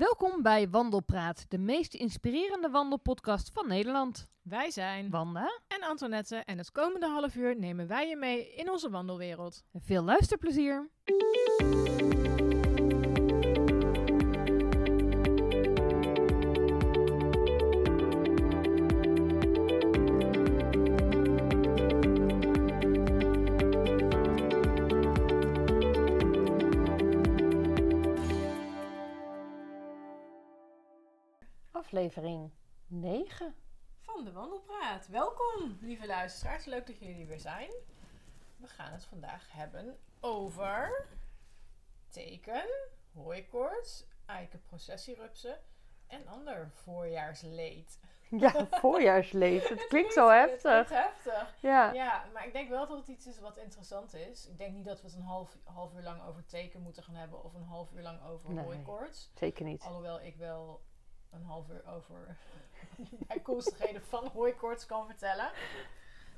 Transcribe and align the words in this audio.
Welkom 0.00 0.42
bij 0.42 0.68
Wandelpraat, 0.68 1.44
de 1.48 1.58
meest 1.58 1.94
inspirerende 1.94 2.70
wandelpodcast 2.70 3.50
van 3.52 3.68
Nederland. 3.68 4.26
Wij 4.42 4.70
zijn 4.70 5.10
Wanda, 5.10 5.60
en 5.68 5.88
Antoinette 5.88 6.36
en 6.36 6.58
het 6.58 6.70
komende 6.70 7.06
half 7.06 7.34
uur 7.34 7.58
nemen 7.58 7.86
wij 7.86 8.08
je 8.08 8.16
mee 8.16 8.54
in 8.54 8.70
onze 8.70 8.90
wandelwereld. 8.90 9.64
veel 9.74 10.02
luisterplezier. 10.02 10.90
Aflevering 32.00 32.50
9. 32.86 33.54
Van 34.00 34.24
de 34.24 34.32
Wandelpraat. 34.32 35.08
Welkom, 35.08 35.78
lieve 35.80 36.06
luisteraars. 36.06 36.64
Leuk 36.64 36.86
dat 36.86 36.98
jullie 36.98 37.26
weer 37.26 37.40
zijn. 37.40 37.70
We 38.56 38.66
gaan 38.66 38.92
het 38.92 39.04
vandaag 39.04 39.52
hebben 39.52 39.98
over 40.20 41.06
teken, 42.08 42.64
hooikoorts, 43.14 44.04
eikenprocessierupsen 44.26 45.58
en 46.06 46.26
ander 46.26 46.70
voorjaarsleed. 46.74 47.98
Ja, 48.30 48.66
voorjaarsleed. 48.70 49.68
Het 49.68 49.86
klinkt 49.86 50.12
zo 50.12 50.28
Het 50.28 50.50
heftig. 50.50 50.86
klinkt 50.86 51.04
heftig. 51.04 51.54
Ja. 51.60 51.92
Ja, 51.92 52.24
maar 52.32 52.46
ik 52.46 52.52
denk 52.52 52.68
wel 52.68 52.86
dat 52.86 52.98
het 52.98 53.08
iets 53.08 53.26
is 53.26 53.38
wat 53.40 53.56
interessant 53.56 54.14
is. 54.14 54.46
Ik 54.46 54.58
denk 54.58 54.74
niet 54.74 54.84
dat 54.84 55.00
we 55.00 55.06
het 55.06 55.16
een 55.16 55.22
half, 55.22 55.56
half 55.64 55.94
uur 55.94 56.02
lang 56.02 56.22
over 56.22 56.44
teken 56.46 56.82
moeten 56.82 57.02
gaan 57.02 57.14
hebben 57.14 57.44
of 57.44 57.54
een 57.54 57.64
half 57.64 57.92
uur 57.92 58.02
lang 58.02 58.22
over 58.22 58.52
Nee. 58.52 58.64
hooikoorts. 58.64 59.30
zeker 59.34 59.64
niet. 59.64 59.82
Alhoewel 59.82 60.20
ik 60.20 60.36
wel 60.36 60.80
een 61.32 61.44
half 61.44 61.68
uur 61.70 61.82
over 61.96 62.36
bijkomstigheden 63.28 64.02
van 64.02 64.26
hooikoorts 64.32 64.86
kan 64.86 65.06
vertellen. 65.06 65.50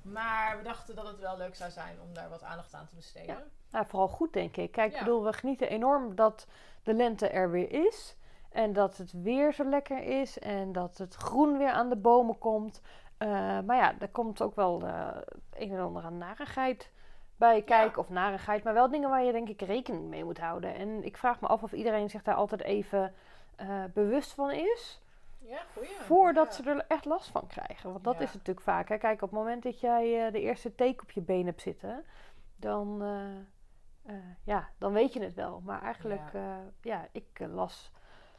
Maar 0.02 0.56
we 0.56 0.62
dachten 0.62 0.94
dat 0.94 1.06
het 1.06 1.18
wel 1.18 1.36
leuk 1.36 1.54
zou 1.54 1.70
zijn 1.70 1.96
om 2.00 2.14
daar 2.14 2.28
wat 2.28 2.42
aandacht 2.42 2.74
aan 2.74 2.86
te 2.86 2.94
besteden. 2.94 3.50
Nou, 3.70 3.86
vooral 3.86 4.08
goed, 4.08 4.32
denk 4.32 4.56
ik. 4.56 4.72
Kijk, 4.72 4.90
ik 4.90 4.98
Ja. 4.98 5.04
bedoel, 5.04 5.24
we 5.24 5.32
genieten 5.32 5.68
enorm 5.70 6.14
dat 6.14 6.46
de 6.82 6.94
lente 6.94 7.28
er 7.28 7.50
weer 7.50 7.72
is. 7.86 8.16
En 8.50 8.72
dat 8.72 8.96
het 8.96 9.12
weer 9.22 9.52
zo 9.52 9.64
lekker 9.64 10.02
is. 10.02 10.38
En 10.38 10.72
dat 10.72 10.98
het 10.98 11.14
groen 11.14 11.58
weer 11.58 11.70
aan 11.70 11.88
de 11.88 11.96
bomen 11.96 12.38
komt. 12.38 12.80
Eh, 13.18 13.28
maar 13.60 13.76
ja, 13.76 13.94
er 13.98 14.08
komt 14.08 14.42
ook 14.42 14.54
wel 14.54 14.82
eh, 14.86 15.08
een 15.52 15.70
en 15.72 15.80
ander 15.80 16.02
aan 16.02 16.18
narigheid 16.18 16.90
bij 17.36 17.62
kijken. 17.62 17.98
Of 17.98 18.08
narigheid, 18.08 18.64
maar 18.64 18.74
wel 18.74 18.90
dingen 18.90 19.10
waar 19.10 19.22
je 19.24 19.32
denk 19.32 19.48
ik 19.48 19.62
rekening 19.62 20.08
mee 20.08 20.24
moet 20.24 20.38
houden. 20.38 20.74
En 20.74 21.04
ik 21.04 21.16
vraag 21.16 21.40
me 21.40 21.46
af 21.46 21.62
of 21.62 21.72
iedereen 21.72 22.10
zich 22.10 22.22
daar 22.22 22.34
altijd 22.34 22.62
even 22.62 23.14
eh, 23.56 23.84
bewust 23.94 24.32
van 24.32 24.50
is. 24.50 25.00
Ja, 25.38 25.62
goeie. 25.74 25.88
Voordat 26.00 26.46
Ja. 26.56 26.62
ze 26.62 26.70
er 26.70 26.84
echt 26.88 27.04
last 27.04 27.30
van 27.30 27.46
krijgen. 27.46 27.92
Want 27.92 28.04
dat 28.04 28.14
Ja. 28.14 28.20
is 28.20 28.32
natuurlijk 28.32 28.66
vaak. 28.66 28.88
Hè? 28.88 28.98
Kijk, 28.98 29.22
op 29.22 29.30
het 29.30 29.38
moment 29.38 29.62
dat 29.62 29.80
jij 29.80 30.26
eh, 30.26 30.32
de 30.32 30.40
eerste 30.40 30.74
teken 30.74 31.02
op 31.02 31.10
je 31.10 31.20
been 31.20 31.46
hebt 31.46 31.60
zitten, 31.60 32.04
dan, 32.56 33.02
eh, 34.04 34.14
ja, 34.44 34.68
dan 34.78 34.92
weet 34.92 35.12
je 35.12 35.20
het 35.22 35.34
wel. 35.34 35.60
Maar 35.60 35.82
eigenlijk, 35.82 36.32
ja, 36.32 36.60
ja 36.80 37.08
ik 37.12 37.38
las 37.38 37.92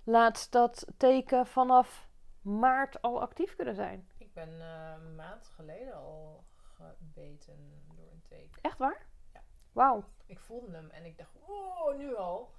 laatst 0.04 0.52
dat 0.52 0.88
teken 0.98 1.48
vanaf 1.48 2.08
maart 2.42 3.02
al 3.02 3.22
actief 3.22 3.56
kunnen 3.56 3.76
zijn. 3.76 4.08
Ik 4.18 4.34
ben 4.34 4.62
een 4.62 5.16
maand 5.16 5.48
geleden 5.48 5.94
al 5.94 6.44
gebeten 6.56 7.84
door 7.96 8.12
een 8.12 8.24
teken. 8.30 8.62
Echt 8.62 8.78
waar? 8.78 9.06
Ja. 9.34 9.42
Wauw. 9.72 10.04
Ik 10.26 10.40
voelde 10.40 10.72
hem 10.72 10.90
en 10.90 11.06
ik 11.06 11.18
dacht, 11.18 11.36
oh, 11.48 11.98
nu 11.98 12.16
al. 12.16 12.52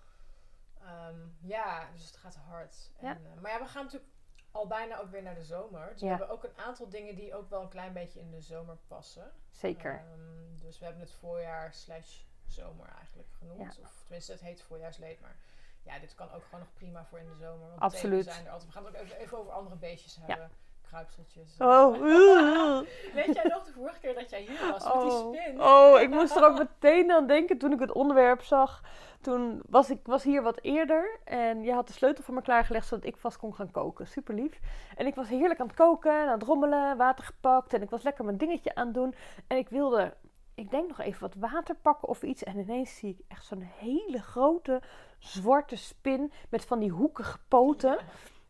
Ehm, 0.85 1.19
ja, 1.41 1.89
dus 1.93 2.07
het 2.07 2.17
gaat 2.17 2.35
hard. 2.37 2.91
En, 2.99 3.07
Ja. 3.07 3.15
eh, 3.35 3.41
maar 3.41 3.51
ja, 3.51 3.59
we 3.59 3.67
gaan 3.67 3.85
natuurlijk 3.85 4.13
al 4.51 4.67
bijna 4.67 4.99
ook 4.99 5.11
weer 5.11 5.23
naar 5.23 5.35
de 5.35 5.43
zomer. 5.45 5.89
Dus 5.93 6.01
Ja. 6.01 6.07
we 6.07 6.11
hebben 6.11 6.29
ook 6.29 6.45
een 6.45 6.59
aantal 6.59 6.89
dingen 6.89 7.15
die 7.15 7.35
ook 7.35 7.51
wel 7.51 7.63
een 7.63 7.69
klein 7.69 7.93
beetje 7.93 8.21
in 8.21 8.31
de 8.31 8.41
zomer 8.41 8.77
passen. 8.87 9.33
Zeker. 9.51 9.95
Ehm, 9.99 10.57
dus 10.61 10.79
we 10.79 10.85
hebben 10.85 11.03
het 11.03 11.13
voorjaar 11.13 11.73
slash 11.73 12.23
zomer 12.47 12.89
eigenlijk 12.89 13.29
genoemd. 13.39 13.79
Of 13.83 14.03
tenminste, 14.03 14.33
het 14.33 14.41
heet 14.41 14.63
voorjaarsleed, 14.63 15.21
maar 15.21 15.37
ja, 15.83 15.99
dit 15.99 16.15
kan 16.15 16.31
ook 16.33 16.45
gewoon 16.45 16.61
nog 16.61 16.73
prima 16.73 17.05
voor 17.05 17.19
in 17.19 17.29
de 17.29 17.35
zomer. 17.35 17.69
Want 17.69 17.81
Absoluut. 17.81 18.25
Zijn 18.25 18.45
er 18.47 18.51
altijd. 18.53 18.71
We 18.71 18.77
gaan 18.77 18.85
het 18.87 18.97
ook 18.97 19.03
even, 19.03 19.17
even 19.19 19.39
over 19.39 19.53
andere 19.53 19.77
beestjes 19.77 20.17
hebben. 20.17 20.51
Kruipseltjes. 20.95 21.57
Oh, 21.59 21.93
Weet 23.15 23.35
jij 23.35 23.45
nog 23.45 23.65
de 23.65 23.73
vorige 23.75 24.01
keer 24.01 24.15
dat 24.15 24.31
jij 24.31 24.41
hier 24.41 24.71
was 24.71 24.85
met 24.85 24.93
die 24.93 25.03
Oh, 25.03 25.35
spin? 25.35 25.63
oh, 25.63 26.01
ik 26.01 26.11
moest 26.11 26.37
er 26.37 26.45
ook 26.45 26.59
meteen 26.81 27.13
aan 27.13 27.27
denken 27.27 27.59
toen 27.59 27.73
ik 27.73 27.81
het 27.81 27.93
onderwerp 27.93 28.43
zag. 28.43 28.83
Toen 29.21 29.63
was 29.69 29.91
ik 29.91 29.99
was 30.05 30.23
hier 30.23 30.43
wat 30.43 30.59
eerder 30.63 31.19
en 31.25 31.63
je 31.63 31.73
had 31.73 31.87
de 31.87 31.93
sleutel 31.93 32.25
voor 32.25 32.35
me 32.35 32.43
klaargelegd 32.43 32.87
zodat 32.87 33.05
ik 33.05 33.17
vast 33.17 33.37
kon 33.37 33.55
gaan 33.55 33.71
koken. 33.71 34.07
Super 34.07 34.35
lief. 34.35 34.61
En 34.97 35.07
ik 35.07 35.15
was 35.15 35.29
heerlijk 35.29 35.61
aan 35.61 35.67
het 35.67 35.77
koken, 35.77 36.13
aan 36.13 36.29
het 36.39 36.43
rommelen, 36.43 36.97
water 36.97 37.25
gepakt 37.25 37.73
en 37.75 37.83
ik 37.83 37.91
was 37.91 38.03
lekker 38.03 38.25
mijn 38.25 38.37
dingetje 38.39 38.75
aan 38.75 38.87
het 38.87 38.95
doen. 38.95 39.15
En 39.47 39.57
ik 39.57 39.69
wilde, 39.69 40.15
ik 40.55 40.71
denk 40.71 40.89
nog 40.89 41.01
even 41.01 41.21
wat 41.21 41.51
water 41.51 41.75
pakken 41.75 42.09
of 42.09 42.23
iets. 42.23 42.43
En 42.43 42.59
ineens 42.59 42.97
zie 42.97 43.11
ik 43.19 43.25
echt 43.29 43.45
zo'n 43.45 43.69
hele 43.79 44.23
grote 44.23 44.83
zwarte 45.19 45.77
spin 45.77 46.33
met 46.49 46.65
van 46.65 46.79
die 46.79 46.91
hoekige 46.91 47.39
poten. 47.49 47.91
Ja. 47.91 47.99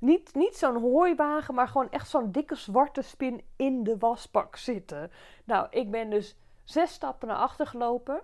Niet, 0.04 0.34
niet 0.34 0.56
zo'n 0.56 0.80
hooiwagen, 0.80 1.54
maar 1.54 1.68
gewoon 1.68 1.90
echt 1.90 2.08
zo'n 2.08 2.32
dikke 2.32 2.54
zwarte 2.54 3.02
spin 3.02 3.44
in 3.56 3.84
de 3.84 3.98
wasbak 3.98 4.56
zitten. 4.56 5.12
Nou, 5.44 5.66
ik 5.70 5.90
ben 5.90 6.10
dus 6.10 6.36
zes 6.64 6.92
stappen 6.92 7.28
naar 7.28 7.36
achter 7.36 7.66
gelopen. 7.66 8.22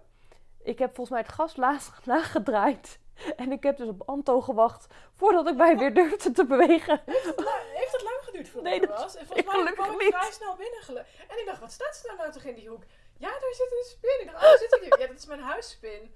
Ik 0.63 0.79
heb 0.79 0.95
volgens 0.95 1.11
mij 1.11 1.21
het 1.21 1.33
gas 1.33 1.57
laag, 1.67 2.01
laag 2.05 2.31
gedraaid. 2.31 2.99
En 3.37 3.53
ik 3.53 3.63
heb 3.63 3.77
dus 3.77 3.89
op 3.89 4.03
Anto 4.07 4.41
gewacht 4.41 4.87
voordat 5.17 5.49
ik 5.49 5.57
mij 5.57 5.79
weer 5.79 5.95
durfde 5.95 6.31
te 6.31 6.45
bewegen. 6.45 7.03
Nou, 7.07 7.59
heeft 7.73 7.93
het 7.93 8.03
lang 8.03 8.19
geduurd 8.21 8.49
voordat 8.49 8.71
Nee, 8.73 8.81
ik 8.81 8.89
dat 8.89 9.03
was? 9.03 9.15
En 9.15 9.21
ik 9.21 9.27
volgens 9.27 9.47
mij 9.47 9.57
gelukkig 9.57 9.87
kwam 9.87 10.01
ik 10.01 10.15
vrij 10.15 10.33
snel 10.33 10.57
binnen. 10.57 11.07
En 11.29 11.39
ik 11.39 11.47
dacht, 11.47 11.61
wat 11.61 11.73
staat 11.73 11.97
ze 11.97 12.07
daar 12.07 12.17
nou 12.17 12.33
toch 12.33 12.43
in 12.43 12.55
die 12.55 12.69
hoek? 12.69 12.83
Ja, 13.19 13.29
daar 13.29 13.55
zit 13.55 13.73
een 13.73 13.91
spin. 13.91 14.21
Ik 14.21 14.31
dacht, 14.33 14.45
oh, 14.45 14.59
zit 14.59 14.79
die? 14.81 14.99
Ja, 14.99 15.07
dat 15.07 15.17
is 15.17 15.27
mijn 15.27 15.41
huisspin. 15.41 16.15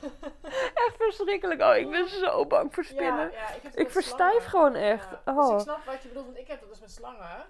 Echt 0.84 0.96
verschrikkelijk. 0.96 1.60
Oh, 1.60 1.76
ik 1.76 1.90
ben 1.90 2.08
zo 2.08 2.46
bang 2.46 2.74
voor 2.74 2.84
spinnen. 2.84 3.30
Ja, 3.32 3.38
ja, 3.62 3.70
ik 3.74 3.90
verstijf 3.90 4.42
slangen. 4.42 4.50
gewoon 4.50 4.74
echt. 4.74 5.08
Ja. 5.10 5.32
Oh. 5.32 5.46
Dus 5.46 5.54
ik 5.54 5.60
snap 5.60 5.84
wat 5.84 6.02
je 6.02 6.08
bedoelt, 6.08 6.26
want 6.26 6.38
ik 6.38 6.48
heb 6.48 6.60
dat 6.60 6.68
dus 6.68 6.80
met 6.80 6.90
slangen. 6.90 7.46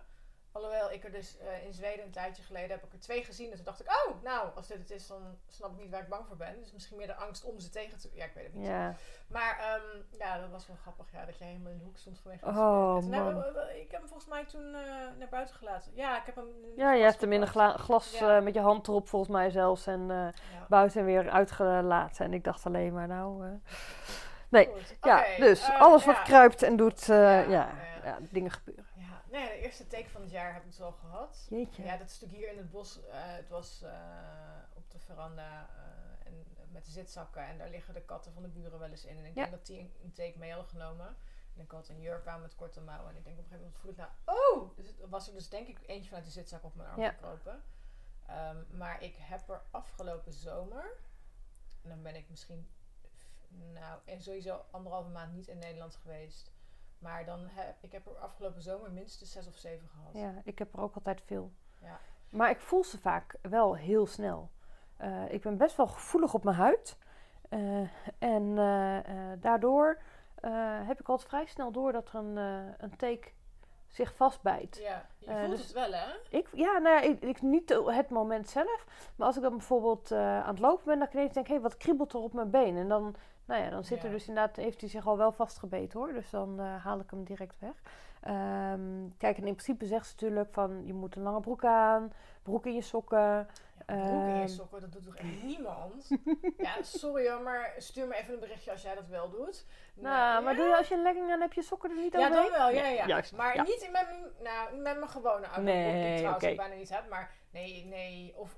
Alhoewel 0.52 0.90
ik 0.92 1.04
er 1.04 1.12
dus 1.12 1.38
eh, 1.38 1.64
in 1.66 1.72
Zweden 1.74 2.04
een 2.04 2.10
tijdje 2.10 2.42
geleden 2.42 2.70
heb 2.70 2.84
ik 2.84 2.92
er 2.92 3.00
twee 3.00 3.24
gezien. 3.24 3.50
En 3.50 3.56
toen 3.56 3.64
dacht 3.64 3.80
ik, 3.80 3.86
oh, 3.88 4.22
nou, 4.22 4.48
als 4.54 4.66
dit 4.66 4.78
het 4.78 4.90
is, 4.90 5.06
dan 5.06 5.38
snap 5.48 5.70
ik 5.72 5.78
niet 5.80 5.90
waar 5.90 6.00
ik 6.02 6.08
bang 6.08 6.26
voor 6.26 6.36
ben. 6.36 6.60
Dus 6.60 6.72
misschien 6.72 6.96
meer 6.96 7.06
de 7.06 7.14
angst 7.14 7.44
om 7.44 7.58
ze 7.60 7.70
tegen 7.70 7.98
te... 7.98 8.10
Ja, 8.12 8.24
ik 8.24 8.32
weet 8.34 8.44
het 8.44 8.54
niet. 8.54 8.66
Ja. 8.66 8.94
Maar 9.28 9.58
ehm, 9.58 10.18
ja, 10.18 10.38
dat 10.40 10.50
was 10.50 10.66
wel 10.66 10.76
grappig, 10.76 11.06
ja, 11.12 11.24
dat 11.24 11.38
jij 11.38 11.46
helemaal 11.48 11.72
in 11.72 11.78
de 11.78 11.84
hoek 11.84 11.98
stond 11.98 12.18
vanwege 12.20 12.46
Oh, 12.46 12.96
spin. 12.96 13.12
En 13.12 13.18
toen 13.18 13.24
man. 13.34 13.42
hebben 13.42 13.52
we- 13.52 13.66
we- 13.72 13.80
ik 13.80 13.90
heb 13.90 14.00
hem 14.00 14.08
volgens 14.08 14.28
mij 14.30 14.44
toen 14.44 14.74
eh, 14.74 14.82
naar 15.18 15.28
buiten 15.30 15.54
gelaten. 15.54 15.92
Ja, 15.94 16.18
ik 16.18 16.26
heb 16.26 16.36
hem... 16.36 16.46
ja, 16.76 16.92
je 16.92 17.02
hebt 17.02 17.20
hem 17.20 17.32
in 17.32 17.40
een 17.42 17.48
gla- 17.48 17.76
glas 17.76 18.18
Ja. 18.18 18.36
eh, 18.36 18.42
met 18.42 18.54
je 18.54 18.60
hand 18.60 18.88
erop 18.88 19.08
volgens 19.08 19.30
mij 19.30 19.50
zelfs. 19.50 19.86
En 19.86 20.06
Ja. 20.08 20.32
buiten 20.68 21.04
weer 21.04 21.30
uitgelaten. 21.30 22.24
En 22.24 22.32
ik 22.32 22.44
dacht 22.44 22.66
alleen 22.66 22.92
maar 22.92 23.06
nou... 23.08 23.44
Nee, 24.48 24.66
Goed, 24.66 24.96
ja, 25.00 25.24
dus 25.38 25.68
eh, 25.68 25.80
alles 25.80 26.04
wat 26.04 26.22
kruipt 26.22 26.62
en 26.62 26.76
doet, 26.76 27.04
Ja, 27.04 27.30
ja, 27.38 27.46
ja, 27.48 27.68
ja. 28.04 28.18
dingen 28.30 28.50
gebeuren. 28.50 28.84
Nee, 29.30 29.48
de 29.48 29.58
eerste 29.64 29.86
teken 29.86 30.10
van 30.10 30.20
het 30.20 30.30
jaar 30.30 30.52
heb 30.52 30.62
ik 30.62 30.68
dus 30.70 30.80
al 30.80 30.92
gehad. 30.92 31.46
Jeetje. 31.50 31.82
Ja, 31.82 31.96
dat 31.96 32.08
is 32.10 32.20
natuurlijk 32.20 32.40
hier 32.42 32.52
in 32.52 32.58
het 32.58 32.70
bos. 32.70 33.04
eh, 33.04 33.10
het 33.12 33.48
was 33.48 33.82
eh, 33.82 33.92
op 34.74 34.90
de 34.90 34.98
veranda 34.98 35.68
eh, 35.76 36.26
en, 36.26 36.46
met 36.72 36.84
de 36.84 36.90
zitzakken. 36.90 37.42
En 37.46 37.58
daar 37.58 37.68
liggen 37.70 37.94
de 37.94 38.02
katten 38.02 38.32
van 38.32 38.42
de 38.42 38.48
buren 38.48 38.78
wel 38.78 38.88
eens 38.90 39.04
in. 39.04 39.16
En 39.18 39.24
ik 39.24 39.34
Ja. 39.34 39.40
denk 39.42 39.50
dat 39.50 39.66
die 39.66 39.92
een, 40.02 40.12
teken 40.12 40.40
mee 40.40 40.50
hadden 40.52 40.70
genomen. 40.70 41.16
En 41.56 41.60
ik 41.62 41.70
had 41.70 41.88
een 41.88 42.00
jurk 42.00 42.26
aan 42.26 42.40
met 42.40 42.54
korte 42.54 42.80
mouwen. 42.80 43.10
En 43.10 43.16
ik 43.16 43.24
denk 43.24 43.38
op 43.38 43.44
een 43.44 43.50
gegeven 43.50 43.72
moment 43.72 43.80
voel 43.82 43.90
ik 43.90 43.96
nou... 43.96 44.10
Oh! 44.60 44.76
Dus 44.76 44.86
het 44.86 45.08
was 45.08 45.26
er 45.28 45.32
dus 45.34 45.48
denk 45.48 45.68
ik 45.68 45.78
eentje 45.86 46.08
vanuit 46.08 46.24
de 46.26 46.30
zitzak 46.32 46.64
op 46.64 46.74
mijn 46.74 46.88
arm 46.88 47.00
Ja. 47.00 47.10
gekropen. 47.10 47.62
Ehm, 48.26 48.56
maar 48.76 49.02
ik 49.02 49.16
heb 49.18 49.48
er 49.48 49.62
afgelopen 49.70 50.32
zomer... 50.32 50.96
En 51.82 51.88
dan 51.88 52.02
ben 52.02 52.14
ik 52.16 52.30
misschien... 52.30 52.68
Nou, 53.48 54.00
en 54.04 54.20
sowieso 54.22 54.64
anderhalve 54.70 55.08
maand 55.08 55.32
niet 55.32 55.48
in 55.48 55.58
Nederland 55.58 55.94
geweest. 55.96 56.52
Maar 57.00 57.24
dan 57.24 57.40
heb 57.48 57.76
ik 57.80 57.92
heb 57.92 58.06
er 58.06 58.16
afgelopen 58.16 58.62
zomer 58.62 58.92
minstens 58.92 59.32
zes 59.32 59.46
of 59.46 59.56
zeven 59.56 59.88
gehad. 59.88 60.12
Ja, 60.12 60.40
ik 60.44 60.58
heb 60.58 60.74
er 60.74 60.80
ook 60.80 60.94
altijd 60.94 61.22
veel. 61.22 61.52
Ja. 61.80 62.00
Maar 62.30 62.50
ik 62.50 62.60
voel 62.60 62.84
ze 62.84 62.98
vaak 62.98 63.36
wel 63.42 63.76
heel 63.76 64.06
snel. 64.06 64.50
Eh, 64.96 65.32
ik 65.32 65.42
ben 65.42 65.56
best 65.56 65.76
wel 65.76 65.86
gevoelig 65.86 66.34
op 66.34 66.44
mijn 66.44 66.56
huid. 66.56 66.96
Eh, 67.48 67.80
en 68.18 68.58
eh, 68.58 69.32
daardoor 69.40 70.02
heb 70.86 71.00
ik 71.00 71.08
altijd 71.08 71.28
vrij 71.28 71.46
snel 71.46 71.72
door 71.72 71.92
dat 71.92 72.08
er 72.08 72.14
een, 72.14 72.36
een 72.78 72.96
teek 72.96 73.34
zich 73.86 74.14
vastbijt. 74.14 74.76
Ja, 74.76 75.06
je 75.18 75.26
voelt 75.26 75.50
dus- 75.50 75.62
het 75.62 75.72
wel, 75.72 75.92
hè? 75.92 76.06
Ik, 76.30 76.48
ja, 76.52 76.78
nou 76.78 76.94
ja, 76.96 77.00
ik, 77.00 77.20
ik, 77.22 77.42
niet 77.42 77.68
het 77.86 78.10
moment 78.10 78.48
zelf. 78.48 78.86
Maar 79.16 79.26
als 79.26 79.36
ik 79.36 79.42
dan 79.42 79.56
bijvoorbeeld 79.56 80.12
aan 80.12 80.48
het 80.48 80.58
lopen 80.58 80.84
ben, 80.84 80.98
dan 80.98 81.08
kan 81.08 81.20
ik 81.20 81.20
ineens 81.20 81.34
denk 81.34 81.46
hé, 81.46 81.60
wat 81.60 81.76
kriebelt 81.76 82.12
er 82.12 82.18
op 82.18 82.32
mijn 82.32 82.50
been? 82.50 82.76
En 82.76 82.88
dan, 82.88 83.14
nou 83.50 83.62
ja, 83.62 83.70
dan 83.70 83.84
zit 83.84 83.98
er 83.98 84.04
Ja. 84.04 84.10
dus 84.10 84.28
inderdaad, 84.28 84.56
heeft 84.56 84.80
hij 84.80 84.90
zich 84.90 85.06
al 85.06 85.16
wel 85.16 85.32
vastgebeten 85.32 85.98
hoor. 85.98 86.12
Dus 86.12 86.30
dan 86.30 86.60
eh, 86.60 86.84
haal 86.84 86.98
ik 87.00 87.10
hem 87.10 87.24
direct 87.24 87.58
weg. 87.58 87.74
Ehm, 88.20 89.08
kijk, 89.18 89.36
en 89.36 89.46
in 89.46 89.52
principe 89.54 89.86
zegt 89.86 90.06
ze 90.06 90.12
natuurlijk 90.12 90.52
van 90.52 90.86
je 90.86 90.92
moet 90.94 91.16
een 91.16 91.22
lange 91.22 91.40
broek 91.40 91.64
aan, 91.64 92.12
broek 92.42 92.66
in 92.66 92.74
je 92.74 92.82
sokken. 92.82 93.18
Ja, 93.18 93.46
broek 93.86 94.26
in 94.26 94.34
je 94.34 94.40
Ehm. 94.40 94.48
sokken, 94.48 94.80
dat 94.80 94.92
doet 94.92 95.04
toch 95.04 95.16
echt 95.16 95.42
niemand? 95.42 96.08
ja, 96.58 96.82
sorry 96.82 97.30
hoor, 97.30 97.40
maar 97.42 97.74
stuur 97.78 98.06
me 98.06 98.14
even 98.16 98.34
een 98.34 98.40
berichtje 98.40 98.70
als 98.70 98.82
jij 98.82 98.94
dat 98.94 99.06
wel 99.08 99.30
doet. 99.30 99.66
Nou, 99.94 100.44
maar 100.44 100.56
doe 100.56 100.66
je 100.66 100.76
als 100.76 100.88
je 100.88 100.94
een 100.94 101.02
legging 101.02 101.32
aan 101.32 101.40
hebt, 101.40 101.54
je 101.54 101.62
sokken 101.62 101.90
er 101.90 101.96
niet 101.96 102.12
Ja, 102.12 102.18
overheen? 102.26 102.50
dan 102.50 102.58
wel, 102.58 102.70
ja, 102.70 102.86
ja. 102.86 103.06
Juist, 103.06 103.36
maar 103.36 103.54
ja. 103.54 103.62
niet 103.62 103.88
met 103.92 104.06
mijn, 104.10 104.24
nou, 104.42 104.76
met 104.76 104.96
mijn 104.98 105.08
gewone 105.10 105.46
auto, 105.46 105.60
Nee, 105.62 106.02
die 106.02 106.10
ik 106.12 106.16
trouwens 106.18 106.46
ook 106.46 106.56
bijna 106.56 106.74
niet 106.74 106.88
heb. 106.94 107.08
Maar 107.08 107.30
nee, 107.50 107.84
nee, 107.84 108.34
of 108.36 108.56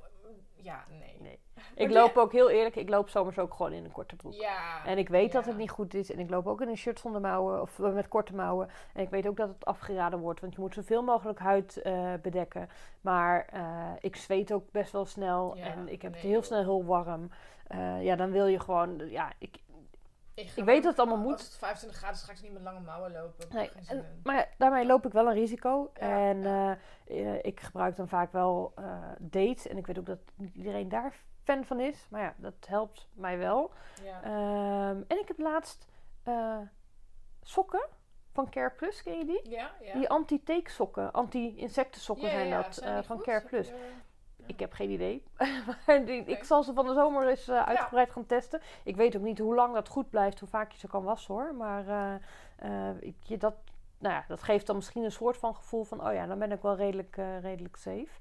ja, 0.55 0.84
nee. 1.20 1.38
Ik 1.75 1.90
loop 1.90 2.17
ook 2.17 2.32
heel 2.32 2.50
eerlijk, 2.50 2.76
ik 2.76 2.88
loop 2.88 3.08
zomers 3.08 3.38
ook 3.38 3.55
gewoon 3.55 3.73
in 3.73 3.84
een 3.84 3.93
korte 3.93 4.17
broek. 4.17 4.34
Ja. 4.34 4.84
En 4.87 4.99
ik 4.99 5.08
weet 5.08 5.32
dat 5.32 5.46
het 5.46 5.56
niet 5.56 5.70
goed 5.70 5.94
is. 5.94 6.12
En 6.12 6.19
ik 6.19 6.31
loop 6.31 6.46
ook 6.46 6.61
in 6.61 6.69
een 6.69 6.76
shirt 6.76 6.99
zonder 6.99 7.20
mouwen 7.20 7.61
of 7.62 7.79
eh, 7.79 7.93
met 7.93 8.08
korte 8.08 8.34
mouwen. 8.34 8.69
En 8.94 9.02
ik 9.02 9.11
weet 9.11 9.26
ook 9.29 9.37
dat 9.37 9.49
het 9.49 9.64
afgeraden 9.64 10.19
wordt. 10.19 10.40
Want 10.40 10.55
je 10.55 10.61
moet 10.61 10.75
zoveel 10.75 11.02
mogelijk 11.02 11.38
huid 11.38 11.82
eh, 11.82 12.12
bedekken. 12.23 12.69
Maar 13.00 13.46
eh, 13.52 13.90
ik 14.00 14.17
zweet 14.17 14.52
ook 14.52 14.70
best 14.70 14.93
wel 14.93 15.05
snel. 15.05 15.56
Ja, 15.56 15.64
en 15.64 15.88
ik 15.88 16.02
heb 16.02 16.12
het 16.12 16.23
heel 16.23 16.31
joh. 16.31 16.43
snel 16.43 16.61
heel 16.61 16.85
warm. 16.85 17.31
Ja, 18.00 18.17
dan 18.17 18.31
wil 18.31 18.46
je 18.46 18.61
gewoon... 18.61 19.11
Ja, 19.11 19.32
ik, 19.38 19.58
Ik, 20.34 20.50
weet 20.64 20.82
dat 20.82 20.90
het 20.96 20.99
allemaal 20.99 21.17
Als 21.19 21.26
moet. 21.26 21.40
het 21.40 21.56
25 21.56 21.99
graden 21.99 22.17
is, 22.17 22.23
ga 22.23 22.32
ik 22.32 22.43
niet 22.43 22.52
met 22.52 22.62
lange 22.62 22.81
mouwen 22.81 23.12
lopen. 23.12 23.46
Nee, 23.50 23.70
en- 23.88 24.20
maar 24.23 24.37
ja, 24.37 24.46
daarmee 24.58 24.87
loop 24.87 25.06
ik 25.06 25.12
wel 25.12 25.26
een 25.26 25.32
risico. 25.34 25.90
Ja, 25.94 26.00
en 26.29 26.43
ja. 26.43 26.79
eh, 27.05 27.29
eh, 27.34 27.38
ik 27.43 27.61
gebruik 27.61 27.96
dan 27.96 28.08
vaak 28.08 28.32
wel 28.32 28.73
eh 28.76 29.02
dates. 29.19 29.67
En 29.69 29.76
ik 29.76 29.87
weet 29.87 29.99
ook 29.99 30.06
dat 30.06 30.19
niet 30.37 30.55
iedereen 30.55 30.88
daar 30.88 31.14
fan 31.44 31.64
van 31.64 31.81
is. 31.81 32.06
Maar 32.11 32.20
ja, 32.23 32.34
dat 32.37 32.55
helpt 32.67 33.08
mij 33.14 33.38
wel. 33.38 33.73
Ehm, 34.23 35.02
en 35.08 35.19
ik 35.20 35.29
heb 35.29 35.38
laatst 35.38 35.87
sokken 37.43 37.87
van 38.32 38.50
Care 38.50 38.70
Plus, 38.70 39.02
ken 39.02 39.19
je 39.19 39.25
die? 39.25 39.50
ja, 39.50 39.70
ja. 39.81 39.93
Die 39.93 40.08
Ja, 42.20 42.28
ja, 42.28 42.35
zijn 42.35 42.49
ja. 42.49 42.62
dat, 42.62 42.75
Zijn 42.75 42.94
die 42.94 43.02
van 43.02 43.17
goed? 43.17 43.25
Care 43.25 43.44
Plus. 43.46 43.73
Ik 44.52 44.60
heb 44.60 44.72
geen 44.72 44.90
idee. 44.90 45.22
maar 45.87 46.04
die- 46.04 46.25
ik 46.25 46.44
zal 46.44 46.62
ze 46.62 46.72
van 46.72 46.87
de 46.87 46.93
zomer 46.94 47.28
eens 47.28 47.49
eh, 47.49 47.62
uitgebreid 47.62 48.10
gaan 48.10 48.26
testen. 48.26 48.60
Ik 48.84 48.96
weet 48.96 49.16
ook 49.16 49.22
niet 49.22 49.38
hoe 49.38 49.54
lang 49.54 49.75
dat 49.75 49.88
goed 49.88 50.10
blijft, 50.10 50.40
hoe 50.40 50.49
vaak 50.49 50.72
je 50.72 50.78
ze 50.78 50.88
kan 50.88 51.04
wassen 51.04 51.34
hoor. 51.34 51.54
Maar 51.54 51.88
eh, 51.88 52.14
eh, 52.88 52.96
ik, 53.00 53.16
je 53.22 53.37
dat, 53.37 53.54
nou 53.99 54.14
ja, 54.14 54.25
dat 54.28 54.43
geeft 54.43 54.66
dan 54.66 54.76
misschien 54.76 55.04
een 55.04 55.12
soort 55.12 55.37
van 55.37 55.54
gevoel 55.54 55.84
van, 55.84 56.06
oh 56.06 56.12
ja, 56.12 56.26
dan 56.26 56.38
ben 56.38 56.52
ik 56.52 56.62
wel 56.62 56.76
redelijk, 56.76 57.16
redelijk 57.40 57.76
safe. 57.76 58.20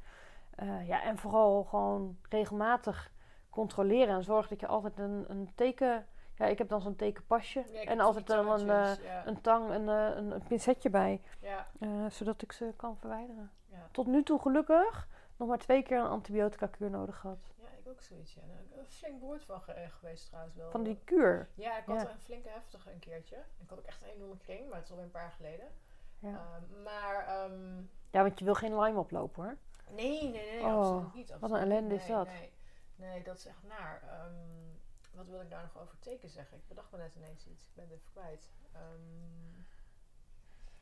Ja, 0.86 1.04
en 1.04 1.18
vooral 1.18 1.64
gewoon 1.64 2.18
regelmatig 2.30 3.12
controleren 3.50 4.16
en 4.16 4.24
zorgen 4.24 4.50
dat 4.50 4.60
je 4.60 4.68
altijd 4.68 5.00
een, 5.00 5.26
een 5.28 5.52
teken... 5.56 6.06
Ja, 6.36 6.46
ik 6.46 6.58
heb 6.58 6.70
dan 6.70 6.82
zo'n 6.82 6.96
tekenpasje. 6.96 7.64
Ja, 7.72 7.82
en 7.84 8.00
altijd 8.00 8.28
dan 8.28 8.50
een, 8.50 8.66
ja. 8.66 9.26
een 9.26 9.42
tang, 9.42 9.70
een, 9.70 9.90
eh, 9.90 10.16
een, 10.16 10.32
een 10.32 10.44
pincetje 10.48 10.90
bij. 10.90 11.22
ja, 11.40 11.68
zodat 12.10 12.42
ik 12.42 12.52
ze 12.52 12.74
kan 12.76 12.98
verwijderen. 12.98 13.52
Tot 13.92 14.08
nu 14.08 14.24
toe 14.24 14.40
gelukkig 14.40 15.08
nog 15.42 15.50
maar 15.50 15.58
twee 15.60 15.84
keer 15.84 15.98
een 16.00 16.06
antibiotica 16.08 16.68
kuur 16.68 16.90
nodig 16.90 17.18
gehad. 17.20 17.38
ja, 17.58 17.68
ik 17.80 17.88
ook 17.88 18.02
zoiets. 18.02 18.34
Ja. 18.34 18.42
Ik 18.42 18.78
een 18.78 18.86
flink 18.86 19.20
woord 19.22 19.44
van 19.46 19.62
ge- 19.62 19.72
eh, 19.72 19.90
geweest 19.92 20.26
trouwens 20.28 20.56
wel. 20.56 20.72
Van 20.72 20.84
die 20.84 21.00
kuur. 21.04 21.50
Ja, 21.54 21.78
ik 21.78 21.86
had 21.86 22.02
Ja. 22.02 22.10
een 22.10 22.20
flinke 22.20 22.50
heftige 22.50 22.92
een 22.92 23.00
keertje. 23.00 23.36
Ik 23.58 23.70
had 23.70 23.80
ook 23.80 23.86
echt 23.86 24.02
een 24.02 24.10
enorme 24.10 24.38
kring, 24.38 24.68
maar 24.68 24.76
het 24.76 24.84
is 24.86 24.90
alweer 24.92 25.06
een 25.06 25.12
paar 25.12 25.22
jaar 25.22 25.32
geleden. 25.32 25.68
Ja. 26.20 26.30
Ehm, 26.30 26.82
maar 26.84 27.26
ehm, 27.28 27.78
ja, 28.12 28.22
want 28.22 28.40
je 28.40 28.46
wil 28.46 28.54
geen 28.56 28.80
Lyme 28.80 29.00
oplopen 29.00 29.44
hoor. 29.44 29.58
nee, 29.90 30.22
nee, 30.24 30.32
nee, 30.32 30.60
Oh, 30.64 30.78
absoluut 30.78 31.14
niet. 31.14 31.40
wat 31.40 31.52
een 31.52 31.58
ellende 31.60 31.96
is 31.96 32.08
dat. 32.08 32.28
Nee, 32.28 32.52
nee, 32.96 33.24
dat 33.24 33.38
is 33.38 33.46
echt 33.46 33.64
naar. 33.64 34.02
Ehm, 34.10 34.34
wat 35.14 35.28
wil 35.28 35.42
ik 35.42 35.50
daar 35.50 35.62
nog 35.74 35.82
over 35.84 36.00
teken 36.00 36.30
zeggen? 36.30 36.58
Ik 36.58 36.68
bedacht 36.68 36.92
me 36.92 36.98
net 36.98 37.16
ineens 37.16 37.48
iets. 37.48 37.64
Ik 37.68 37.74
ben 37.76 37.84
het 37.84 37.94
even 37.94 38.12
kwijt. 38.12 38.52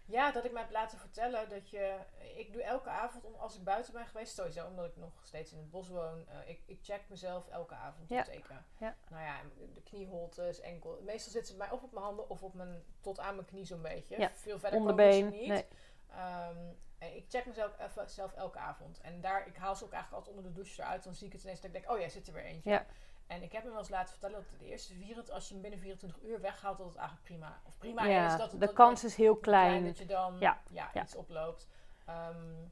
Ja, 0.10 0.32
dat 0.32 0.46
ik 0.46 0.52
mij 0.52 0.62
heb 0.62 0.72
laten 0.72 0.98
vertellen 0.98 1.50
dat 1.50 1.70
je... 1.70 1.98
Ik 2.36 2.54
doe 2.54 2.64
elke 2.64 2.90
avond, 2.90 3.24
om, 3.26 3.36
als 3.36 3.56
ik 3.56 3.64
buiten 3.64 3.94
ben 3.94 4.06
geweest, 4.08 4.36
sowieso 4.36 4.66
omdat 4.68 4.86
ik 4.86 4.96
nog 4.98 5.12
steeds 5.24 5.52
in 5.52 5.58
het 5.58 5.70
bos 5.70 5.88
woon, 5.90 6.26
eh, 6.28 6.50
ik, 6.50 6.62
ik 6.66 6.80
check 6.82 7.02
mezelf 7.10 7.48
elke 7.48 7.74
avond 7.76 8.10
Ja. 8.10 8.20
op 8.20 8.26
teken. 8.26 8.66
Ja. 8.78 8.96
Nou 9.10 9.24
ja, 9.24 9.42
de 9.74 9.82
knieholtes, 9.82 10.60
enkel. 10.60 11.00
Meestal 11.02 11.32
zitten 11.32 11.52
ze 11.52 11.58
bij 11.58 11.68
mij 11.68 11.76
of 11.78 11.84
op 11.84 11.92
mijn 11.92 12.06
handen 12.06 12.30
of 12.30 12.44
op 12.44 12.54
mijn, 12.54 12.84
tot 13.02 13.20
aan 13.20 13.36
mijn 13.36 13.48
knie 13.48 13.66
zo'n 13.66 13.82
beetje. 13.82 14.20
Ja, 14.20 14.32
Veel 14.34 14.60
verder 14.60 14.80
komen 14.80 14.92
Onderbeen. 14.92 15.32
ze 15.32 15.38
niet. 15.40 15.48
Nee. 15.48 15.66
Ehm, 16.10 16.58
ik 17.00 17.26
check 17.30 17.46
mezelf 17.46 17.80
even, 17.80 18.10
zelf 18.10 18.34
elke 18.34 18.58
avond. 18.60 19.02
En 19.02 19.22
daar, 19.22 19.48
ik 19.48 19.56
haal 19.56 19.76
ze 19.76 19.84
ook 19.84 19.92
eigenlijk 19.94 20.24
altijd 20.26 20.36
onder 20.38 20.52
de 20.54 20.58
douche 20.62 20.82
eruit. 20.82 21.04
Dan 21.04 21.14
zie 21.14 21.28
ik 21.28 21.34
het 21.34 21.44
ineens 21.44 21.62
dat 21.62 21.74
ik 21.74 21.82
denk, 21.82 21.92
oh 21.92 22.00
ja, 22.00 22.10
zit 22.10 22.28
er 22.28 22.34
weer 22.34 22.44
eentje. 22.44 22.70
Ja. 22.70 22.86
En 23.30 23.44
ik 23.44 23.52
heb 23.52 23.64
me 23.64 23.70
wel 23.70 23.80
eens 23.80 23.90
laten 23.90 24.10
vertellen 24.10 24.36
dat 24.50 24.60
de 24.60 24.66
eerste 24.66 24.94
24, 24.94 25.34
als 25.34 25.48
je 25.48 25.54
hem 25.54 25.62
binnen 25.62 25.80
24 25.80 26.22
uur 26.24 26.42
weghaalt, 26.42 26.78
dat 26.78 26.88
het 26.88 26.96
eigenlijk 26.96 27.26
prima, 27.28 27.62
of 27.68 27.78
prima 27.78 28.02
is. 28.26 28.32
Dat 28.32 28.42
het, 28.42 28.60
de 28.60 28.66
dat- 28.66 28.74
kans 28.76 29.04
is 29.04 29.16
heel 29.16 29.36
klein 29.36 29.68
klein. 29.68 29.84
dat 29.86 29.98
je 29.98 30.06
dan 30.06 30.36
Ja, 30.40 30.58
ja, 30.70 30.90
ja. 30.94 31.02
iets 31.04 31.16
oploopt. 31.16 31.68
Ehm, 32.06 32.64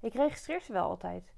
Ik 0.00 0.14
registreer 0.14 0.60
ze 0.60 0.72
wel 0.72 0.88
altijd. 0.88 1.32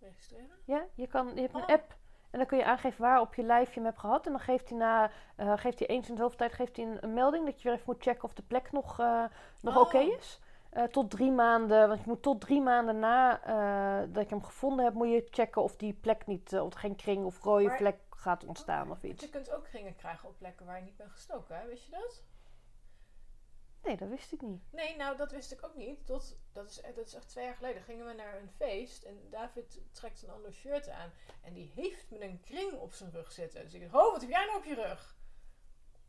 registreren? 0.00 0.56
Ja, 0.64 0.84
je, 0.94 1.06
kan, 1.06 1.34
je 1.34 1.40
hebt 1.40 1.54
een 1.54 1.62
Oh. 1.62 1.68
app 1.68 1.96
en 2.30 2.38
dan 2.38 2.46
kun 2.46 2.58
je 2.58 2.64
aangeven 2.64 3.00
waar 3.02 3.20
op 3.20 3.34
je 3.34 3.42
lijf 3.42 3.68
je 3.68 3.74
hem 3.74 3.84
hebt 3.84 3.98
gehad. 3.98 4.26
En 4.26 4.32
dan 4.32 4.40
geeft 4.40 4.68
hij, 4.68 4.78
na, 4.78 5.10
eh, 5.36 5.52
geeft 5.56 5.78
hij 5.78 5.88
eens 5.88 6.08
in 6.08 6.14
de 6.14 6.20
zoveel 6.20 6.36
tijd 6.38 6.52
geeft 6.52 6.76
hij 6.76 6.84
een, 6.86 7.04
een 7.04 7.14
melding 7.14 7.44
dat 7.46 7.56
je 7.62 7.68
weer 7.68 7.72
even 7.78 7.92
moet 7.92 8.02
checken 8.02 8.24
of 8.24 8.34
de 8.34 8.42
plek 8.42 8.72
nog, 8.72 9.00
eh, 9.00 9.24
nog 9.60 9.74
Oh. 9.76 9.80
oké 9.80 9.98
is. 9.98 10.40
Eh, 10.76 10.82
tot 10.84 11.10
drie 11.10 11.30
maanden, 11.30 11.88
want 11.88 12.00
je 12.00 12.06
moet 12.06 12.22
tot 12.22 12.40
drie 12.40 12.60
maanden 12.60 12.98
na 12.98 13.42
eh, 13.42 14.12
dat 14.14 14.28
je 14.28 14.34
hem 14.34 14.44
gevonden 14.44 14.84
hebt, 14.84 14.96
moet 14.96 15.08
je 15.10 15.26
checken 15.30 15.62
of 15.62 15.76
die 15.76 15.92
plek 15.92 16.26
niet, 16.26 16.52
eh, 16.52 16.64
of 16.64 16.74
geen 16.74 16.96
kring 16.96 17.24
of 17.24 17.42
rode 17.42 17.64
Maar- 17.64 17.76
vlek 17.76 17.98
gaat 18.10 18.44
ontstaan 18.44 18.90
of 18.90 19.02
iets. 19.02 19.22
je 19.22 19.30
kunt 19.30 19.50
ook 19.50 19.66
ringen 19.68 19.96
krijgen 19.96 20.28
op 20.28 20.38
plekken 20.38 20.66
waar 20.66 20.78
je 20.78 20.84
niet 20.84 20.96
bent 20.96 21.10
gestoken, 21.10 21.56
hè? 21.58 21.66
Wist 21.66 21.84
je 21.84 21.90
dat? 21.90 22.22
Nee, 23.82 23.96
dat 23.96 24.08
wist 24.08 24.32
ik 24.32 24.40
niet. 24.40 24.62
Nee, 24.72 24.96
nou 24.96 25.16
dat 25.16 25.32
wist 25.32 25.52
ik 25.52 25.64
ook 25.64 25.74
niet. 25.76 26.06
Tot, 26.06 26.38
dat, 26.52 26.70
is, 26.70 26.80
dat 26.94 27.06
is 27.06 27.14
echt 27.14 27.28
twee 27.28 27.44
jaar 27.44 27.54
geleden. 27.54 27.82
Gingen 27.82 28.06
we 28.06 28.12
naar 28.12 28.36
een 28.36 28.50
feest 28.50 29.02
en 29.04 29.30
David 29.30 29.80
trekt 29.92 30.22
een 30.22 30.30
ander 30.30 30.52
shirt 30.52 30.88
aan. 30.88 31.10
En 31.42 31.52
die 31.52 31.72
heeft 31.74 32.10
met 32.10 32.20
een 32.20 32.40
kring 32.40 32.72
op 32.72 32.92
zijn 32.92 33.10
rug 33.10 33.32
zitten. 33.32 33.62
Dus 33.62 33.74
ik 33.74 33.80
dacht, 33.80 34.04
oh, 34.04 34.12
wat 34.12 34.20
heb 34.20 34.30
jij 34.30 34.44
nou 34.44 34.58
op 34.58 34.64
je 34.64 34.74
rug? 34.74 35.15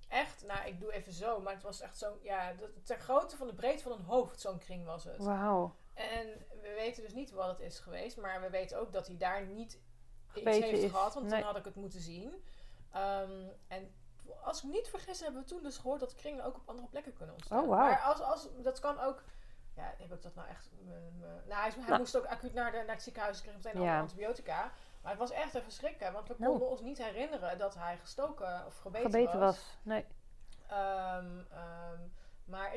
Echt, 0.07 0.44
nou 0.45 0.68
ik 0.68 0.80
doe 0.80 0.92
even 0.92 1.13
zo, 1.13 1.39
maar 1.39 1.54
het 1.54 1.63
was 1.63 1.81
echt 1.81 1.98
zo'n, 1.98 2.18
ja, 2.21 2.54
de- 2.54 2.81
ter 2.83 3.00
grootte 3.00 3.38
van 3.38 3.48
de 3.48 3.54
breedte 3.54 3.83
van 3.83 3.92
een 3.92 4.01
hoofd, 4.06 4.39
zo'n 4.42 4.57
kring 4.57 4.86
was 4.86 5.04
het. 5.04 5.18
Wauw. 5.24 5.75
En 5.94 6.27
we 6.62 6.74
weten 6.75 7.04
dus 7.04 7.13
niet 7.13 7.31
wat 7.31 7.48
het 7.48 7.59
is 7.59 7.80
geweest, 7.80 8.18
maar 8.18 8.42
we 8.42 8.50
weten 8.50 8.80
ook 8.80 8.92
dat 8.94 9.07
hij 9.07 9.18
daar 9.18 9.45
niet 9.45 9.80
iets 10.33 10.45
heeft 10.57 10.83
is. 10.83 10.92
gehad, 10.92 11.13
want 11.13 11.25
Nee. 11.25 11.39
dan 11.39 11.48
had 11.48 11.57
ik 11.57 11.65
het 11.65 11.75
moeten 11.75 12.01
zien. 12.01 12.44
Ehm, 12.92 13.48
en 13.68 13.94
als 14.44 14.57
ik 14.57 14.63
me 14.63 14.71
niet 14.71 14.88
vergis, 14.89 15.19
hebben 15.19 15.42
we 15.42 15.48
toen 15.48 15.63
dus 15.63 15.77
gehoord 15.77 16.00
dat 16.00 16.15
kringen 16.15 16.44
ook 16.44 16.56
op 16.56 16.69
andere 16.69 16.88
plekken 16.88 17.13
kunnen 17.13 17.36
ontstaan. 17.36 17.63
Oh, 17.63 17.69
wauw. 17.69 17.80
Maar 17.89 18.00
als, 18.00 18.19
als, 18.21 18.48
dat 18.62 18.80
kan 18.80 19.00
ook. 19.00 19.24
Ja, 19.77 19.94
heb 19.97 20.12
ik 20.13 20.21
dat 20.21 20.35
nou 20.35 20.47
echt. 20.47 20.69
nou, 21.45 21.59
hij, 21.62 21.68
is- 21.68 21.75
hij 21.75 21.83
Nou. 21.85 22.00
moest 22.00 22.18
ook 22.18 22.25
acuut 22.25 22.53
naar, 22.53 22.71
de, 22.71 22.77
naar 22.77 22.95
het 22.95 23.03
ziekenhuis, 23.03 23.41
kreeg 23.41 23.56
meteen 23.56 23.81
Ja. 23.81 24.00
antibiotica. 24.00 24.71
Maar 25.01 25.12
het 25.12 25.19
was 25.19 25.31
echt 25.31 25.56
even 25.56 25.71
schrikken, 25.71 26.13
want 26.13 26.27
we 26.27 26.35
Nou. 26.38 26.50
konden 26.51 26.69
ons 26.69 26.81
niet 26.81 26.97
herinneren 27.03 27.57
dat 27.57 27.75
hij 27.75 27.97
gestoken 27.97 28.65
of 28.65 28.77
gebeten, 28.77 29.12
Gebeten 29.12 29.39
was. 29.39 29.56
was. 29.56 29.77
Nee. 29.83 30.06
Ehm, 30.68 31.39
ehm, 31.51 32.00
maar 32.45 32.75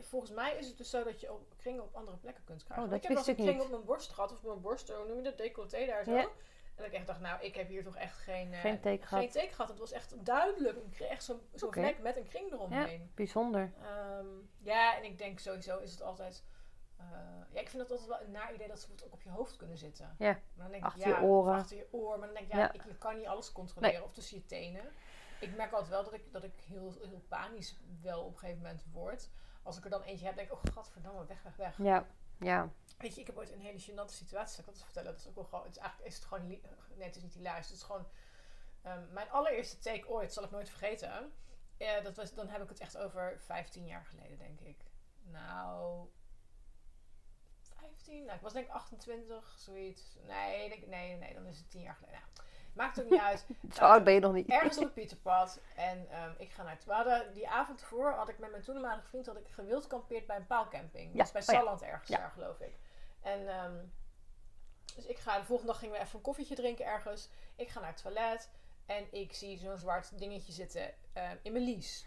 volgens 0.00 0.30
mij 0.32 0.56
is 0.56 0.66
het 0.68 0.76
dus 0.78 0.90
zo 0.90 1.04
dat 1.04 1.20
je 1.20 1.32
op, 1.32 1.54
kringen 1.56 1.82
op 1.82 1.94
andere 1.94 2.16
plekken 2.16 2.44
kunt 2.44 2.64
krijgen. 2.64 2.84
Oh, 2.84 2.90
dat 2.90 2.98
ik 3.02 3.06
heb 3.08 3.16
wist 3.16 3.26
wel 3.26 3.34
eens 3.36 3.44
een 3.46 3.50
kring 3.52 3.56
niet. 3.58 3.64
op 3.66 3.70
mijn 3.78 3.84
borst 3.96 4.12
gehad, 4.12 4.30
of 4.32 4.36
op 4.38 4.44
mijn 4.44 4.60
borst, 4.60 4.88
hoe 4.88 5.06
noem 5.06 5.16
je 5.16 5.22
dat, 5.22 5.38
decolleté 5.38 5.86
daar 5.86 6.04
zo. 6.04 6.10
Ja. 6.14 6.26
En 6.74 6.82
dat 6.82 6.86
ik 6.86 6.92
echt 6.92 7.06
dacht, 7.06 7.20
nou, 7.20 7.42
ik 7.42 7.54
heb 7.54 7.68
hier 7.68 7.82
toch 7.84 7.96
echt 7.96 8.16
geen, 8.18 8.52
eh, 8.52 8.60
Geen 8.60 8.80
teken 8.80 9.06
geen 9.08 9.18
gehad. 9.18 9.32
teken 9.32 9.54
gehad. 9.54 9.68
Het 9.70 9.78
was 9.78 9.92
echt 9.92 10.24
duidelijk, 10.24 11.00
echt 11.00 11.24
zo'n 11.24 11.40
Oké. 11.62 11.80
vlek 11.80 11.98
met 11.98 12.16
een 12.16 12.28
kring 12.28 12.52
eromheen. 12.52 13.10
Bijzonder. 13.14 13.72
Ehm, 13.82 14.26
ja, 14.58 14.96
en 14.96 15.04
ik 15.04 15.18
denk 15.18 15.38
sowieso 15.38 15.78
is 15.78 15.90
het 15.90 16.02
altijd... 16.02 16.44
eh, 16.98 17.04
ja, 17.52 17.60
ik 17.60 17.68
vind 17.68 17.82
het 17.82 17.90
altijd 17.90 18.08
wel 18.08 18.20
een 18.20 18.30
naar 18.30 18.54
idee 18.54 18.68
dat 18.68 18.80
ze 18.80 18.90
het 18.90 19.04
ook 19.04 19.12
op 19.12 19.22
je 19.22 19.30
hoofd 19.30 19.56
kunnen 19.56 19.76
zitten. 19.78 20.14
Ja, 20.18 20.30
Maar 20.32 20.40
dan 20.64 20.70
denk 20.70 20.84
achter 20.84 21.00
ik, 21.00 21.06
je 21.06 21.12
ja, 21.12 21.22
oren. 21.26 21.52
of 21.54 21.58
achter 21.60 21.76
je 21.76 21.88
oor. 21.90 22.18
Maar 22.18 22.26
dan 22.26 22.36
denk 22.36 22.46
ik, 22.46 22.52
ja, 22.52 22.58
Ja. 22.58 22.72
Ik, 22.72 22.84
je 22.84 22.98
kan 22.98 23.16
niet 23.16 23.26
alles 23.26 23.52
controleren. 23.52 24.04
Of 24.04 24.12
tussen 24.12 24.36
je 24.36 24.46
tenen. 24.46 24.84
Ik 25.40 25.56
merk 25.56 25.72
altijd 25.72 25.90
wel 25.90 26.04
dat 26.04 26.12
ik, 26.12 26.32
dat 26.32 26.44
ik 26.44 26.60
heel, 26.60 26.92
heel 27.00 27.22
panisch 27.28 27.80
wel 28.02 28.22
op 28.24 28.32
een 28.32 28.38
gegeven 28.38 28.62
moment 28.62 28.84
word. 28.92 29.30
Als 29.62 29.78
ik 29.78 29.84
er 29.84 29.90
dan 29.90 30.02
eentje 30.02 30.26
heb, 30.26 30.36
denk 30.36 30.48
ik, 30.50 30.54
oh 30.54 30.72
godverdamme, 30.74 31.26
weg, 31.26 31.42
weg, 31.42 31.56
weg. 31.56 31.76
Ja, 31.78 32.06
ja. 32.42 32.72
Weet 32.98 33.14
je, 33.14 33.20
ik 33.20 33.26
heb 33.26 33.36
ooit 33.36 33.52
een 33.52 33.60
hele 33.60 33.80
gênante 33.80 34.14
situatie, 34.14 34.58
ik 34.58 34.64
dat 34.64 34.74
eens 34.74 34.84
vertellen? 34.84 35.12
Dat 35.12 35.20
is 35.20 35.28
ook 35.28 35.34
wel 35.34 35.44
gewoon, 35.44 35.64
het 35.64 35.76
is 35.76 35.78
eigenlijk 35.78 36.10
is 36.10 36.16
het 36.16 36.24
gewoon, 36.24 36.46
nee 36.46 37.06
het 37.06 37.16
is 37.16 37.22
niet 37.22 37.34
hilarisch, 37.34 37.66
het 37.66 37.76
is 37.76 37.82
gewoon, 37.82 38.06
ehm, 38.82 39.12
mijn 39.12 39.30
allereerste 39.30 39.78
take 39.78 40.08
ooit, 40.08 40.32
zal 40.32 40.44
ik 40.44 40.50
nooit 40.50 40.68
vergeten. 40.68 41.32
Eh, 41.76 42.02
dat 42.02 42.16
was, 42.16 42.34
dan 42.34 42.48
heb 42.48 42.62
ik 42.62 42.68
het 42.68 42.80
echt 42.80 42.96
over 42.96 43.40
15 43.40 43.86
jaar 43.86 44.04
geleden, 44.04 44.38
denk 44.38 44.60
ik. 44.60 44.84
Nou, 45.22 46.08
15? 47.60 48.24
Nou, 48.24 48.36
ik 48.36 48.42
was 48.42 48.52
denk 48.52 48.66
ik 48.66 48.72
28, 48.72 49.54
zoiets. 49.58 50.16
Nee, 50.26 50.68
denk, 50.68 50.86
nee, 50.86 51.16
nee, 51.16 51.34
dan 51.34 51.46
is 51.46 51.58
het 51.58 51.70
10 51.70 51.80
jaar 51.80 51.94
geleden. 51.94 52.20
Nou, 52.20 52.48
maakt 52.72 53.00
ook 53.02 53.10
niet 53.10 53.20
uit. 53.20 53.46
Zo 53.76 53.84
oud 53.84 54.04
ben 54.04 54.14
je 54.14 54.20
nog 54.20 54.32
niet. 54.32 54.48
Ergens 54.48 54.76
op 54.76 54.84
het 54.84 54.94
Pieterpad. 54.94 55.60
En 55.76 56.10
ehm, 56.10 56.32
ik 56.38 56.50
ga 56.50 56.62
naar 56.62 56.72
het. 56.72 56.84
We 56.84 56.92
hadden 56.92 57.32
die 57.34 57.48
avond 57.48 57.80
ervoor 57.80 58.12
had 58.12 58.28
ik 58.28 58.38
met 58.38 58.50
mijn 58.50 58.62
toenmalige 58.62 59.06
vriend 59.06 59.26
had 59.26 59.36
ik 59.36 59.48
gewild 59.48 59.86
kampeerd 59.86 60.26
bij 60.26 60.36
een 60.36 60.46
paalcamping. 60.46 61.10
Ja, 61.12 61.16
Dat 61.16 61.26
is 61.26 61.32
bij 61.32 61.42
oh 61.42 61.48
ja. 61.48 61.54
Salland 61.54 61.82
ergens 61.82 62.08
Ja. 62.08 62.16
daar, 62.16 62.30
geloof 62.30 62.60
ik. 62.60 62.74
En 63.22 63.48
ehm, 63.48 63.76
dus 64.96 65.06
ik 65.06 65.18
ga 65.18 65.38
de 65.38 65.44
volgende 65.44 65.72
dag 65.72 65.80
gingen 65.80 65.94
we 65.94 66.00
even 66.00 66.16
een 66.16 66.22
koffietje 66.22 66.54
drinken 66.54 66.84
ergens. 66.84 67.30
Ik 67.56 67.68
ga 67.68 67.80
naar 67.80 67.88
het 67.88 68.02
toilet. 68.02 68.50
En 68.86 69.06
ik 69.10 69.32
zie 69.34 69.58
zo'n 69.58 69.78
zwart 69.78 70.18
dingetje 70.18 70.52
zitten 70.52 70.94
eh, 71.12 71.30
in 71.42 71.52
mijn 71.52 71.64
lies. 71.64 72.06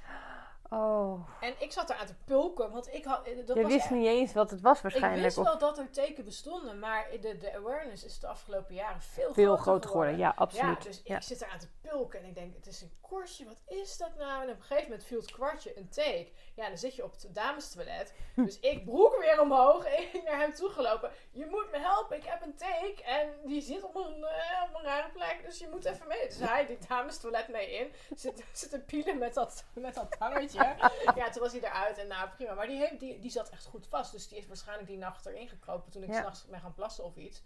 Oh. 0.69 1.27
En 1.41 1.53
ik 1.59 1.71
zat 1.71 1.89
er 1.89 1.95
aan 1.95 2.05
te 2.07 2.15
pulken, 2.25 2.71
want 2.71 2.93
ik 2.93 3.05
had... 3.05 3.27
eh, 3.27 3.35
Dat 3.45 3.55
Je 3.55 3.61
was 3.63 3.71
wist 3.71 3.83
echt- 3.85 3.89
niet 3.93 4.05
eens 4.07 4.33
wat 4.33 4.51
het 4.51 4.61
was 4.61 4.77
Ik 4.77 4.83
waarschijnlijk. 4.83 5.23
wist 5.23 5.37
of 5.37 5.43
wel 5.45 5.57
dat 5.57 5.77
er 5.77 5.89
teken 5.89 6.25
bestonden, 6.25 6.79
maar 6.79 7.07
de, 7.21 7.37
de 7.37 7.53
awareness 7.55 8.03
is 8.03 8.19
de 8.19 8.27
afgelopen 8.27 8.75
jaren 8.75 9.01
veel, 9.01 9.33
veel 9.33 9.57
groter 9.57 9.89
geworden. 9.89 10.17
Ja, 10.17 10.19
Ja, 10.27 10.33
absoluut. 10.35 10.83
dus 10.83 11.01
Ja. 11.03 11.15
ik 11.15 11.21
zit 11.23 11.41
eraan 11.41 11.59
te 11.59 11.67
pulken 11.81 12.19
en 12.19 12.25
ik 12.25 12.35
denk, 12.35 12.55
het 12.55 12.67
is 12.67 12.81
een 12.81 12.91
korstje, 13.01 13.45
wat 13.45 13.61
is 13.67 13.97
dat 13.97 14.15
nou? 14.17 14.43
En 14.43 14.49
op 14.49 14.55
een 14.57 14.61
gegeven 14.63 14.89
moment 14.89 15.07
viel 15.07 15.19
het 15.19 15.31
kwartje 15.31 15.77
een 15.77 15.89
take. 15.89 16.27
Ja, 16.55 16.67
dan 16.67 16.77
zit 16.77 16.95
je 16.95 17.03
op 17.03 17.11
het 17.11 17.27
damestoilet. 17.31 18.13
Dus 18.35 18.59
ik 18.59 18.85
broek 18.85 19.17
weer 19.19 19.41
omhoog 19.41 19.85
en 19.95 20.01
ik 20.03 20.21
naar 20.25 20.39
hem 20.39 20.53
toe 20.53 20.69
gelopen. 20.69 21.11
Je 21.31 21.45
moet 21.45 21.67
me 21.71 21.77
helpen, 21.79 22.17
ik 22.17 22.23
heb 22.25 22.41
een 22.41 22.55
take 22.55 23.03
en 23.03 23.29
die 23.45 23.61
zit 23.61 23.83
op 23.83 23.95
een, 23.95 24.23
eh, 24.23 24.63
op 24.69 24.75
een 24.75 24.83
rare 24.83 25.09
plek, 25.11 25.41
dus 25.45 25.59
je 25.59 25.67
moet 25.71 25.85
even 25.85 26.07
mee. 26.07 26.27
Dus 26.27 26.39
hij 26.39 26.65
die 26.65 26.77
damestoilet 26.87 27.47
mee 27.47 27.71
in, 27.71 27.93
zit, 28.15 28.43
zit 28.53 28.69
te 28.69 28.79
pielen 28.79 29.17
met 29.17 29.33
dat, 29.33 29.65
met 29.73 29.93
dat 29.95 30.15
hangetje. 30.57 31.11
Ja, 31.15 31.29
toen 31.29 31.41
was 31.41 31.51
hij 31.51 31.61
eruit 31.61 31.97
en 31.97 32.07
nou 32.07 32.29
prima. 32.35 32.53
Maar 32.53 32.67
die, 32.67 32.77
heeft, 32.77 32.99
die, 32.99 33.19
die 33.19 33.31
zat 33.31 33.49
echt 33.49 33.65
goed 33.65 33.87
vast, 33.87 34.11
dus 34.11 34.27
die 34.27 34.37
is 34.37 34.47
waarschijnlijk 34.47 34.87
die 34.87 34.97
nacht 34.97 35.25
erin 35.25 35.47
gekropen 35.47 35.91
toen 35.91 36.03
ik 36.03 36.09
Ja. 36.09 36.19
s'nachts 36.19 36.45
ben 36.45 36.59
gaan 36.59 36.73
plassen 36.73 37.03
of 37.03 37.15
iets. 37.15 37.43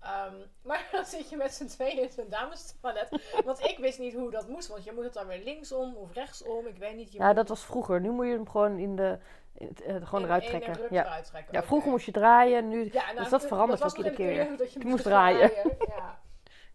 Ehm, 0.00 0.34
maar 0.62 0.88
dan 0.92 1.04
zit 1.04 1.30
je 1.30 1.36
met 1.36 1.54
z'n 1.54 1.66
tweeën 1.66 2.02
in 2.02 2.10
zo'n 2.10 2.28
damestoilet. 2.28 3.08
Want 3.44 3.60
ik 3.64 3.78
wist 3.78 3.98
niet 3.98 4.14
hoe 4.14 4.30
dat 4.30 4.48
moest. 4.48 4.68
Want 4.68 4.84
je 4.84 4.92
moet 4.92 5.04
het 5.04 5.12
dan 5.14 5.26
weer 5.26 5.42
linksom 5.44 5.96
of 5.96 6.12
rechtsom. 6.12 6.66
Ik 6.66 6.78
weet 6.78 6.96
niet. 6.96 7.12
Je 7.12 7.18
ja, 7.18 7.26
moet 7.26 7.36
dat 7.36 7.48
was 7.48 7.64
vroeger. 7.64 8.00
Nu 8.00 8.10
moet 8.10 8.26
je 8.26 8.32
hem 8.32 8.48
gewoon 8.48 8.78
in 8.78 8.96
de. 8.96 9.18
in 9.54 9.66
het, 9.66 9.82
eh, 9.82 9.94
gewoon 9.94 10.20
in- 10.20 10.26
eruit 10.26 10.46
trekken. 10.46 10.76
Ja. 10.90 11.04
eruit 11.04 11.26
trekken. 11.26 11.54
ja, 11.54 11.62
vroeger 11.62 11.90
moest 11.90 12.06
je 12.06 12.12
draaien. 12.12 12.68
Nu. 12.68 12.88
Ja, 12.92 13.04
nou, 13.04 13.16
dus 13.18 13.28
dat 13.28 13.46
verandert 13.46 13.80
was 13.80 13.90
ook 13.92 13.96
iedere 13.96 14.14
keer. 14.16 14.32
je, 14.32 14.38
Je 14.42 14.46
moest 14.74 14.84
moest 14.84 15.02
draaien. 15.04 15.52
Ja. 15.86 16.18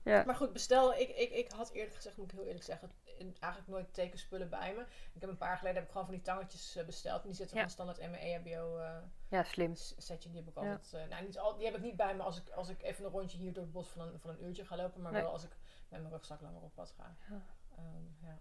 Ja. 0.04 0.24
Maar 0.26 0.36
goed, 0.36 0.54
bestel. 0.54 0.94
Ik, 0.94 1.10
ik, 1.10 1.30
ik 1.32 1.52
had 1.52 1.72
eerlijk 1.72 1.96
gezegd, 1.96 2.18
moet 2.18 2.32
ik 2.32 2.38
heel 2.38 2.46
eerlijk 2.48 2.64
zeggen, 2.66 2.92
eigenlijk 3.40 3.68
nooit 3.68 3.94
tekenspullen 3.94 4.50
bij 4.50 4.74
me. 4.74 4.82
Ik 5.14 5.22
heb 5.22 5.30
een 5.30 5.38
paar 5.38 5.48
jaar 5.48 5.58
geleden 5.58 5.78
heb 5.78 5.86
ik 5.86 5.92
gewoon 5.92 6.06
van 6.08 6.16
die 6.16 6.24
tangetjes 6.24 6.76
eh, 6.76 6.86
besteld. 6.86 7.22
En 7.22 7.28
die 7.28 7.36
zitten 7.38 7.56
Ja. 7.58 7.62
van 7.62 7.72
standaard 7.72 7.98
in 7.98 8.10
mijn 8.12 8.24
E 8.24 8.34
EHBO 8.34 8.78
eh, 8.78 8.98
ja, 9.28 9.44
slim. 9.44 9.76
setje. 9.76 10.30
Die 10.30 10.38
heb 10.40 10.48
ik 10.48 10.64
Ja. 10.64 10.72
altijd. 10.72 10.94
eh, 10.94 11.10
nou, 11.10 11.24
niet 11.26 11.40
al, 11.40 11.56
die 11.56 11.66
heb 11.66 11.76
ik 11.76 11.82
niet 11.82 11.96
bij 11.96 12.16
me 12.16 12.24
als 12.24 12.38
ik, 12.42 12.50
als 12.50 12.70
ik 12.70 12.82
even 12.82 13.06
een 13.06 13.12
rondje 13.12 13.38
hier 13.38 13.54
door 13.54 13.64
het 13.64 13.72
bos 13.72 13.90
van 13.90 14.02
een, 14.08 14.20
van 14.20 14.30
een 14.30 14.44
uurtje 14.44 14.66
ga 14.66 14.76
lopen. 14.76 15.02
Maar 15.02 15.12
Nee. 15.12 15.22
wel 15.22 15.32
als 15.32 15.44
ik 15.44 15.58
met 15.90 16.00
mijn 16.02 16.14
rugzak 16.14 16.42
langer 16.42 16.62
op 16.62 16.74
pad 16.76 16.92
ga. 16.98 17.16
Ja. 17.30 17.46
Ehm, 17.78 18.04
ja. 18.26 18.40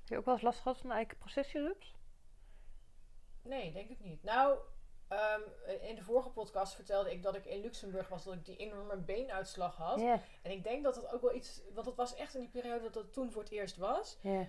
Heb 0.00 0.08
je 0.08 0.16
ook 0.18 0.24
wel 0.24 0.34
eens 0.34 0.42
last 0.42 0.60
gehad 0.60 0.78
van 0.78 0.88
de 0.88 0.94
eikenprocessierups? 0.96 1.94
Nee, 3.42 3.72
denk 3.72 3.90
ik 3.90 4.00
niet. 4.00 4.22
Nou, 4.22 4.58
ehm, 5.14 5.40
in 5.80 5.94
de 5.94 6.02
vorige 6.02 6.28
podcast 6.28 6.74
vertelde 6.74 7.12
ik 7.12 7.22
dat 7.22 7.34
ik 7.34 7.44
in 7.44 7.60
Luxemburg 7.60 8.08
was, 8.08 8.24
dat 8.24 8.34
ik 8.34 8.44
die 8.44 8.56
enorme 8.56 8.96
beenuitslag 8.96 9.76
had. 9.76 10.00
En 10.42 10.50
ik 10.50 10.64
denk 10.64 10.82
dat 10.82 10.96
het 10.96 11.12
ook 11.12 11.20
wel 11.20 11.34
iets, 11.34 11.60
want 11.74 11.86
het 11.86 11.96
was 11.96 12.14
echt 12.14 12.34
in 12.34 12.40
die 12.40 12.48
periode 12.48 12.82
dat 12.82 12.94
het 12.94 13.12
toen 13.12 13.32
voor 13.32 13.42
het 13.42 13.50
eerst 13.50 13.76
was. 13.76 14.18
Eh, 14.22 14.40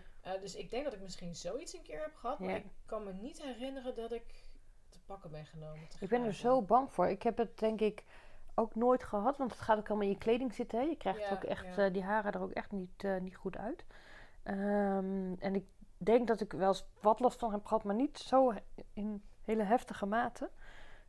dus 0.42 0.56
ik 0.56 0.70
denk 0.70 0.84
dat 0.84 0.94
ik 0.94 1.02
misschien 1.02 1.36
zoiets 1.36 1.74
een 1.74 1.82
keer 1.82 2.02
heb 2.02 2.16
gehad, 2.16 2.40
maar 2.40 2.56
ik 2.56 2.66
kan 2.86 3.04
me 3.04 3.14
niet 3.14 3.42
herinneren 3.42 3.96
dat 3.96 4.12
ik 4.12 4.26
te 4.90 5.00
pakken 5.06 5.32
ben 5.32 5.46
genomen. 5.46 5.88
Ik 6.00 6.10
ben 6.10 6.24
er 6.24 6.34
zo 6.34 6.62
bang 6.62 6.92
voor. 6.92 7.08
Ik 7.08 7.24
heb 7.24 7.38
het 7.38 7.60
denk 7.60 7.82
ik 7.82 8.04
ook 8.56 8.76
nooit 8.76 9.04
gehad, 9.04 9.38
want 9.38 9.52
het 9.52 9.62
gaat 9.62 9.78
ook 9.78 9.88
allemaal 9.88 10.08
in 10.08 10.14
je 10.14 10.18
kleding 10.18 10.54
zitten. 10.54 10.80
Hè? 10.80 10.86
Je 10.86 10.98
krijgt 10.98 11.32
ook 11.32 11.44
echt, 11.44 11.78
eh, 11.78 11.94
die 11.94 12.04
haren 12.04 12.34
er 12.34 12.42
ook 12.42 12.52
echt 12.52 12.72
niet, 12.72 13.04
eh, 13.04 13.18
niet 13.18 13.36
goed 13.36 13.58
uit. 13.58 13.86
Ehm, 14.44 15.34
en 15.40 15.56
ik 15.56 15.66
denk 15.98 16.28
dat 16.28 16.42
ik 16.42 16.52
wel 16.52 16.68
eens 16.68 16.86
wat 17.02 17.20
last 17.20 17.40
van 17.40 17.52
heb 17.52 17.66
gehad, 17.66 17.84
maar 17.84 17.96
niet 17.96 18.18
zo 18.18 18.54
in 18.94 19.24
hele 19.46 19.64
heftige 19.64 20.06
mate. 20.06 20.50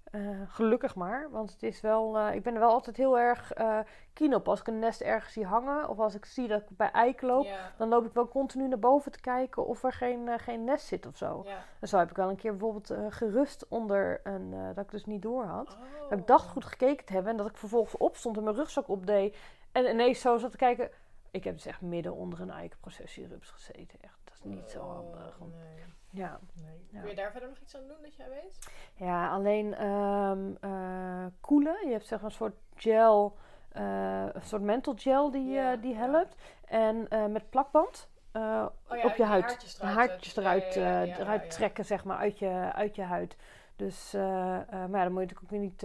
Eh, 0.07 0.21
gelukkig 0.47 0.95
maar, 0.95 1.31
want 1.31 1.53
het 1.53 1.63
is 1.63 1.81
wel, 1.81 2.19
eh, 2.19 2.35
ik 2.35 2.43
ben 2.43 2.55
er 2.55 2.61
wel 2.61 2.71
altijd 2.71 2.97
heel 2.97 3.19
erg 3.19 3.53
eh 3.53 3.79
keen 4.13 4.35
op. 4.35 4.49
Als 4.49 4.61
ik 4.61 4.67
een 4.67 4.79
nest 4.79 5.01
ergens 5.01 5.33
zie 5.33 5.45
hangen, 5.47 5.89
of 5.89 5.99
als 5.99 6.15
ik 6.15 6.25
zie 6.25 6.49
dat 6.49 6.61
ik 6.61 6.77
bij 6.77 6.91
eik 6.91 7.23
loop, 7.23 7.47
dan 7.77 7.89
loop 7.89 8.07
ik 8.07 8.13
wel 8.13 8.29
continu 8.29 8.69
naar 8.69 8.79
boven 8.79 9.13
te 9.13 9.21
kijken 9.21 9.67
of 9.67 9.83
er 9.85 9.93
geen, 9.93 10.39
geen 10.39 10.65
nest 10.65 10.87
zit 10.87 11.07
of 11.07 11.17
zo. 11.17 11.43
ja. 11.45 11.59
En 11.81 11.89
zo 11.89 11.99
heb 11.99 12.11
ik 12.11 12.17
wel 12.17 12.29
een 12.29 12.37
keer 12.37 12.51
bijvoorbeeld 12.51 12.95
gerust 13.15 13.69
onder 13.69 14.21
een, 14.25 14.75
dat 14.75 14.85
ik 14.85 14.91
dus 14.91 15.05
niet 15.05 15.23
door 15.23 15.45
had. 15.45 15.73
Oh. 15.73 16.09
Dat 16.09 16.19
ik 16.19 16.27
dacht 16.27 16.49
goed 16.49 16.65
gekeken 16.65 17.07
te 17.07 17.13
hebben 17.13 17.31
en 17.31 17.37
dat 17.37 17.49
ik 17.49 17.57
vervolgens 17.57 17.97
opstond 17.97 18.37
en 18.37 18.43
mijn 18.45 18.57
rugzak 18.57 18.89
opdeed. 18.89 19.37
En 19.73 19.85
ineens 19.91 20.21
zo 20.21 20.37
zat 20.37 20.51
te 20.51 20.57
kijken. 20.57 20.91
Ik 21.31 21.45
heb 21.45 21.55
dus 21.55 21.67
echt 21.67 21.81
midden 21.81 22.15
onder 22.15 22.41
een 22.41 22.51
eikenprocessierups 22.51 23.51
gezeten. 23.51 23.99
Echt, 24.01 24.19
dat 24.25 24.35
is 24.35 24.43
niet 24.43 24.71
zo 24.71 24.79
Oh, 24.79 24.95
handig. 24.95 25.39
Nee, 25.41 25.85
Ja. 26.17 26.39
nee. 26.55 26.87
Ja. 26.91 27.01
Kun 27.01 27.11
je 27.11 27.17
daar 27.17 27.31
verder 27.31 27.49
nog 27.49 27.59
iets 27.59 27.77
aan 27.77 27.87
doen 27.87 27.97
dat 28.03 28.15
jij 28.15 28.29
weet? 28.29 28.69
ja, 28.95 29.31
alleen 29.31 29.75
ehm 29.75 30.55
eh, 30.61 31.27
koelen. 31.41 31.87
Je 31.87 31.93
hebt 31.93 32.07
zeg 32.07 32.21
maar 32.21 32.31
een 32.31 32.37
soort 32.37 32.57
gel, 32.75 33.37
eh, 33.69 34.25
een 34.33 34.43
soort 34.43 34.63
menthol 34.63 34.95
gel 34.97 35.31
die, 35.31 35.51
Ja, 35.51 35.73
eh, 35.73 35.83
die 35.83 35.95
helpt. 35.95 36.37
En 36.65 37.09
met 37.33 37.51
plakband. 37.51 38.09
Oh 38.33 38.43
ja, 38.43 38.73
op 38.89 39.11
je 39.11 39.13
die 39.17 39.25
huid. 39.25 39.45
haartjes 39.45 39.79
eruit, 40.37 40.75
haartjes 40.75 41.19
eruit, 41.19 41.51
trekken, 41.51 41.85
zeg 41.85 42.05
maar, 42.05 42.17
uit 42.17 42.39
je, 42.39 42.71
uit 42.73 42.97
je 42.97 43.03
huid. 43.03 43.37
Dus, 43.77 44.13
maar 44.13 44.69
dan 44.71 45.13
moet 45.13 45.21
je 45.21 45.27
natuurlijk 45.27 45.43
ook 45.43 45.51
weer 45.51 45.61
niet 45.61 45.79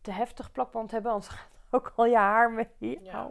te 0.00 0.10
heftig 0.10 0.52
plakband 0.52 0.90
hebben, 0.90 1.12
anders 1.12 1.30
gaat 1.34 1.48
ook 1.70 1.92
al 1.96 2.06
je 2.06 2.16
haar 2.16 2.50
mee. 2.50 3.00
Ja. 3.02 3.28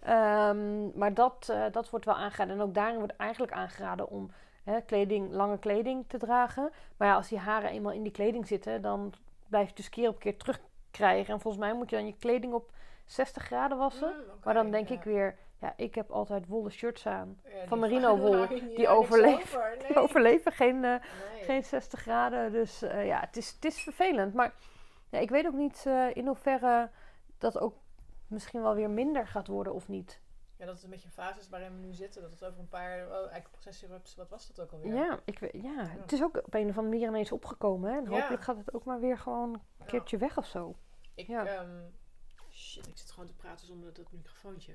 Ehm, 0.00 0.98
maar 0.98 1.14
dat, 1.14 1.54
dat 1.72 1.90
wordt 1.90 2.04
wel 2.04 2.14
aangeraden. 2.14 2.54
En 2.54 2.62
ook 2.62 2.74
daarin 2.74 2.98
wordt 2.98 3.16
eigenlijk 3.16 3.52
aangeraden 3.52 4.08
om 4.08 4.30
hè, 4.66 4.80
kleding, 4.80 5.32
lange 5.32 5.58
kleding 5.58 6.04
te 6.08 6.18
dragen. 6.18 6.70
Maar 6.96 7.08
ja, 7.08 7.14
als 7.14 7.28
die 7.28 7.38
haren 7.38 7.70
eenmaal 7.70 7.92
in 7.92 8.02
die 8.02 8.12
kleding 8.12 8.46
zitten, 8.46 8.82
dan 8.82 9.12
blijf 9.48 9.62
je 9.62 9.68
het 9.68 9.76
dus 9.76 9.88
keer 9.88 10.08
op 10.08 10.18
keer 10.18 10.36
terugkrijgen. 10.36 11.34
En 11.34 11.40
volgens 11.40 11.62
mij 11.64 11.74
moet 11.74 11.90
je 11.90 11.96
dan 11.96 12.06
je 12.06 12.16
kleding 12.18 12.52
op 12.52 12.70
60 13.04 13.42
graden 13.42 13.78
wassen. 13.78 14.08
Mm, 14.16 14.22
Maar 14.44 14.54
dan 14.54 14.70
denk 14.70 14.88
ja. 14.88 14.94
ik 14.94 15.02
weer, 15.02 15.36
ja, 15.60 15.72
ik 15.76 15.94
heb 15.94 16.10
altijd 16.10 16.46
wollen 16.46 16.72
shirts 16.72 17.06
aan. 17.06 17.40
Ja, 17.44 17.66
van 17.66 17.78
merino 17.78 18.16
wol, 18.16 18.46
niet- 18.48 18.76
die 18.76 18.88
overleven. 18.88 19.58
over, 19.58 19.74
Nee. 19.78 19.86
Die 19.86 19.96
overleven 19.96 20.52
geen, 20.52 20.84
eh, 20.84 20.90
Nee. 20.90 21.44
geen 21.44 21.64
60 21.64 22.00
graden. 22.00 22.52
Dus 22.52 22.82
eh, 22.82 23.06
ja, 23.06 23.20
het 23.20 23.36
is, 23.36 23.50
het 23.50 23.64
is 23.64 23.82
vervelend. 23.82 24.34
Maar 24.34 24.54
ja, 25.10 25.18
ik 25.18 25.30
weet 25.30 25.46
ook 25.46 25.54
niet 25.54 25.84
eh, 25.86 26.16
in 26.16 26.26
hoeverre 26.26 26.90
dat 27.38 27.58
ook 27.60 27.74
misschien 28.26 28.62
wel 28.62 28.74
weer 28.74 28.90
minder 28.90 29.26
gaat 29.26 29.46
worden 29.46 29.74
of 29.74 29.88
niet. 29.88 30.20
Ja, 30.58 30.64
dat 30.66 30.74
het 30.74 30.84
een 30.84 30.90
beetje 30.90 31.06
een 31.06 31.12
fase 31.12 31.40
is 31.40 31.48
waarin 31.48 31.72
we 31.80 31.86
nu 31.86 31.92
zitten. 31.94 32.22
Dat 32.22 32.30
het 32.30 32.44
over 32.44 32.58
een 32.60 32.68
paar... 32.68 33.06
Oh, 33.06 33.12
eigenlijk 33.14 33.50
processierups, 33.50 34.14
wat 34.14 34.28
was 34.28 34.46
dat 34.46 34.60
ook 34.60 34.72
alweer? 34.72 34.94
Ja, 34.94 35.20
ik, 35.24 35.38
ja, 35.62 35.86
het 35.86 36.12
is 36.12 36.22
ook 36.22 36.36
op 36.36 36.54
een 36.54 36.68
of 36.68 36.76
andere 36.76 36.82
manier 36.82 37.08
ineens 37.08 37.32
opgekomen. 37.32 37.90
Hè? 37.90 37.96
En 37.96 38.04
Ja. 38.04 38.10
hopelijk 38.10 38.42
gaat 38.42 38.56
het 38.56 38.74
ook 38.74 38.84
maar 38.84 39.00
weer 39.00 39.18
gewoon 39.18 39.52
een 39.54 39.60
Ja. 39.78 39.84
keertje 39.84 40.16
weg 40.16 40.36
of 40.38 40.46
zo. 40.46 40.76
Ik, 41.14 41.26
Ja. 41.26 41.46
ehm, 41.46 41.80
shit, 42.50 42.86
ik 42.86 42.98
zit 42.98 43.10
gewoon 43.10 43.26
te 43.26 43.34
praten 43.34 43.66
zonder 43.66 43.92
dat 43.92 44.12
microfoontje. 44.12 44.72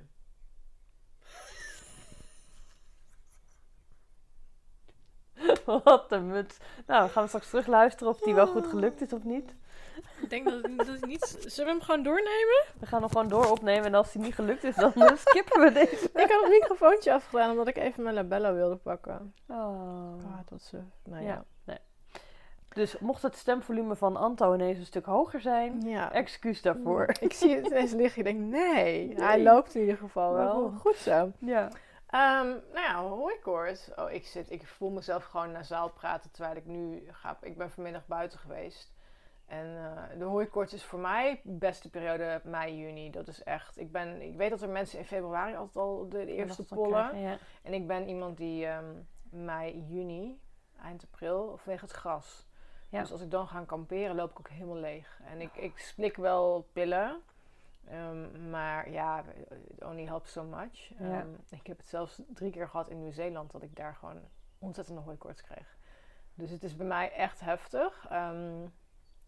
Wat 5.84 6.12
een 6.12 6.28
muts. 6.28 6.58
Nou, 6.86 7.00
dan 7.02 7.10
gaan 7.10 7.22
we 7.24 7.28
straks 7.28 7.50
terug 7.50 7.68
luisteren 7.68 8.14
of 8.14 8.20
die 8.20 8.34
wel 8.34 8.48
goed 8.48 8.68
gelukt 8.68 9.02
is 9.02 9.14
of 9.14 9.24
niet. 9.24 9.56
Ik 10.22 10.30
denk 10.30 10.50
dat, 10.50 10.64
dat 10.78 10.88
het 10.88 11.06
niet... 11.06 11.26
Zullen 11.40 11.66
we 11.66 11.72
hem 11.78 11.82
gewoon 11.82 12.04
doornemen? 12.04 12.64
We 12.80 12.86
gaan 12.86 13.00
hem 13.02 13.10
gewoon 13.10 13.28
door 13.28 13.52
opnemen 13.52 13.86
en 13.86 13.94
als 13.94 14.12
die 14.12 14.22
niet 14.22 14.36
gelukt 14.36 14.64
is, 14.64 14.76
dan 14.76 14.94
eh, 14.94 15.16
skippen 15.16 15.62
we 15.62 15.72
deze. 15.72 16.10
Ik 16.14 16.32
had 16.32 16.42
het 16.42 16.50
microfoontje 16.50 17.14
afgedaan 17.14 17.50
omdat 17.52 17.68
ik 17.68 17.78
even 17.78 18.04
mijn 18.04 18.16
labello 18.16 18.54
wilde 18.54 18.76
pakken. 18.76 19.34
Oh. 19.48 19.58
Ah, 20.26 20.40
dat 20.50 20.62
ze... 20.62 20.80
Nou 21.04 21.24
Ja. 21.24 21.28
ja. 21.30 21.44
nee. 21.64 21.78
Dus 22.74 23.00
mocht 23.00 23.22
het 23.22 23.36
stemvolume 23.36 23.96
van 23.96 24.16
Anto 24.16 24.54
ineens 24.54 24.78
een 24.78 24.86
stuk 24.86 25.06
hoger 25.06 25.42
zijn, 25.42 25.82
Ja. 25.82 26.12
excuus 26.12 26.62
daarvoor. 26.62 27.06
Ik 27.20 27.34
zie 27.34 27.56
het 27.56 27.72
eens 27.72 27.92
liggen. 27.92 28.20
Ik 28.20 28.26
denk, 28.26 28.40
nee. 28.40 29.08
Nee. 29.08 29.22
Hij 29.26 29.42
loopt 29.44 29.76
in 29.76 29.82
ieder 29.82 29.98
geval 29.98 30.34
wel. 30.34 30.70
Goed 30.80 30.96
zo. 30.96 31.32
Ja. 31.40 31.70
Ehm, 32.08 32.48
nou 32.48 32.86
ja, 32.88 33.02
hooikoorts. 33.02 33.90
Oh, 33.96 34.12
ik, 34.12 34.26
zit, 34.26 34.52
ik 34.52 34.68
voel 34.68 34.90
mezelf 34.90 35.24
gewoon 35.24 35.52
nasaal 35.52 35.90
praten 35.90 36.32
terwijl 36.32 36.56
ik 36.56 36.66
nu 36.66 37.04
ga. 37.12 37.38
Ik 37.42 37.58
ben 37.58 37.72
vanmiddag 37.72 38.08
buiten 38.08 38.40
geweest. 38.40 38.92
En 39.52 39.78
eh, 39.78 40.18
de 40.18 40.24
hooikoorts 40.24 40.74
is 40.74 40.84
voor 40.84 41.00
mij 41.00 41.42
de 41.44 41.52
beste 41.52 41.90
periode 41.90 42.42
mei, 42.44 42.78
juni. 42.78 43.10
Dat 43.12 43.28
is 43.28 43.44
echt. 43.44 43.78
Ik, 43.78 43.92
ben, 43.92 44.22
ik 44.22 44.36
weet 44.38 44.50
dat 44.50 44.62
er 44.62 44.70
mensen 44.70 45.00
in 45.00 45.06
februari 45.06 45.56
altijd 45.56 45.76
al 45.86 46.10
de, 46.10 46.26
de 46.26 46.34
eerste 46.34 46.66
pollen. 46.66 47.08
krijgen, 47.10 47.20
Ja. 47.20 47.38
En 47.62 47.74
ik 47.74 47.88
ben 47.88 48.08
iemand 48.08 48.38
die 48.38 48.66
ehm, 48.66 48.94
mei, 49.30 49.86
juni, 49.88 50.40
eind 50.82 51.04
april, 51.04 51.58
vanwege 51.58 51.86
het 51.86 51.94
gras. 51.94 52.48
Ja. 52.90 53.00
Dus 53.00 53.12
als 53.12 53.22
ik 53.22 53.32
dan 53.32 53.48
ga 53.48 53.64
kamperen, 53.64 54.16
loop 54.16 54.32
ik 54.32 54.40
ook 54.40 54.50
helemaal 54.50 54.76
leeg. 54.76 55.22
En 55.26 55.42
ik, 55.42 55.56
ik 55.56 55.78
slik 55.78 56.16
wel 56.16 56.68
pillen. 56.74 57.22
ehm, 57.88 58.50
maar 58.50 58.90
ja, 58.92 59.24
it 59.68 59.84
only 59.84 60.06
helps 60.06 60.32
so 60.32 60.44
much. 60.44 60.92
Ja. 61.00 61.20
Ehm, 61.20 61.30
ik 61.50 61.68
heb 61.68 61.78
het 61.78 61.88
zelfs 61.88 62.22
drie 62.28 62.52
keer 62.52 62.68
gehad 62.68 62.90
in 62.90 63.00
Nieuw-Zeeland 63.00 63.52
dat 63.52 63.62
ik 63.62 63.76
daar 63.76 63.96
gewoon 63.96 64.22
ontzettende 64.60 65.02
hooikoorts 65.02 65.42
kreeg. 65.42 65.78
Dus 66.34 66.50
het 66.50 66.64
is 66.64 66.76
bij 66.76 66.88
mij 66.88 67.12
echt 67.12 67.40
heftig. 67.40 68.06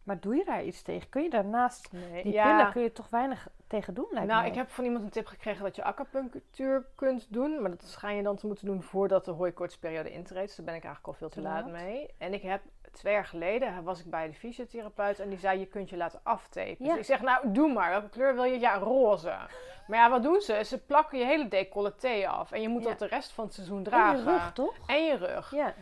Maar 0.03 0.19
doe 0.19 0.35
je 0.35 0.45
daar 0.45 0.63
iets 0.63 0.81
tegen? 0.81 1.09
Kun 1.09 1.23
je 1.23 1.29
daarnaast 1.29 1.91
Nee. 1.91 2.23
die 2.23 2.33
ja. 2.33 2.55
pillen 2.57 2.71
kun 2.71 2.81
je 2.81 2.91
toch 2.91 3.09
weinig 3.09 3.47
tegen 3.67 3.93
doen, 3.93 4.07
lijkt 4.11 4.27
Nou, 4.27 4.41
mij. 4.41 4.49
ik 4.49 4.55
heb 4.55 4.69
van 4.69 4.83
iemand 4.83 5.03
een 5.03 5.09
tip 5.09 5.25
gekregen 5.27 5.63
dat 5.63 5.75
je 5.75 5.83
acupunctuur 5.83 6.85
kunt 6.95 7.25
doen. 7.29 7.61
Maar 7.61 7.69
dat 7.69 7.83
schijn 7.83 8.15
je 8.15 8.23
dan 8.23 8.35
te 8.35 8.47
moeten 8.47 8.65
doen 8.65 8.81
voordat 8.83 9.25
de 9.25 9.31
hooikoortsperiode 9.31 10.11
intreedt. 10.11 10.47
Dus 10.47 10.55
daar 10.55 10.65
ben 10.65 10.75
ik 10.75 10.83
eigenlijk 10.83 11.13
al 11.13 11.19
veel 11.19 11.29
te 11.29 11.41
Te 11.41 11.47
laat 11.47 11.63
laat. 11.63 11.71
mee. 11.71 12.09
En 12.17 12.33
ik 12.33 12.41
heb 12.41 12.61
twee 12.91 13.13
jaar 13.13 13.25
geleden 13.25 13.83
was 13.83 13.99
ik 13.99 14.09
bij 14.09 14.27
de 14.27 14.33
fysiotherapeut 14.33 15.19
en 15.19 15.29
die 15.29 15.39
zei 15.39 15.59
je 15.59 15.65
kunt 15.65 15.89
je 15.89 15.97
laten 15.97 16.19
aftapen. 16.23 16.75
Ja. 16.85 16.89
Dus 16.89 16.97
ik 16.97 17.03
zeg 17.05 17.21
nou 17.21 17.51
doe 17.51 17.73
maar. 17.73 17.89
Welke 17.89 18.09
kleur 18.09 18.33
wil 18.35 18.43
je? 18.43 18.59
Ja, 18.59 18.75
roze. 18.77 19.35
Maar 19.87 19.97
ja, 19.97 20.09
wat 20.09 20.23
doen 20.23 20.41
ze? 20.41 20.61
Ze 20.65 20.77
plakken 20.85 21.19
je 21.19 21.25
hele 21.25 21.47
decolleté 21.47 22.27
af. 22.27 22.51
En 22.51 22.61
je 22.61 22.69
moet 22.69 22.83
Ja. 22.83 22.89
dat 22.89 22.99
de 22.99 23.05
rest 23.05 23.31
van 23.31 23.43
het 23.45 23.53
seizoen 23.53 23.77
En 23.77 23.83
dragen. 23.83 24.17
je 24.17 24.23
rug, 24.23 24.53
toch? 24.53 24.73
En 24.87 25.05
je 25.05 25.15
rug. 25.15 25.51
Ja. 25.55 25.73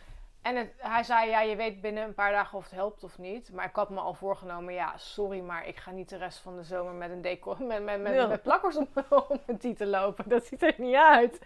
En 0.42 0.56
het- 0.56 0.72
hij 0.78 1.02
zei, 1.02 1.30
ja, 1.30 1.40
je 1.40 1.56
weet 1.56 1.80
binnen 1.80 2.04
een 2.04 2.14
paar 2.14 2.32
dagen 2.32 2.58
of 2.58 2.64
het 2.64 2.72
helpt 2.72 3.04
of 3.04 3.18
niet. 3.18 3.52
Maar 3.52 3.64
ik 3.64 3.74
had 3.76 3.90
me 3.90 4.00
al 4.00 4.14
voorgenomen, 4.14 4.74
ja, 4.74 4.96
sorry, 4.96 5.40
maar 5.40 5.66
ik 5.66 5.76
ga 5.76 5.90
niet 5.90 6.08
de 6.08 6.16
rest 6.16 6.38
van 6.38 6.56
de 6.56 6.62
zomer 6.62 6.92
met 6.92 7.10
een 7.10 7.22
decor, 7.22 7.62
met, 7.62 7.82
met, 7.84 8.00
met, 8.02 8.42
plakkers 8.42 8.76
op, 8.76 9.04
op 9.10 9.40
mijn 9.46 9.58
tieten 9.58 9.88
lopen. 9.88 10.28
Dat 10.28 10.44
ziet 10.46 10.62
er 10.62 10.74
niet 10.76 10.94
uit. 10.96 11.40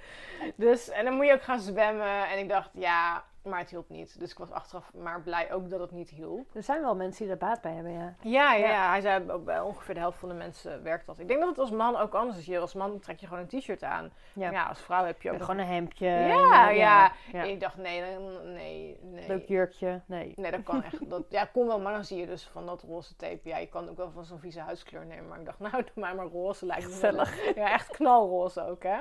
Dus, 0.54 0.88
en 0.88 1.04
dan 1.04 1.14
moet 1.14 1.26
je 1.26 1.32
ook 1.32 1.42
gaan 1.42 1.60
zwemmen. 1.60 2.28
En 2.28 2.38
ik 2.38 2.48
dacht, 2.48 2.70
ja, 2.72 3.24
maar 3.46 3.58
het 3.58 3.70
hielp 3.70 3.88
niet. 3.88 4.18
Dus 4.18 4.30
ik 4.30 4.38
was 4.38 4.50
achteraf 4.50 4.92
maar 4.94 5.20
blij 5.22 5.52
ook 5.52 5.70
dat 5.70 5.80
het 5.80 5.90
niet 5.90 6.10
hielp. 6.10 6.54
Er 6.54 6.62
zijn 6.62 6.80
wel 6.82 6.96
mensen 6.96 7.22
die 7.24 7.32
er 7.32 7.38
baat 7.38 7.60
bij 7.60 7.72
hebben, 7.72 7.92
ja. 7.92 8.14
Ja, 8.20 8.54
ja, 8.54 8.68
Ja. 8.68 8.88
hij 8.90 9.00
zei 9.00 9.30
ook 9.30 9.44
bij 9.44 9.60
ongeveer 9.60 9.94
de 9.94 10.00
helft 10.00 10.18
van 10.18 10.28
de 10.28 10.34
mensen 10.34 10.82
werkt 10.82 11.06
dat. 11.06 11.18
Ik 11.18 11.28
denk 11.28 11.40
dat 11.40 11.48
het 11.48 11.58
als 11.58 11.70
man 11.70 11.96
ook 11.96 12.14
anders 12.14 12.38
is. 12.38 12.46
Je- 12.46 12.58
Als 12.58 12.74
man 12.74 12.98
trek 12.98 13.18
je 13.20 13.26
gewoon 13.26 13.46
een 13.50 13.60
t-shirt 13.60 13.82
aan. 13.82 14.10
Ja. 14.32 14.50
Ja, 14.50 14.64
als 14.66 14.80
vrouw 14.80 15.04
heb 15.04 15.22
je 15.22 15.32
ook 15.32 15.40
Gewoon 15.40 15.58
een 15.60 15.66
hemdje. 15.66 16.06
Ja, 16.08 16.68
ja. 16.70 17.12
ja. 17.32 17.42
Ik 17.42 17.60
dacht, 17.60 17.76
nee, 17.76 18.02
nee, 18.44 18.98
nee. 19.02 19.26
Leuk 19.28 19.48
jurkje. 19.48 20.00
Nee. 20.06 20.32
Nee, 20.36 20.50
dat 20.50 20.62
kan 20.62 20.82
echt. 20.82 21.10
Dat, 21.10 21.22
ja, 21.28 21.44
kon 21.52 21.66
wel, 21.66 21.80
maar 21.80 21.92
dan 21.92 22.04
zie 22.04 22.18
je 22.20 22.26
dus 22.26 22.46
van 22.52 22.66
dat 22.66 22.82
roze 22.82 23.16
tape. 23.16 23.40
Ja, 23.48 23.56
je 23.58 23.66
kan 23.68 23.88
ook 23.88 23.96
wel 23.96 24.10
van 24.10 24.24
zo'n 24.24 24.38
vieze 24.38 24.60
huiskleur 24.60 25.06
nemen. 25.06 25.28
Maar 25.28 25.38
ik 25.38 25.44
dacht, 25.44 25.58
nou, 25.70 25.72
doe 25.72 25.84
mij 25.94 26.14
maar 26.14 26.26
roze. 26.26 26.66
Lijkt 26.66 27.00
me. 27.02 27.52
Ja, 27.54 27.72
echt 27.72 27.88
knalroze 27.90 28.66
ook, 28.66 28.82
hè. 28.82 28.98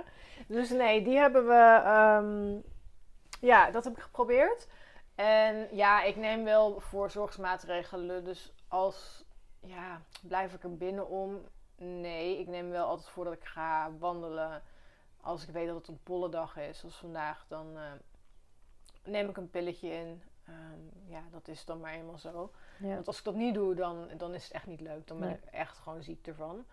Dus 0.47 0.69
nee, 0.69 1.01
die 1.03 1.17
hebben 1.17 1.47
we... 1.47 1.81
ehm, 1.85 2.57
ja, 3.45 3.71
dat 3.71 3.83
heb 3.83 3.97
ik 3.97 4.03
geprobeerd. 4.03 4.67
En 5.15 5.75
ja, 5.75 6.03
ik 6.03 6.15
neem 6.15 6.43
wel 6.43 6.79
voorzorgsmaatregelen. 6.79 8.23
Dus 8.23 8.53
als... 8.67 9.23
Ja, 9.59 10.01
blijf 10.21 10.53
ik 10.53 10.63
er 10.63 10.77
binnen 10.77 11.07
om? 11.07 11.41
Nee, 11.77 12.39
ik 12.39 12.47
neem 12.47 12.69
wel 12.69 12.87
altijd 12.87 13.09
voor 13.09 13.23
dat 13.23 13.33
ik 13.33 13.43
ga 13.45 13.91
wandelen. 13.99 14.63
Als 15.21 15.43
ik 15.43 15.49
weet 15.49 15.67
dat 15.67 15.75
het 15.75 15.87
een 15.87 16.03
pollendag 16.03 16.57
is, 16.57 16.79
zoals 16.79 16.95
vandaag, 16.95 17.45
dan 17.47 17.77
eh, 17.77 17.91
neem 19.03 19.29
ik 19.29 19.37
een 19.37 19.49
pilletje 19.49 19.89
in. 19.89 20.21
Ehm, 20.45 21.11
ja, 21.11 21.21
dat 21.31 21.47
is 21.47 21.65
dan 21.65 21.79
maar 21.79 21.93
eenmaal 21.93 22.17
zo. 22.17 22.51
Ja. 22.79 22.93
Want 22.93 23.07
als 23.07 23.17
ik 23.17 23.23
dat 23.23 23.35
niet 23.35 23.53
doe, 23.53 23.75
dan, 23.75 24.07
dan 24.17 24.33
is 24.33 24.43
het 24.43 24.53
echt 24.53 24.65
niet 24.67 24.81
leuk. 24.81 25.07
Dan 25.07 25.19
ben 25.19 25.27
Nee. 25.27 25.37
ik 25.37 25.45
echt 25.45 25.77
gewoon 25.77 26.03
ziek 26.03 26.27
ervan. 26.27 26.65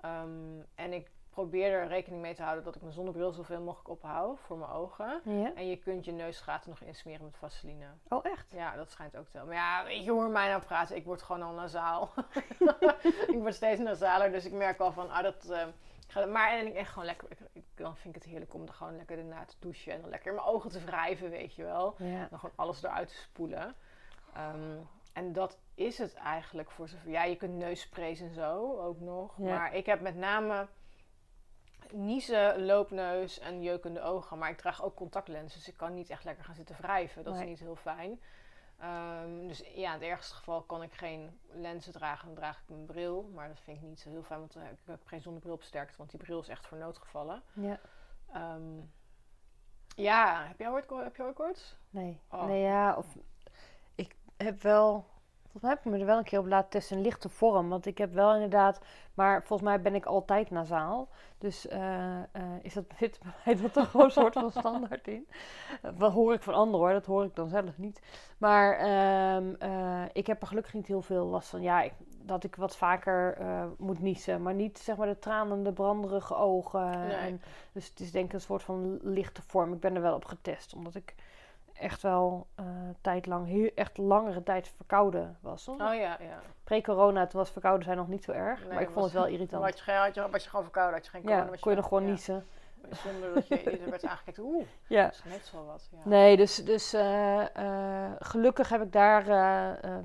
Ehm, 0.00 0.60
en 0.74 0.92
ik 0.92 1.10
probeer 1.36 1.72
er 1.72 1.86
rekening 1.88 2.22
mee 2.22 2.34
te 2.34 2.42
houden 2.42 2.64
dat 2.64 2.74
ik 2.74 2.80
mijn 2.80 2.92
zonnebril 2.94 3.30
zoveel 3.32 3.60
mogelijk 3.60 3.88
ophoud 3.88 4.40
voor 4.40 4.58
mijn 4.58 4.70
ogen. 4.70 5.20
ja. 5.24 5.52
En 5.54 5.68
je 5.68 5.76
kunt 5.76 6.04
je 6.04 6.12
neusgaten 6.12 6.70
nog 6.70 6.80
insmeren 6.80 7.24
met 7.24 7.36
vaseline. 7.36 7.86
Oh, 8.08 8.24
echt? 8.24 8.50
Ja, 8.50 8.76
dat 8.76 8.90
schijnt 8.90 9.16
ook 9.16 9.28
te 9.28 9.36
helpen. 9.36 9.54
Maar 9.54 9.62
ja, 9.62 9.84
weet 9.84 10.04
je, 10.04 10.10
hoor 10.10 10.28
mij 10.28 10.48
nou 10.48 10.62
praten. 10.62 10.96
Ik 10.96 11.04
word 11.04 11.22
gewoon 11.22 11.42
al 11.42 11.52
nasaal. 11.52 12.10
ik 13.32 13.38
word 13.38 13.54
steeds 13.54 13.80
nasaler, 13.80 14.30
dus 14.32 14.44
ik 14.44 14.52
merk 14.52 14.78
al 14.80 14.92
van, 14.92 15.10
ah, 15.10 15.22
dat... 15.22 15.54
gaat- 16.06 16.28
maar 16.28 16.50
en 16.50 16.66
ik 16.66 16.74
echt 16.74 16.90
gewoon 16.90 17.04
lekker, 17.04 17.28
ik, 17.52 17.64
dan 17.74 17.96
vind 17.96 18.16
ik 18.16 18.22
het 18.22 18.30
heerlijk 18.30 18.54
om 18.54 18.62
er 18.66 18.72
gewoon 18.72 18.96
lekker 18.96 19.16
daarna 19.16 19.44
te 19.44 19.56
douchen 19.58 19.92
en 19.92 20.00
dan 20.00 20.10
lekker 20.10 20.34
mijn 20.34 20.46
ogen 20.46 20.70
te 20.70 20.84
wrijven, 20.84 21.30
weet 21.30 21.54
je 21.54 21.64
wel. 21.64 21.94
Ja. 21.98 22.26
Dan 22.30 22.38
gewoon 22.38 22.56
alles 22.56 22.82
eruit 22.82 23.08
te 23.08 23.14
spoelen. 23.16 23.74
Ehm, 24.34 24.76
en 25.12 25.32
dat 25.32 25.58
is 25.74 25.98
het 25.98 26.14
eigenlijk 26.14 26.70
voor 26.70 26.88
zover. 26.88 27.10
Ja, 27.10 27.24
je 27.24 27.36
kunt 27.36 27.54
neussprays 27.54 28.20
en 28.20 28.30
zo 28.34 28.78
ook 28.80 29.00
nog. 29.00 29.34
Ja. 29.38 29.44
Maar 29.44 29.74
ik 29.74 29.86
heb 29.86 30.00
met 30.00 30.16
name 30.16 30.66
niezen, 31.92 32.64
loopneus 32.64 33.38
en 33.38 33.62
jeukende 33.62 34.00
ogen. 34.00 34.38
Maar 34.38 34.50
ik 34.50 34.56
draag 34.56 34.82
ook 34.84 34.94
contactlenzen, 34.94 35.58
dus 35.58 35.68
ik 35.68 35.76
kan 35.76 35.94
niet 35.94 36.10
echt 36.10 36.24
lekker 36.24 36.44
gaan 36.44 36.54
zitten 36.54 36.76
wrijven. 36.76 37.24
Dat 37.24 37.32
Nee. 37.34 37.42
is 37.42 37.48
niet 37.48 37.58
heel 37.58 37.76
fijn. 37.76 38.20
Ehm, 38.78 39.46
dus 39.46 39.58
ja, 39.58 39.86
in 39.94 40.00
het 40.00 40.02
ergste 40.08 40.34
geval 40.34 40.62
kan 40.62 40.82
ik 40.82 40.92
geen 40.92 41.38
lenzen 41.50 41.92
dragen. 41.92 42.26
Dan 42.26 42.34
draag 42.36 42.56
ik 42.60 42.68
mijn 42.68 42.86
bril. 42.86 43.30
Maar 43.34 43.48
dat 43.48 43.60
vind 43.60 43.76
ik 43.76 43.82
niet 43.82 44.00
zo 44.00 44.08
heel 44.10 44.22
fijn, 44.22 44.38
want 44.40 44.52
dan 44.52 44.62
heb 44.62 44.72
ik 44.72 44.78
heb 44.84 45.06
geen 45.06 45.20
zonnebril 45.22 45.54
op 45.54 45.62
sterkte. 45.62 45.96
Want 45.96 46.10
die 46.10 46.20
bril 46.20 46.40
is 46.40 46.48
echt 46.48 46.66
voor 46.66 46.78
noodgevallen. 46.78 47.42
ja. 47.52 47.80
Ehm, 48.32 48.80
ja, 49.96 50.46
heb 50.46 50.58
jij 50.58 50.70
ooit, 50.70 50.90
heb 50.90 51.16
je 51.16 51.22
ooit 51.22 51.34
koorts? 51.34 51.76
Nee. 51.90 52.20
Oh. 52.30 52.44
Nee, 52.46 52.62
ja. 52.62 52.96
Of, 52.96 53.16
ik 53.94 54.16
heb 54.36 54.62
wel... 54.62 55.06
Volgens 55.58 55.74
mij 55.74 55.82
heb 55.82 55.92
ik 55.94 55.98
me 55.98 56.06
er 56.06 56.16
wel 56.16 56.24
een 56.24 56.30
keer 56.30 56.38
op 56.38 56.46
laten 56.46 56.70
testen. 56.70 56.96
Een 56.96 57.02
lichte 57.02 57.28
vorm. 57.28 57.68
Want 57.68 57.86
ik 57.86 57.98
heb 57.98 58.12
wel 58.12 58.34
inderdaad... 58.34 58.80
Maar 59.14 59.42
volgens 59.44 59.68
mij 59.68 59.80
ben 59.80 59.94
ik 59.94 60.04
altijd 60.04 60.50
nasaal. 60.50 61.08
Dus 61.38 61.68
eh, 61.68 62.18
eh, 62.18 62.42
is 62.62 62.74
dat, 62.74 62.84
zit 62.98 63.18
bij 63.22 63.32
mij 63.44 63.62
dat 63.62 63.72
toch 63.72 63.90
gewoon 63.90 64.06
een 64.06 64.12
soort 64.12 64.32
van 64.32 64.50
standaard 64.50 65.08
in. 65.08 65.28
Eh, 65.82 65.90
Wat 65.96 66.12
hoor 66.12 66.32
ik 66.32 66.42
van 66.42 66.54
anderen 66.54 66.80
hoor. 66.80 66.92
Dat 66.92 67.06
hoor 67.06 67.24
ik 67.24 67.34
dan 67.34 67.48
zelf 67.48 67.78
niet. 67.78 68.00
Maar 68.38 68.76
ehm, 68.78 69.54
eh, 69.58 70.02
ik 70.12 70.26
heb 70.26 70.40
er 70.40 70.46
gelukkig 70.46 70.74
niet 70.74 70.86
heel 70.86 71.02
veel 71.02 71.26
last 71.26 71.48
van. 71.48 71.62
Ja, 71.62 71.82
ik, 71.82 71.92
dat 72.22 72.44
ik 72.44 72.56
wat 72.56 72.76
vaker 72.76 73.36
eh, 73.38 73.64
moet 73.78 74.00
niezen. 74.00 74.42
Maar 74.42 74.54
niet 74.54 74.78
zeg 74.78 74.96
maar 74.96 75.06
de 75.06 75.18
tranende, 75.18 75.72
branderige 75.72 76.34
ogen. 76.34 76.90
Nee. 76.90 77.16
En, 77.16 77.42
dus 77.72 77.88
het 77.88 78.00
is 78.00 78.12
denk 78.12 78.26
ik 78.26 78.32
een 78.32 78.40
soort 78.40 78.62
van 78.62 78.98
lichte 79.02 79.42
vorm. 79.42 79.72
Ik 79.72 79.80
ben 79.80 79.94
er 79.94 80.02
wel 80.02 80.14
op 80.14 80.24
getest. 80.24 80.74
Omdat 80.74 80.94
ik 80.94 81.14
echt 81.78 82.02
wel 82.02 82.46
eh 82.54 82.64
tijd 83.00 83.26
lang, 83.26 83.46
heel, 83.46 83.70
echt 83.74 83.98
langere 83.98 84.42
tijd 84.42 84.68
verkouden 84.68 85.38
was. 85.40 85.68
Oh 85.68 85.76
ja, 85.78 85.94
ja. 86.20 86.40
Pre-corona, 86.64 87.26
toen 87.26 87.40
was 87.40 87.50
verkouden 87.50 87.84
zijn 87.84 87.96
nog 87.96 88.08
niet 88.08 88.24
zo 88.24 88.32
erg. 88.32 88.60
Nee, 88.60 88.72
maar 88.72 88.82
ik 88.82 88.90
vond 88.90 89.04
het 89.04 89.14
wel 89.14 89.26
irritant. 89.26 89.64
had 89.64 89.78
je, 89.78 89.92
had 89.92 90.14
je, 90.14 90.30
was 90.30 90.42
je 90.42 90.48
gewoon 90.48 90.64
verkouden, 90.64 90.94
had 90.94 91.04
je 91.04 91.10
geen 91.10 91.22
corona. 91.22 91.44
Ja, 91.44 91.56
kon 91.60 91.70
je 91.70 91.76
nog 91.76 91.86
gewoon 91.88 92.02
ja. 92.02 92.08
niezen. 92.08 92.44
Zonder 92.90 93.34
dat 93.34 93.48
je 93.48 93.62
er 93.62 93.90
werd 93.90 94.04
aangekeken. 94.04 94.42
Oeh, 94.42 94.66
Ja. 94.86 95.04
dat 95.04 95.12
is 95.12 95.24
net 95.24 95.44
zo 95.46 95.64
wat. 95.64 95.88
Ja. 95.92 95.98
Nee, 96.04 96.36
dus, 96.36 96.64
dus 96.64 96.92
eh, 96.92 97.56
eh, 97.56 98.12
gelukkig 98.18 98.68
heb 98.68 98.82
ik 98.82 98.92
daar 98.92 99.24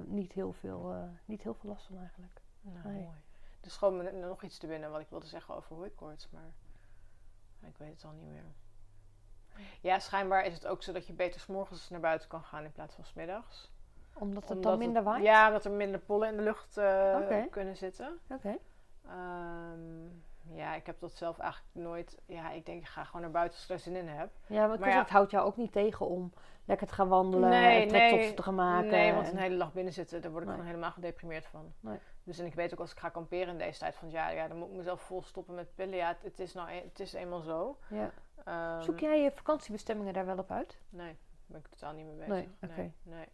niet, 0.06 0.32
heel 0.34 0.54
veel, 0.54 0.96
niet 1.26 1.44
heel 1.44 1.54
veel 1.54 1.70
last 1.70 1.86
van 1.86 1.98
eigenlijk. 1.98 2.42
Nou, 2.62 2.88
Nee. 2.88 3.04
mooi. 3.04 3.16
Dus 3.62 3.78
gewoon 3.78 4.20
nog 4.20 4.44
iets 4.44 4.58
te 4.58 4.68
binnen 4.68 4.92
wat 4.92 5.02
ik 5.02 5.10
wilde 5.10 5.28
zeggen 5.28 5.56
over 5.56 5.76
hooikoorts, 5.76 6.30
maar 6.30 6.52
ik 7.68 7.78
weet 7.78 7.92
het 7.92 8.04
al 8.06 8.12
niet 8.12 8.28
meer. 8.28 8.44
Ja, 9.82 10.00
schijnbaar 10.00 10.46
is 10.46 10.54
het 10.54 10.68
ook 10.68 10.84
zo 10.84 10.92
dat 10.92 11.08
je 11.08 11.14
beter 11.14 11.40
's 11.40 11.46
morgens 11.46 11.90
naar 11.90 12.00
buiten 12.00 12.28
kan 12.30 12.44
gaan 12.44 12.64
in 12.64 12.72
plaats 12.72 12.96
van 12.96 13.04
's 13.06 13.14
middags. 13.14 13.72
Omdat 14.14 14.42
het 14.44 14.52
Omdat 14.52 14.72
dan 14.72 14.78
minder 14.80 15.04
waait? 15.04 15.24
Ja, 15.24 15.48
omdat 15.48 15.66
er 15.66 15.72
minder 15.72 16.00
pollen 16.00 16.30
in 16.30 16.38
de 16.38 16.44
lucht 16.44 16.78
eh, 16.78 17.42
kunnen 17.52 17.78
zitten. 17.78 18.20
Oké. 18.30 18.58
Ehm, 19.08 20.06
ja, 20.54 20.76
ik 20.76 20.86
heb 20.86 21.00
dat 21.00 21.12
zelf 21.12 21.40
eigenlijk 21.40 21.72
nooit. 21.76 22.18
Ja, 22.26 22.52
ik 22.52 22.66
denk, 22.66 22.82
ik 22.82 22.88
ga 22.88 23.04
gewoon 23.04 23.22
naar 23.22 23.32
buiten 23.32 23.58
als 23.58 23.66
ik 23.70 23.76
er 23.76 23.80
zin 23.80 23.96
in 23.96 24.08
heb. 24.08 24.30
Ja, 24.48 24.74
ja. 24.80 25.00
het 25.00 25.10
houdt 25.10 25.32
jou 25.32 25.46
ook 25.46 25.58
niet 25.58 25.72
tegen 25.72 26.08
om 26.08 26.34
lekker 26.66 26.88
te 26.88 26.94
gaan 26.94 27.08
wandelen 27.08 27.50
Nee, 27.50 27.82
en 27.82 27.88
trektops 27.88 28.22
nee, 28.24 28.34
te 28.34 28.44
gaan 28.44 28.56
maken. 28.56 28.90
Nee, 28.90 29.14
want 29.14 29.28
en- 29.28 29.32
een 29.34 29.42
hele 29.42 29.58
dag 29.58 29.74
binnen 29.74 29.94
zitten, 29.94 30.22
daar 30.22 30.32
word 30.32 30.44
ik 30.44 30.48
Nee. 30.50 30.58
gewoon 30.58 30.72
helemaal 30.74 30.94
gedeprimeerd 30.94 31.46
van. 31.46 31.74
Nee. 31.80 32.00
Dus 32.24 32.40
en 32.40 32.46
ik 32.46 32.54
weet 32.56 32.74
ook 32.74 32.80
als 32.80 32.92
ik 32.92 32.98
ga 33.00 33.10
kamperen 33.10 33.48
in 33.48 33.58
deze 33.58 33.80
tijd 33.80 33.96
van 33.96 34.08
het 34.08 34.16
jaar, 34.16 34.34
ja, 34.36 34.48
dan 34.48 34.58
moet 34.58 34.68
ik 34.70 34.76
mezelf 34.76 35.02
vol 35.02 35.24
stoppen 35.24 35.56
met 35.56 35.76
pillen. 35.76 35.96
Ja, 35.96 36.08
het, 36.08 36.22
het 36.24 36.40
is 36.40 36.54
nou, 36.54 36.72
een- 36.72 36.84
het 36.90 37.00
is 37.00 37.14
eenmaal 37.14 37.42
zo. 37.42 37.78
ja. 37.88 38.12
Ehm, 38.46 38.82
Zoek 38.82 39.00
jij 39.00 39.22
je 39.22 39.32
vakantiebestemmingen 39.32 40.14
daar 40.14 40.26
wel 40.26 40.38
op 40.38 40.52
uit? 40.52 40.78
Nee, 40.90 41.08
daar 41.08 41.16
ben 41.46 41.60
ik 41.60 41.68
totaal 41.68 41.94
niet 41.94 42.06
mee 42.06 42.16
bezig. 42.16 42.30
Nee, 42.76 42.94
nee. 43.04 43.28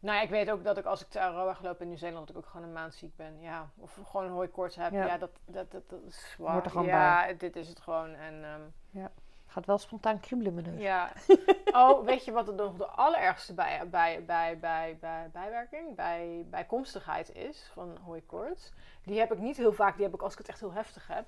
Nou, 0.00 0.16
ja, 0.16 0.22
ik 0.22 0.30
weet 0.30 0.50
ook 0.50 0.64
dat 0.64 0.78
ik 0.78 0.84
als 0.84 1.00
ik 1.00 1.08
te 1.08 1.20
Aroa 1.20 1.54
gelopen 1.54 1.80
in 1.80 1.88
Nieuw-Zeeland, 1.88 2.26
dat 2.26 2.36
ik 2.36 2.42
ook 2.42 2.50
gewoon 2.50 2.66
een 2.66 2.72
maand 2.72 2.94
ziek 2.94 3.16
ben. 3.16 3.40
Ja, 3.40 3.70
of 3.76 3.98
gewoon 4.04 4.26
een 4.26 4.32
hooikoorts 4.32 4.76
heb. 4.76 4.92
Ja. 4.92 5.06
Ja, 5.06 5.18
dat, 5.18 5.30
dat, 5.44 5.70
dat, 5.70 5.88
dat 5.90 6.02
is 6.02 6.34
Hoort 6.38 6.48
er 6.48 6.52
waar. 6.54 6.70
gewoon 6.70 6.86
Ja, 6.86 7.32
dit 7.32 7.56
is 7.56 7.68
het 7.68 7.80
gewoon. 7.80 8.14
En 8.14 8.44
ehm, 8.44 9.06
Gaat 9.46 9.66
wel 9.66 9.78
spontaan 9.78 10.20
kriebelen 10.20 10.54
mijn 10.54 10.66
neus. 10.66 10.80
ja. 10.80 11.12
Oh, 11.76 12.04
weet 12.04 12.24
je 12.24 12.32
wat 12.32 12.48
er 12.48 12.54
nog 12.54 12.76
de 12.76 12.86
allerergste 12.86 13.54
bij, 13.54 13.88
bij, 13.88 14.24
bij, 14.24 14.58
bij, 14.58 14.96
bij, 15.00 15.30
bijwerking, 15.32 15.94
bij 15.96 16.46
bijkomstigheid 16.50 17.34
is 17.34 17.70
van 17.72 17.96
hooikoorts? 18.04 18.72
Die 19.02 19.18
heb 19.18 19.32
ik 19.32 19.38
niet 19.38 19.56
heel 19.56 19.72
vaak, 19.72 19.94
die 19.94 20.04
heb 20.04 20.14
ik 20.14 20.22
als 20.22 20.32
ik 20.32 20.38
het 20.38 20.48
echt 20.48 20.60
heel 20.60 20.72
heftig 20.72 21.06
heb. 21.06 21.26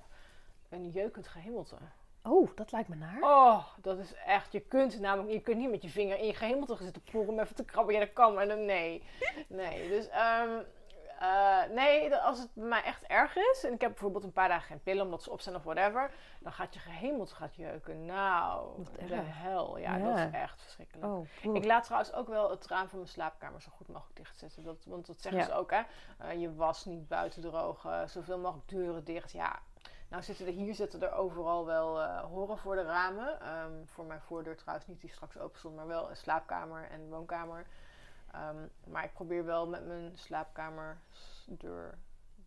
Een 0.69 0.89
jeukend 0.89 1.27
gehemelte. 1.27 1.75
Oh, 2.27 2.49
dat 2.55 2.71
lijkt 2.71 2.89
me 2.89 2.95
naar. 2.95 3.17
Oh, 3.21 3.63
dat 3.81 3.97
is 3.99 4.13
echt. 4.13 4.51
Je 4.51 4.59
kunt 4.59 4.99
namelijk, 4.99 5.31
je 5.33 5.41
kunt 5.41 5.57
niet 5.57 5.69
met 5.69 5.81
je 5.81 5.89
vinger 5.89 6.17
in 6.19 6.25
je 6.25 6.33
gehemelte 6.33 6.75
gaan 6.75 6.83
zitten 6.85 7.03
poeren 7.11 7.33
om 7.33 7.39
even 7.39 7.55
te 7.55 7.65
krabben. 7.65 7.93
Ja, 7.93 7.99
dat 7.99 8.13
kan, 8.13 8.33
maar 8.33 8.47
dan 8.47 8.65
nee. 8.65 9.03
Nee, 9.47 9.87
dus 9.89 10.09
ehm, 10.09 10.49
eh, 11.19 11.63
nee, 11.73 12.15
als 12.15 12.39
het 12.39 12.49
bij 12.53 12.67
mij 12.67 12.83
echt 12.83 13.03
erg 13.03 13.35
is 13.35 13.63
en 13.63 13.73
ik 13.73 13.81
heb 13.81 13.89
bijvoorbeeld 13.91 14.23
een 14.23 14.31
paar 14.31 14.47
dagen 14.47 14.67
geen 14.67 14.83
pillen 14.83 15.03
omdat 15.05 15.23
ze 15.23 15.31
op 15.31 15.41
zijn 15.41 15.55
of 15.55 15.63
whatever, 15.63 16.11
dan 16.39 16.51
gaat 16.51 16.73
je 16.73 16.79
gehemelte 16.79 17.35
gaat 17.35 17.55
jeuken. 17.55 18.05
Nou, 18.05 18.83
de 19.07 19.15
hel. 19.15 19.77
Ja, 19.77 19.95
Ja. 19.95 20.03
dat 20.05 20.17
is 20.17 20.31
echt 20.31 20.61
verschrikkelijk. 20.61 21.05
Oh, 21.07 21.53
Ik 21.55 21.65
laat 21.65 21.83
trouwens 21.83 22.13
ook 22.13 22.27
wel 22.27 22.49
het 22.49 22.67
raam 22.67 22.87
van 22.87 22.97
mijn 22.99 23.11
slaapkamer 23.11 23.61
zo 23.61 23.69
goed 23.75 23.87
mogelijk 23.87 24.15
dichtzetten. 24.15 24.63
Dat, 24.63 24.85
want 24.85 25.05
dat 25.05 25.21
zeggen 25.21 25.41
Ja. 25.41 25.47
ze 25.47 25.53
ook, 25.53 25.71
hè. 25.71 25.81
Eh, 26.17 26.39
je 26.41 26.55
was 26.55 26.85
niet 26.85 27.07
buiten 27.07 27.41
drogen, 27.41 28.09
zoveel 28.09 28.37
mogelijk 28.39 28.69
deuren 28.69 29.03
dicht. 29.03 29.31
Ja, 29.31 29.59
nou 30.09 30.23
zitten 30.23 30.45
er 30.45 30.51
hier 30.53 30.75
zitten 30.75 31.01
er 31.01 31.11
overal 31.13 31.65
wel 31.65 32.01
eh, 32.01 32.19
horen 32.23 32.57
voor 32.57 32.75
de 32.75 32.83
ramen. 32.83 33.41
Ehm, 33.41 33.85
voor 33.85 34.05
mijn 34.05 34.21
voordeur 34.21 34.57
trouwens 34.57 34.87
niet 34.87 35.01
die 35.01 35.09
straks 35.09 35.37
open 35.37 35.59
stond, 35.59 35.75
maar 35.75 35.87
wel 35.87 36.09
een 36.09 36.17
slaapkamer 36.17 36.89
en 36.89 37.09
woonkamer. 37.09 37.67
Ehm, 38.31 38.67
maar 38.87 39.03
ik 39.03 39.13
probeer 39.13 39.45
wel 39.45 39.67
met 39.67 39.85
mijn 39.87 40.17
slaapkamerdeur 40.17 41.97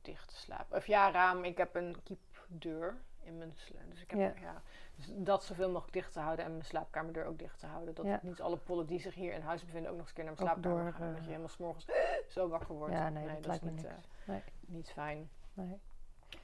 dicht 0.03 0.29
te 0.29 0.37
slapen. 0.37 0.77
Of 0.77 0.87
ja, 0.87 1.11
raam. 1.11 1.45
Ik 1.45 1.57
heb 1.57 1.75
een 1.75 1.97
kiepdeur 2.03 2.97
in 3.23 3.39
mijn 3.39 3.55
Dus 3.89 4.03
ik 4.03 4.11
heb 4.11 4.19
Ja. 4.19 4.41
ja. 4.41 4.63
Dus 4.97 5.07
dat 5.17 5.45
zoveel 5.45 5.69
mogelijk 5.71 5.93
dicht 5.93 6.13
te 6.13 6.21
houden 6.21 6.45
en 6.45 6.51
mijn 6.51 6.65
slaapkamerdeur 6.65 7.25
ook 7.25 7.39
dicht 7.39 7.59
te 7.59 7.67
houden. 7.67 7.95
Dat 7.95 8.05
Ja. 8.05 8.19
niet 8.23 8.41
alle 8.41 8.57
pollen 8.57 8.87
die 8.87 9.01
zich 9.01 9.15
hier 9.15 9.33
in 9.33 9.41
huis 9.41 9.65
bevinden 9.65 9.91
ook 9.91 9.97
nog 9.97 10.07
eens 10.07 10.17
een 10.17 10.25
keer 10.25 10.25
naar 10.25 10.35
mijn 10.35 10.49
Ook 10.49 10.55
slaapkamer 10.63 10.85
door, 10.85 11.01
gaan. 11.01 11.13
dat 11.13 11.21
je 11.23 11.27
helemaal 11.29 11.49
s'morgens 11.49 11.87
zo 12.35 12.49
wakker 12.49 12.75
wordt. 12.75 12.95
Ja, 12.95 13.09
nee, 13.09 13.27
dat 13.35 13.47
lijkt 13.47 13.63
me 13.65 13.71
is 13.71 13.77
niet, 13.77 13.85
eh, 13.87 13.93
Nee. 14.25 14.43
niet 14.61 14.91
fijn. 14.91 15.31
Nee. 15.53 15.81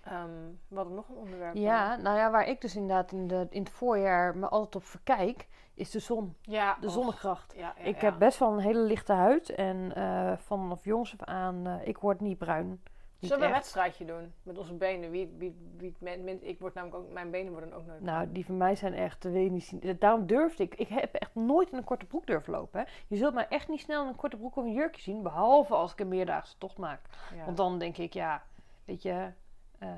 Ehm, 0.02 0.30
we 0.68 0.76
hadden 0.76 0.94
nog 0.94 1.08
een 1.08 1.16
onderwerp. 1.16 1.54
Ja, 1.54 1.96
nou 1.96 2.16
ja, 2.18 2.30
waar 2.30 2.48
ik 2.48 2.60
dus 2.60 2.76
inderdaad 2.76 3.12
in, 3.12 3.26
de, 3.26 3.46
in 3.50 3.62
het 3.62 3.70
voorjaar 3.70 4.36
me 4.36 4.48
altijd 4.48 4.76
op 4.76 4.84
verkijk, 4.84 5.46
is 5.74 5.90
de 5.90 5.98
zon. 5.98 6.36
ja 6.40 6.76
De 6.80 6.86
och, 6.86 6.92
zonnekracht. 6.92 7.54
Ja, 7.56 7.74
ja, 7.78 7.84
ik 7.84 8.00
ja. 8.00 8.04
heb 8.10 8.18
best 8.18 8.38
wel 8.38 8.52
een 8.52 8.58
hele 8.58 8.80
lichte 8.80 9.12
huid 9.12 9.50
en 9.50 9.94
eh, 9.94 10.36
vanaf 10.36 10.84
jongs 10.84 11.12
af 11.12 11.28
aan, 11.28 11.66
eh, 11.66 11.88
ik 11.88 11.98
word 11.98 12.20
niet 12.20 12.38
bruin. 12.38 12.80
Niet 13.18 13.30
Zullen 13.30 13.38
we 13.38 13.54
een 13.54 13.60
wedstrijdje 13.60 14.04
doen 14.04 14.32
met 14.42 14.58
onze 14.58 14.74
benen? 14.74 15.10
Wie, 15.10 15.34
wie, 15.38 15.56
wie 15.76 15.96
ik 16.40 16.58
word 16.58 16.74
namelijk 16.74 17.02
ook, 17.02 17.12
mijn 17.12 17.30
benen 17.30 17.52
worden 17.52 17.72
ook 17.72 17.86
nooit. 17.86 18.00
Nou, 18.00 18.32
die 18.32 18.44
van 18.44 18.56
mij 18.56 18.74
zijn 18.74 18.94
echt, 18.94 19.24
wil 19.24 19.40
je 19.40 19.50
niet 19.50 19.64
zien. 19.64 19.96
Daarom 19.98 20.26
durfde 20.26 20.62
ik, 20.62 20.74
ik 20.74 20.88
heb 20.88 21.14
echt 21.14 21.34
nooit 21.34 21.70
in 21.70 21.78
een 21.78 21.84
korte 21.84 22.06
broek 22.06 22.26
durven 22.26 22.52
lopen. 22.52 22.80
Hè. 22.80 22.86
Je 23.06 23.16
zult 23.16 23.34
mij 23.34 23.46
echt 23.48 23.68
niet 23.68 23.80
snel 23.80 24.02
in 24.02 24.08
een 24.08 24.16
korte 24.16 24.36
broek 24.36 24.56
of 24.56 24.64
een 24.64 24.72
jurkje 24.72 25.02
zien, 25.02 25.22
behalve 25.22 25.74
als 25.74 25.92
ik 25.92 26.00
een 26.00 26.08
meerdaagse 26.08 26.58
tocht 26.58 26.78
maak. 26.78 27.00
Want 27.44 27.56
dan 27.56 27.78
denk 27.78 27.96
ik, 27.96 28.12
ja, 28.12 28.42
weet 28.84 29.02
je, 29.02 29.32
eh, 29.78 29.88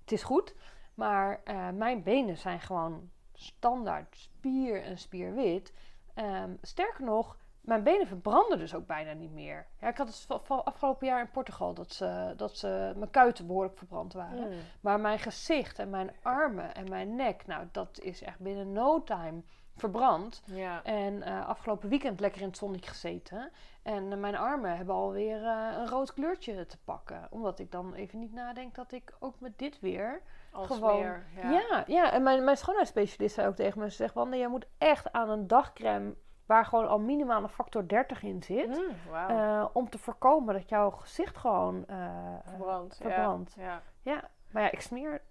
het 0.00 0.12
is 0.12 0.22
goed. 0.22 0.54
Maar 0.94 1.40
eh, 1.44 1.68
mijn 1.68 2.02
benen 2.02 2.36
zijn 2.36 2.60
gewoon 2.60 3.10
standaard 3.32 4.16
spier 4.16 4.82
en 4.82 4.98
spierwit. 4.98 5.72
Ehm, 6.14 6.50
sterker 6.62 7.04
nog, 7.04 7.36
mijn 7.60 7.82
benen 7.82 8.06
verbranden 8.06 8.58
dus 8.58 8.74
ook 8.74 8.86
bijna 8.86 9.12
niet 9.12 9.32
meer. 9.32 9.66
Ja, 9.80 9.88
ik 9.88 9.96
had 9.96 10.26
het 10.28 10.40
afgelopen 10.64 11.06
jaar 11.06 11.20
in 11.20 11.30
Portugal 11.30 11.74
dat, 11.74 11.92
ze, 11.92 12.34
dat 12.36 12.56
ze, 12.56 12.92
mijn 12.96 13.10
kuiten 13.10 13.46
behoorlijk 13.46 13.78
verbrand 13.78 14.12
waren. 14.12 14.48
Mm. 14.48 14.58
Maar 14.80 15.00
mijn 15.00 15.18
gezicht 15.18 15.78
en 15.78 15.90
mijn 15.90 16.10
armen 16.22 16.74
en 16.74 16.88
mijn 16.88 17.16
nek, 17.16 17.46
nou, 17.46 17.68
dat 17.72 18.00
is 18.00 18.22
echt 18.22 18.38
binnen 18.38 18.72
no 18.72 19.02
time 19.02 19.42
verbrand. 19.78 20.42
Ja. 20.44 20.82
En 20.84 21.22
eh, 21.22 21.46
afgelopen 21.48 21.88
weekend 21.88 22.20
lekker 22.20 22.40
in 22.40 22.46
het 22.46 22.56
zonnetje 22.56 22.90
gezeten. 22.90 23.50
En 23.82 24.12
eh, 24.12 24.18
mijn 24.18 24.36
armen 24.36 24.76
hebben 24.76 24.94
alweer 24.94 25.44
eh 25.44 25.76
een 25.78 25.88
rood 25.88 26.14
kleurtje 26.14 26.66
te 26.66 26.78
pakken. 26.84 27.26
Omdat 27.30 27.58
ik 27.58 27.70
dan 27.72 27.94
even 27.94 28.18
niet 28.18 28.32
nadenk 28.32 28.74
dat 28.74 28.92
ik 28.92 29.14
ook 29.18 29.40
met 29.40 29.58
dit 29.58 29.80
weer... 29.80 30.22
Als 30.52 30.66
gewoon- 30.66 31.00
meer. 31.00 31.26
Ja. 31.36 31.50
Ja, 31.50 31.84
ja, 31.86 32.12
en 32.12 32.22
mijn, 32.22 32.44
mijn 32.44 32.56
schoonheidsspecialist 32.56 33.34
zei 33.34 33.48
ook 33.48 33.54
tegen 33.54 33.78
me... 33.80 33.90
Ze 33.90 33.96
zegt, 33.96 34.14
Wanda, 34.14 34.36
jij 34.36 34.48
moet 34.48 34.66
echt 34.78 35.12
aan 35.12 35.30
een 35.30 35.46
dagcreme... 35.46 36.14
waar 36.46 36.64
gewoon 36.64 36.88
al 36.88 36.98
minimaal 36.98 37.42
een 37.42 37.48
factor 37.48 37.88
30 37.88 38.22
in 38.22 38.42
zit... 38.42 38.68
Mm, 38.68 39.68
om 39.72 39.90
te 39.90 39.98
voorkomen 39.98 40.54
dat 40.54 40.68
jouw 40.68 40.90
gezicht 40.90 41.36
gewoon 41.36 41.84
eh, 41.86 42.06
eh, 42.06 42.40
Verbrand. 42.44 42.96
verbrandt. 43.00 43.54
Ja. 43.56 43.64
ja. 43.64 43.82
Ja, 44.02 44.28
maar 44.50 44.62
ja, 44.62 44.70
ik 44.70 44.80
smeer 44.80 45.22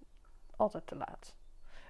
altijd 0.56 0.88
te 0.88 0.96
laat. 0.96 1.36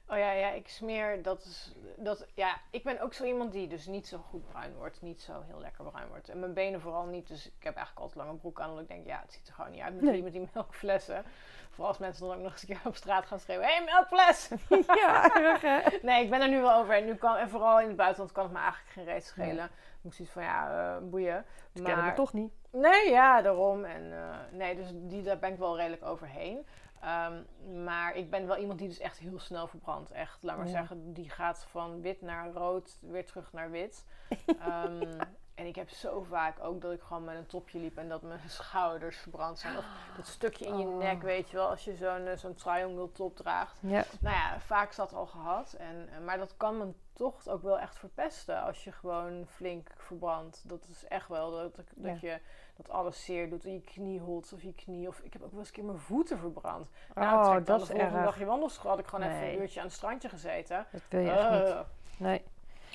Oh 0.10 0.17
ja, 0.17 0.32
ja, 0.32 0.50
ik 0.50 0.67
smeer. 0.67 1.22
Dat 1.22 1.46
is. 1.46 1.76
Dat, 1.98 2.28
ja, 2.34 2.58
ik 2.72 2.84
ben 2.84 3.00
ook 3.02 3.13
zo 3.13 3.24
iemand 3.24 3.52
die 3.52 3.67
dus 3.67 3.86
niet 3.88 4.08
zo 4.08 4.17
goed 4.17 4.48
bruin 4.50 4.76
wordt. 4.76 5.02
Niet 5.02 5.22
zo 5.22 5.43
heel 5.48 5.60
lekker 5.60 5.84
bruin 5.86 6.08
wordt. 6.08 6.30
En 6.30 6.39
mijn 6.39 6.54
benen 6.54 6.82
vooral 6.82 7.06
niet. 7.06 7.28
Dus 7.28 7.46
ik 7.46 7.63
heb 7.63 7.76
eigenlijk 7.76 8.00
altijd 8.00 8.26
lange 8.26 8.38
broek 8.38 8.62
aan. 8.62 8.70
Omdat 8.70 8.84
ik 8.84 8.89
denk, 8.89 9.06
ja, 9.06 9.20
het 9.22 9.34
ziet 9.34 9.48
er 9.48 9.54
gewoon 9.54 9.72
niet 9.72 9.82
uit 9.82 9.93
met, 9.93 10.04
Nee. 10.04 10.13
die, 10.13 10.24
met 10.24 10.32
die 10.32 10.50
melkflessen. 10.54 11.24
Vooral 11.70 11.88
als 11.88 11.98
mensen 11.98 12.28
dan 12.28 12.36
ook 12.36 12.41
nog 12.43 12.52
eens 12.52 12.62
een 12.62 12.67
keer 12.67 12.80
op 12.86 12.96
straat 12.96 13.26
gaan 13.26 13.39
schreeuwen: 13.39 13.67
Hé, 13.67 13.74
hey, 13.74 13.84
melkfles! 13.84 14.50
ja, 15.02 15.36
erg? 15.36 16.02
Nee, 16.02 16.24
ik 16.24 16.30
ben 16.30 16.41
er 16.41 16.50
nu 16.50 16.62
wel 16.62 16.74
over. 16.74 16.96
En, 16.96 17.06
nu 17.06 17.15
kan, 17.15 17.36
en 17.36 17.50
vooral 17.50 17.80
in 17.80 17.88
het 17.88 17.96
buitenland 17.98 18.32
kan 18.32 18.43
het 18.43 18.54
me 18.54 18.60
eigenlijk 18.60 18.91
geen 18.91 19.06
reet 19.06 19.26
schelen. 19.26 19.56
Nee. 19.56 19.65
Ik 19.65 20.04
moest 20.04 20.20
iets 20.20 20.32
van, 20.32 20.43
ja, 20.43 20.96
eh, 20.96 21.04
boeien. 21.10 21.46
Ze 21.74 21.82
kennen 21.84 22.06
me 22.06 22.13
toch 22.13 22.34
niet. 22.34 22.54
Nee, 22.72 23.10
ja, 23.10 23.41
daarom. 23.41 23.86
En, 23.86 24.13
eh, 24.13 24.36
nee, 24.52 24.76
dus 24.76 24.88
die, 24.93 25.24
daar 25.24 25.39
ben 25.39 25.52
ik 25.52 25.58
wel 25.58 25.78
redelijk 25.78 26.04
overheen. 26.04 26.65
Ehm, 27.01 27.43
maar 27.83 28.15
ik 28.15 28.29
ben 28.29 28.47
wel 28.47 28.57
iemand 28.57 28.79
die 28.79 28.88
dus 28.88 28.99
echt 28.99 29.17
heel 29.17 29.39
snel 29.39 29.67
verbrandt. 29.67 30.12
Echt, 30.12 30.43
laat 30.43 30.57
maar 30.57 30.65
Ja. 30.65 30.71
zeggen, 30.71 31.13
die 31.13 31.29
gaat 31.29 31.65
van 31.69 32.01
wit 32.01 32.21
naar 32.21 32.51
rood, 32.51 32.97
weer 33.01 33.25
terug 33.25 33.53
naar 33.53 33.71
wit. 33.71 34.05
Ehm, 34.60 35.19
en 35.58 35.65
ik 35.65 35.76
heb 35.76 35.89
zo 35.89 36.22
vaak 36.30 36.63
ook 36.63 36.82
dat 36.82 36.91
ik 36.91 37.02
gewoon 37.02 37.24
met 37.24 37.36
een 37.36 37.46
topje 37.46 37.80
liep 37.80 37.98
en 37.98 38.10
dat 38.10 38.22
mijn 38.22 38.39
schouders 38.62 39.17
verbrand 39.17 39.60
zijn. 39.60 39.78
Of 39.78 39.86
dat 40.17 40.28
stukje 40.28 40.65
in 40.65 40.78
je 40.80 40.86
Oh. 40.88 40.98
nek, 40.98 41.22
weet 41.22 41.50
je 41.50 41.56
wel, 41.58 41.70
als 41.70 41.84
je 41.84 41.96
zo'n 41.96 42.26
eh, 42.28 42.38
zo'n 42.38 42.56
triangle 42.56 43.12
top 43.12 43.36
draagt. 43.36 43.78
Ja. 43.80 44.04
Nou 44.20 44.36
ja, 44.36 44.60
vaak 44.60 44.89
is 44.89 44.96
dat 44.96 45.13
al 45.13 45.26
gehad. 45.26 45.74
En, 45.74 46.10
eh, 46.12 46.20
maar 46.26 46.38
dat 46.38 46.54
kan 46.58 46.78
mijn 46.78 46.96
tocht 47.13 47.50
ook 47.50 47.62
wel 47.63 47.80
echt 47.80 47.98
verpesten 48.00 48.62
als 48.62 48.84
je 48.84 48.91
gewoon 48.91 49.46
flink 49.48 49.89
verbrandt. 49.98 50.70
Dat 50.70 50.86
is 50.89 51.08
echt 51.08 51.28
wel 51.28 51.52
dat, 51.52 51.76
dat, 51.76 51.86
dat 51.96 52.20
je 52.20 52.39
dat 52.76 52.89
alles 52.89 53.26
zeer 53.26 53.50
doet. 53.50 53.65
In 53.65 53.74
je 53.74 53.82
knieholt 53.82 54.54
of 54.54 54.62
je 54.62 54.74
knie. 54.74 55.08
Of 55.08 55.20
ik 55.20 55.34
heb 55.34 55.41
ook 55.43 55.50
wel 55.52 55.60
eens 55.60 55.67
een 55.67 55.74
keer 55.74 55.84
mijn 55.84 55.98
voeten 55.98 56.38
verbrand. 56.39 56.88
nou, 57.15 57.38
oh, 57.38 57.43
dan 57.54 57.63
dat 57.63 57.78
de 57.78 57.84
is 57.84 57.89
volgende 57.89 58.15
erg. 58.15 58.26
dag 58.26 58.39
je 58.39 58.46
wandelschool. 58.46 58.89
Had 58.89 59.00
ik 59.00 59.08
gewoon 59.08 59.30
even 59.30 59.48
een 59.48 59.62
uurtje 59.62 59.80
aan 59.80 59.86
het 59.86 59.96
strandje 59.96 60.30
gezeten. 60.30 60.86
Dat 60.91 61.02
wil 61.10 61.20
je 61.22 61.32
echt 61.32 61.50
niet. 61.50 61.70
Eh. 61.70 61.80
Nee. 62.17 62.43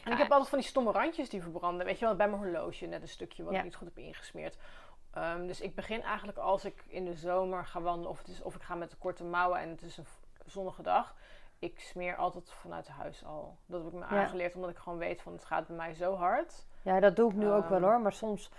En 0.05 0.13
ik 0.13 0.19
heb 0.19 0.31
altijd 0.31 0.49
van 0.49 0.59
die 0.59 0.69
stomme 0.69 0.93
randjes 0.93 1.29
die 1.31 1.43
verbranden. 1.43 1.87
Weet 1.87 1.99
je 1.99 2.05
wel, 2.05 2.17
bij 2.17 2.29
mijn 2.29 2.43
horloge 2.43 2.87
net 2.87 3.03
een 3.03 3.09
stukje 3.09 3.43
wat 3.43 3.53
Ja. 3.53 3.59
ik 3.59 3.65
niet 3.65 3.75
goed 3.77 3.87
heb 3.89 3.99
ingesmeerd. 3.99 4.57
Ehm, 5.13 5.47
dus 5.47 5.61
ik 5.61 5.75
begin 5.75 6.03
eigenlijk 6.03 6.39
als 6.39 6.65
ik 6.65 6.85
in 6.89 7.05
de 7.05 7.15
zomer 7.15 7.67
ga 7.67 7.81
wandelen 7.81 8.11
of, 8.11 8.19
het 8.19 8.29
is, 8.29 8.43
of 8.43 8.55
ik 8.55 8.63
ga 8.63 8.75
met 8.75 8.91
de 8.91 8.97
korte 8.97 9.25
mouwen 9.25 9.59
en 9.61 9.69
het 9.69 9.83
is 9.83 9.97
een 9.97 10.07
zonnige 10.47 10.83
dag. 10.83 11.15
Ik 11.59 11.81
smeer 11.81 12.17
altijd 12.17 12.51
vanuit 12.53 12.89
huis 12.89 13.25
al. 13.25 13.57
Dat 13.67 13.85
heb 13.85 13.93
ik 13.93 13.99
me 13.99 14.05
Ja. 14.15 14.21
aangeleerd 14.23 14.55
omdat 14.55 14.71
ik 14.71 14.77
gewoon 14.79 14.99
weet 14.99 15.23
van 15.23 15.33
het 15.33 15.45
gaat 15.45 15.67
bij 15.67 15.77
mij 15.77 15.95
zo 15.95 16.15
hard. 16.17 16.67
Ja, 16.83 17.01
dat 17.01 17.17
doe 17.17 17.31
ik 17.31 17.37
nu 17.37 17.51
ook 17.51 17.69
wel 17.69 17.79
Ehm. 17.79 17.87
hoor. 17.87 18.01
Maar 18.01 18.13
soms, 18.13 18.51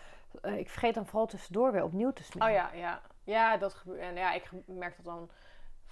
eh, 0.41 0.58
ik 0.58 0.69
vergeet 0.69 0.93
dan 0.93 1.06
vooral 1.06 1.25
tussendoor 1.27 1.71
weer 1.71 1.84
opnieuw 1.84 2.12
te 2.13 2.23
smeren. 2.23 2.47
Oh 2.49 2.53
ja, 2.53 2.71
ja. 2.73 3.01
Ja, 3.23 3.58
dat 3.58 3.73
gebeurt. 3.73 3.99
En 3.99 4.15
ja, 4.15 4.34
ik 4.34 4.49
merk 4.65 4.95
dat 4.95 5.06
dan 5.06 5.29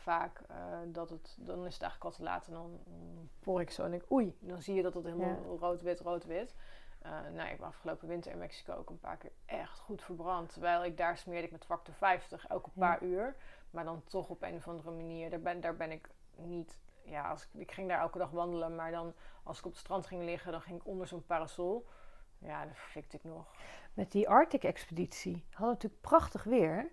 vaak 0.02 0.42
eh, 0.48 0.56
dat 0.88 1.10
het, 1.10 1.38
dan 1.40 1.66
is 1.66 1.74
het 1.74 1.82
eigenlijk 1.82 2.04
al 2.04 2.12
te 2.12 2.24
laat 2.24 2.48
en 2.48 2.54
dan, 2.54 2.80
por 3.40 3.62
ik 3.62 3.72
zo 3.72 3.84
en 3.84 3.92
denk 3.92 4.12
oei, 4.12 4.38
dan 4.40 4.62
zie 4.62 4.76
je 4.76 4.82
dat 4.82 4.94
het 4.94 5.04
helemaal 5.06 5.58
rood-wit, 5.60 6.00
rood-wit. 6.00 6.56
Eh 7.02 7.12
nou, 7.34 7.50
ik 7.50 7.58
ben 7.58 7.68
afgelopen 7.68 8.08
winter 8.08 8.32
in 8.32 8.38
Mexico 8.38 8.74
ook 8.74 8.90
een 8.90 9.00
paar 9.00 9.18
keer 9.18 9.32
echt 9.46 9.80
goed 9.80 10.02
verbrand. 10.02 10.52
Terwijl 10.52 10.84
ik 10.86 10.98
daar 10.98 11.18
smeerde 11.18 11.46
ik 11.46 11.52
met 11.52 11.66
factor 11.66 11.94
50 11.94 12.48
elke 12.48 12.70
Ja. 12.74 12.80
paar 12.80 13.04
uur. 13.04 13.36
Maar 13.72 13.84
dan 13.84 14.04
toch 14.04 14.30
op 14.30 14.42
een 14.42 14.56
of 14.56 14.68
andere 14.68 14.92
manier, 14.92 15.30
daar 15.30 15.42
ben, 15.42 15.62
daar 15.62 15.76
ben 15.76 15.92
ik 15.92 16.10
niet... 16.36 16.80
Ja, 17.04 17.30
als 17.30 17.44
ik, 17.44 17.50
ik 17.54 17.72
ging 17.72 17.88
daar 17.88 18.00
elke 18.00 18.18
dag 18.18 18.30
wandelen, 18.32 18.76
maar 18.76 18.92
dan 18.92 19.14
als 19.44 19.60
ik 19.60 19.66
op 19.66 19.72
het 19.72 19.80
strand 19.80 20.06
ging 20.06 20.24
liggen, 20.24 20.52
dan 20.52 20.62
ging 20.62 20.80
ik 20.80 20.88
onder 20.88 21.08
zo'n 21.08 21.26
parasol. 21.26 21.88
Ja, 22.38 22.64
dan 22.66 22.76
fikte 22.76 23.18
ik 23.18 23.24
nog. 23.24 23.56
Met 23.94 24.12
die 24.12 24.30
Arctic-expeditie 24.30 25.46
hadden 25.50 25.68
we 25.68 25.74
natuurlijk 25.74 26.02
prachtig 26.02 26.44
weer. 26.44 26.92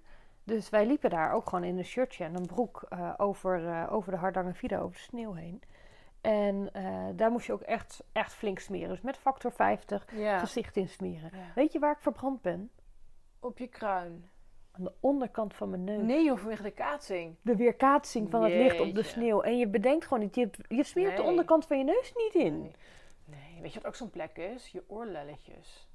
Dus 0.48 0.68
wij 0.68 0.86
liepen 0.86 1.10
daar 1.10 1.32
ook 1.32 1.48
gewoon 1.48 1.64
in 1.64 1.78
een 1.78 1.84
shirtje 1.84 2.24
en 2.24 2.34
een 2.34 2.46
broek 2.46 2.82
eh, 2.88 3.14
over, 3.16 3.68
eh, 3.68 3.92
over 3.92 4.12
de 4.12 4.18
Hardangervidda, 4.18 4.78
over 4.78 4.96
de 4.96 5.02
sneeuw 5.02 5.32
heen. 5.32 5.62
En 6.20 6.72
eh, 6.72 7.06
daar 7.14 7.30
moest 7.30 7.46
je 7.46 7.52
ook 7.52 7.60
echt, 7.60 8.02
echt 8.12 8.34
flink 8.34 8.58
smeren. 8.58 8.88
Dus 8.88 9.00
met 9.00 9.16
factor 9.16 9.52
50 9.52 10.06
Ja. 10.12 10.38
gezicht 10.38 10.76
insmeren. 10.76 11.30
Ja. 11.32 11.52
Weet 11.54 11.72
je 11.72 11.78
waar 11.78 11.92
ik 11.92 12.00
verbrand 12.00 12.42
ben? 12.42 12.70
Op 13.40 13.58
je 13.58 13.66
kruin. 13.66 14.28
Aan 14.72 14.84
de 14.84 14.92
onderkant 15.00 15.54
van 15.54 15.70
mijn 15.70 15.84
neus. 15.84 16.02
Nee, 16.02 16.24
joh, 16.24 16.38
vanwege 16.38 16.62
de 16.62 16.70
kaatsing. 16.70 17.36
De 17.42 17.56
weerkaatsing 17.56 18.30
van 18.30 18.42
het 18.42 18.52
licht 18.52 18.80
op 18.80 18.94
de 18.94 19.02
sneeuw. 19.02 19.40
En 19.40 19.58
je 19.58 19.68
bedenkt 19.68 20.04
gewoon 20.06 20.22
niet, 20.22 20.34
je, 20.34 20.50
je 20.68 20.84
smeert 20.84 21.16
de 21.16 21.22
onderkant 21.22 21.66
van 21.66 21.78
je 21.78 21.84
neus 21.84 22.12
niet 22.16 22.34
in. 22.34 22.60
Nee. 22.60 22.72
nee, 23.24 23.62
weet 23.62 23.72
je 23.72 23.78
wat 23.78 23.88
ook 23.88 23.94
zo'n 23.94 24.10
plek 24.10 24.36
is? 24.36 24.68
Je 24.68 24.82
oorlelletjes. 24.86 25.87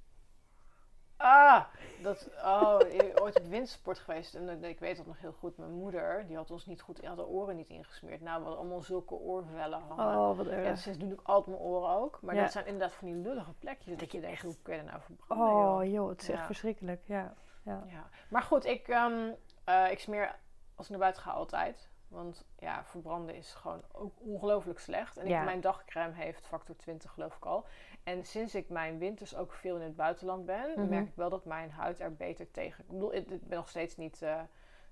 Ah, 1.24 1.64
dat, 2.02 2.30
oh, 2.44 2.80
ik 2.92 2.98
ben 3.14 3.22
ooit 3.22 3.40
op 3.40 3.46
windsport 3.46 4.00
geweest 4.00 4.36
en 4.36 4.64
ik 4.64 4.80
weet 4.80 4.98
dat 4.98 5.06
nog 5.06 5.20
heel 5.20 5.32
goed. 5.32 5.58
Mijn 5.58 5.72
moeder, 5.72 6.28
die 6.28 6.36
had 6.36 6.52
ons 6.52 6.66
niet 6.66 6.82
goed, 6.82 7.06
had 7.06 7.18
de 7.18 7.28
oren 7.28 7.56
niet 7.56 7.70
ingesmeerd. 7.70 8.22
Nou, 8.22 8.38
we 8.38 8.42
hadden 8.44 8.60
allemaal 8.60 8.82
zulke 8.82 9.14
oorvellen 9.14 9.82
hangen. 9.82 10.18
Oh, 10.30 10.38
wat 10.38 10.46
Ja, 10.46 10.52
erg. 10.52 10.78
sinds 10.80 11.00
doe 11.00 11.12
ik 11.14 11.20
altijd 11.24 11.48
mijn 11.58 11.68
oren 11.70 11.90
ook. 11.90 12.20
Maar 12.22 12.36
Ja. 12.36 12.42
dat 12.42 12.52
zijn 12.52 12.66
inderdaad 12.66 12.94
van 12.96 13.08
die 13.08 13.16
lullige 13.18 13.54
plekjes. 13.54 13.98
Dat 13.98 14.12
je 14.12 14.20
denkt, 14.22 14.42
hoe 14.42 14.56
kun 14.62 14.74
je 14.74 14.80
er 14.80 14.86
nou 14.86 15.02
verbranden, 15.02 15.48
Oh 15.48 15.86
joh? 15.92 16.10
het 16.10 16.22
is 16.22 16.30
echt 16.30 16.46
verschrikkelijk. 16.46 17.02
Ja. 17.06 17.34
Ja. 17.64 17.84
Ja. 17.88 18.10
Maar 18.30 18.42
goed, 18.42 18.66
ik, 18.66 18.88
ehm, 18.88 19.32
eh, 19.64 19.92
ik 19.92 20.00
smeer 20.00 20.36
als 20.76 20.86
ik 20.86 20.92
naar 20.92 21.00
buiten 21.02 21.22
ga 21.22 21.32
altijd. 21.32 21.90
Want 22.08 22.46
ja, 22.58 22.84
verbranden 22.84 23.36
is 23.36 23.54
gewoon 23.54 23.82
ook 23.92 24.14
ongelooflijk 24.20 24.80
slecht. 24.80 25.18
En 25.18 25.26
ik, 25.28 25.44
mijn 25.44 25.62
dagcreme 25.62 26.14
heeft 26.14 26.48
factor 26.48 26.76
20 26.76 27.12
geloof 27.12 27.36
ik 27.36 27.46
al. 27.46 27.66
En 28.04 28.26
sinds 28.26 28.56
ik 28.56 28.70
mijn 28.70 28.98
winters 28.98 29.36
ook 29.36 29.54
veel 29.54 29.76
in 29.76 29.82
het 29.82 29.96
buitenland 29.96 30.46
ben, 30.46 30.70
Mhm. 30.80 30.89
merk 30.89 31.08
ik 31.08 31.16
wel 31.16 31.30
dat 31.30 31.46
mijn 31.46 31.72
huid 31.72 32.00
er 32.00 32.16
beter 32.16 32.52
tegen... 32.52 32.84
Ik 32.84 32.89
bedoel, 32.89 33.13
ik, 33.13 33.30
ik 33.30 33.48
ben 33.48 33.58
nog 33.58 33.70
steeds 33.70 33.98
niet, 33.98 34.22
eh, 34.22 34.42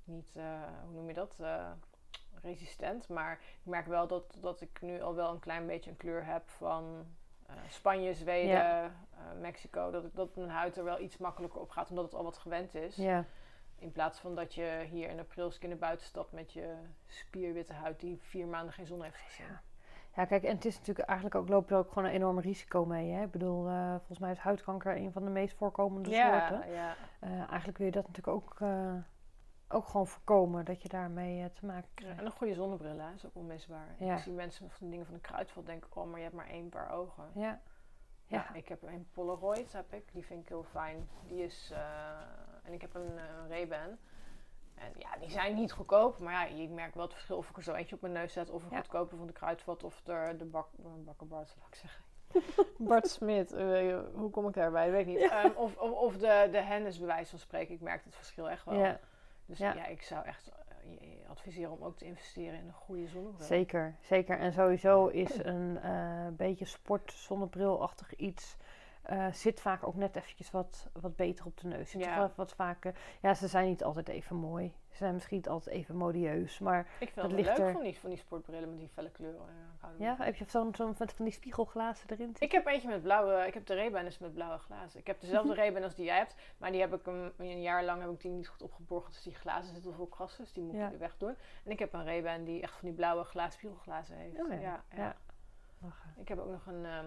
niet 0.03 0.29
eh, 0.35 0.43
hoe 0.85 0.93
noem 0.93 1.07
je 1.07 1.13
dat, 1.13 1.35
eh, 1.39 1.71
resistent. 2.41 3.07
Maar 3.09 3.31
ik 3.41 3.65
merk 3.69 3.85
wel 3.87 4.07
dat, 4.07 4.37
dat 4.39 4.61
ik 4.61 4.81
nu 4.81 5.01
al 5.01 5.15
wel 5.15 5.31
een 5.31 5.39
klein 5.39 5.67
beetje 5.67 5.89
een 5.89 5.97
kleur 5.97 6.25
heb 6.25 6.49
van 6.49 7.05
Spanje, 7.67 8.13
Zweden, 8.13 8.49
Ja. 8.51 8.91
Mexico. 9.39 9.91
Dat, 9.91 10.15
dat 10.15 10.35
mijn 10.35 10.49
huid 10.49 10.77
er 10.77 10.83
wel 10.83 10.99
iets 10.99 11.17
makkelijker 11.17 11.59
op 11.59 11.69
gaat, 11.69 11.89
omdat 11.89 12.05
het 12.05 12.13
al 12.13 12.23
wat 12.23 12.37
gewend 12.37 12.75
is. 12.75 12.95
ja. 12.95 13.25
In 13.77 13.91
plaats 13.91 14.19
van 14.19 14.35
dat 14.35 14.53
je 14.53 14.85
hier 14.89 15.09
in 15.09 15.19
april 15.19 15.51
in 15.59 15.69
de 15.69 15.75
buitenstad 15.75 16.31
met 16.31 16.53
je 16.53 16.75
spierwitte 17.07 17.73
huid 17.73 17.99
die 17.99 18.19
vier 18.21 18.47
maanden 18.47 18.73
geen 18.73 18.85
zon 18.85 19.03
heeft 19.03 19.15
gezien. 19.17 19.45
Ja. 19.45 19.61
Ja, 20.15 20.25
kijk, 20.25 20.43
en 20.43 20.55
het 20.55 20.65
is 20.65 20.77
natuurlijk 20.77 21.07
eigenlijk 21.07 21.37
ook, 21.39 21.49
loop 21.49 21.69
je 21.69 21.75
ook 21.75 21.87
gewoon 21.91 22.07
een 22.07 22.15
enorm 22.15 22.39
risico 22.39 22.85
mee. 22.85 23.11
Hè? 23.11 23.23
Ik 23.23 23.31
bedoel, 23.31 23.67
eh, 23.67 23.89
volgens 23.95 24.19
mij 24.19 24.31
is 24.31 24.37
huidkanker 24.37 24.95
een 24.95 25.11
van 25.11 25.23
de 25.23 25.29
meest 25.29 25.55
voorkomende 25.57 26.09
soorten. 26.09 26.71
ja. 26.71 26.95
Eh, 27.19 27.49
eigenlijk 27.49 27.77
wil 27.77 27.85
je 27.87 27.91
dat 27.91 28.07
natuurlijk 28.07 28.35
ook, 28.37 28.55
eh, 28.61 28.93
ook 29.67 29.85
gewoon 29.87 30.07
voorkomen, 30.07 30.65
dat 30.65 30.81
je 30.81 30.89
daarmee 30.89 31.51
te 31.53 31.65
maken 31.65 31.89
Ja, 31.89 31.93
krijgt. 31.95 32.19
en 32.19 32.25
een 32.25 32.31
goede 32.31 32.53
zonnebril 32.53 32.99
hè, 32.99 33.13
is 33.13 33.25
ook 33.25 33.35
onmisbaar. 33.35 33.95
Ja. 33.99 34.13
Ik 34.15 34.19
zie 34.19 34.33
mensen 34.33 34.69
van 34.69 34.89
dingen 34.89 35.05
van 35.05 35.15
de 35.15 35.21
kruidvat 35.21 35.65
denken, 35.65 35.89
oh, 35.93 36.05
maar 36.07 36.17
je 36.17 36.23
hebt 36.23 36.35
maar 36.35 36.49
één 36.49 36.69
paar 36.69 36.91
ogen. 36.91 37.23
Ja, 37.33 37.59
Ja, 38.25 38.37
ja. 38.37 38.53
ik 38.53 38.67
heb 38.67 38.83
een 38.83 39.07
Polaroid, 39.13 39.73
heb 39.73 39.93
ik. 39.93 40.13
Die 40.13 40.25
vind 40.25 40.41
ik 40.41 40.47
heel 40.49 40.63
fijn. 40.63 41.09
Die 41.27 41.43
is, 41.43 41.73
en 42.63 42.73
ik 42.73 42.81
heb 42.81 42.95
een, 42.95 43.17
een 43.17 43.47
Ray-Ban. 43.47 43.97
En 44.81 44.91
ja, 44.97 45.09
die 45.19 45.29
zijn 45.29 45.55
niet 45.55 45.71
goedkoop, 45.71 46.19
maar 46.19 46.33
ja, 46.33 46.55
je 46.55 46.69
merkt 46.69 46.93
wel 46.95 47.03
het 47.03 47.13
verschil 47.13 47.37
of 47.37 47.49
ik 47.49 47.57
er 47.57 47.63
zo 47.63 47.73
eentje 47.73 47.95
op 47.95 48.01
mijn 48.01 48.13
neus 48.13 48.33
zet, 48.33 48.49
of 48.49 48.63
een 48.63 48.69
Ja. 48.71 48.77
goedkope 48.77 49.15
van 49.15 49.27
de 49.27 49.33
kruidvat, 49.33 49.83
of 49.83 50.01
de, 50.03 50.33
de 50.37 50.45
bak, 50.45 50.67
zou 51.29 51.45
ik 51.69 51.75
zeggen. 51.75 52.03
Bart 52.87 53.07
Smit, 53.09 53.51
eh, 53.53 53.99
hoe 54.13 54.29
kom 54.29 54.47
ik 54.47 54.53
daarbij? 54.53 54.91
Weet 54.91 55.01
ik 55.01 55.07
niet. 55.07 55.19
Ja. 55.19 55.43
Ehm, 55.43 55.51
of, 55.55 55.77
of, 55.77 55.91
of 55.91 56.17
de, 56.17 56.47
de 56.51 56.61
Hennis, 56.61 56.97
bij 56.97 57.07
wijze 57.07 57.29
van 57.29 57.39
spreken. 57.39 57.73
Ik 57.73 57.81
merk 57.81 58.03
het 58.03 58.15
verschil 58.15 58.49
echt 58.49 58.65
wel. 58.65 58.75
ja, 58.79 58.99
Dus 59.45 59.57
Ja. 59.57 59.73
ja, 59.73 59.85
ik 59.85 60.01
zou 60.01 60.25
echt 60.25 60.51
eh, 60.83 61.29
adviseren 61.29 61.71
om 61.71 61.83
ook 61.83 61.97
te 61.97 62.05
investeren 62.05 62.59
in 62.59 62.65
een 62.67 62.73
goede 62.73 63.07
zonnebril. 63.07 63.45
zeker, 63.47 63.95
zeker. 64.01 64.39
En 64.39 64.53
sowieso 64.53 65.07
is 65.07 65.43
een 65.43 65.79
eh, 65.81 66.27
beetje 66.31 66.65
sport 66.65 67.11
zonnebrilachtig 67.13 68.15
iets... 68.15 68.57
eh, 69.01 69.31
zit 69.31 69.59
vaak 69.61 69.87
ook 69.87 69.95
net 69.95 70.15
eventjes 70.15 70.51
wat, 70.51 70.89
wat 71.01 71.15
beter 71.15 71.45
op 71.45 71.57
de 71.57 71.67
neus. 71.67 71.89
Zit 71.91 72.03
Ja. 72.03 72.31
wat, 72.35 72.53
vaker. 72.53 72.95
Ja, 73.21 73.33
ze 73.33 73.47
zijn 73.47 73.67
niet 73.67 73.83
altijd 73.83 74.07
even 74.07 74.35
mooi. 74.35 74.73
Ze 74.89 74.97
zijn 74.97 75.13
misschien 75.13 75.37
niet 75.37 75.47
altijd 75.49 75.75
even 75.75 75.95
modieus. 75.95 76.59
Maar 76.59 76.87
Ik 76.99 77.09
vind 77.09 77.25
het 77.31 77.31
leuk 77.45 77.57
er- 77.57 77.71
van 77.71 77.81
die, 77.83 77.99
van 77.99 78.09
die 78.09 78.19
sportbrillen 78.19 78.69
met 78.69 78.79
die 78.79 78.87
felle 78.89 79.09
kleuren. 79.11 79.45
Ja, 79.81 79.87
er 79.87 79.93
ja, 79.97 80.15
heb 80.19 80.35
je 80.35 80.45
zo'n 80.47 80.75
van 80.75 80.95
die 81.17 81.31
spiegelglazen 81.31 82.09
erin? 82.09 82.25
zitten? 82.25 82.45
Ik 82.45 82.51
heb 82.51 82.65
eentje 82.65 82.87
met 82.87 83.01
blauwe, 83.01 83.47
ik 83.47 83.53
heb 83.53 83.65
de 83.65 83.75
Ray-Ban 83.75 84.05
is 84.05 84.19
met 84.19 84.33
blauwe 84.33 84.57
glazen. 84.57 84.99
Ik 84.99 85.07
heb 85.07 85.19
dezelfde. 85.21 85.53
Ray-Ban 85.61 85.83
als 85.83 85.95
die 85.95 86.05
jij 86.05 86.17
hebt, 86.17 86.35
maar 86.57 86.71
die 86.71 86.81
heb 86.81 86.93
ik 86.93 87.05
een, 87.07 87.31
een 87.37 87.61
jaar 87.61 87.83
lang 87.83 88.01
heb 88.01 88.09
ik 88.11 88.21
die 88.21 88.31
niet 88.31 88.47
goed 88.47 88.61
opgeborgen. 88.61 89.11
Dus 89.11 89.23
die 89.23 89.35
glazen 89.35 89.73
zitten 89.73 89.93
vol 89.93 90.07
krassen, 90.07 90.43
dus 90.43 90.53
die 90.53 90.63
moet 90.63 90.75
Ja. 90.75 90.83
ik 90.83 90.89
weer 90.89 90.99
wegdoen. 90.99 91.35
En 91.65 91.71
ik 91.71 91.79
heb 91.79 91.93
een 91.93 92.05
Ray-Ban 92.05 92.43
die 92.43 92.61
echt 92.61 92.73
van 92.73 92.87
die 92.87 92.97
blauwe 92.97 93.23
glaas 93.23 93.53
spiegelglazen 93.53 94.15
heeft. 94.15 94.39
Oh 94.41 94.61
ja, 94.61 94.83
ja. 94.95 95.15
Ik 96.17 96.27
heb 96.27 96.39
ook 96.39 96.51
nog 96.51 96.65
een, 96.65 96.85
ehm 96.85 97.05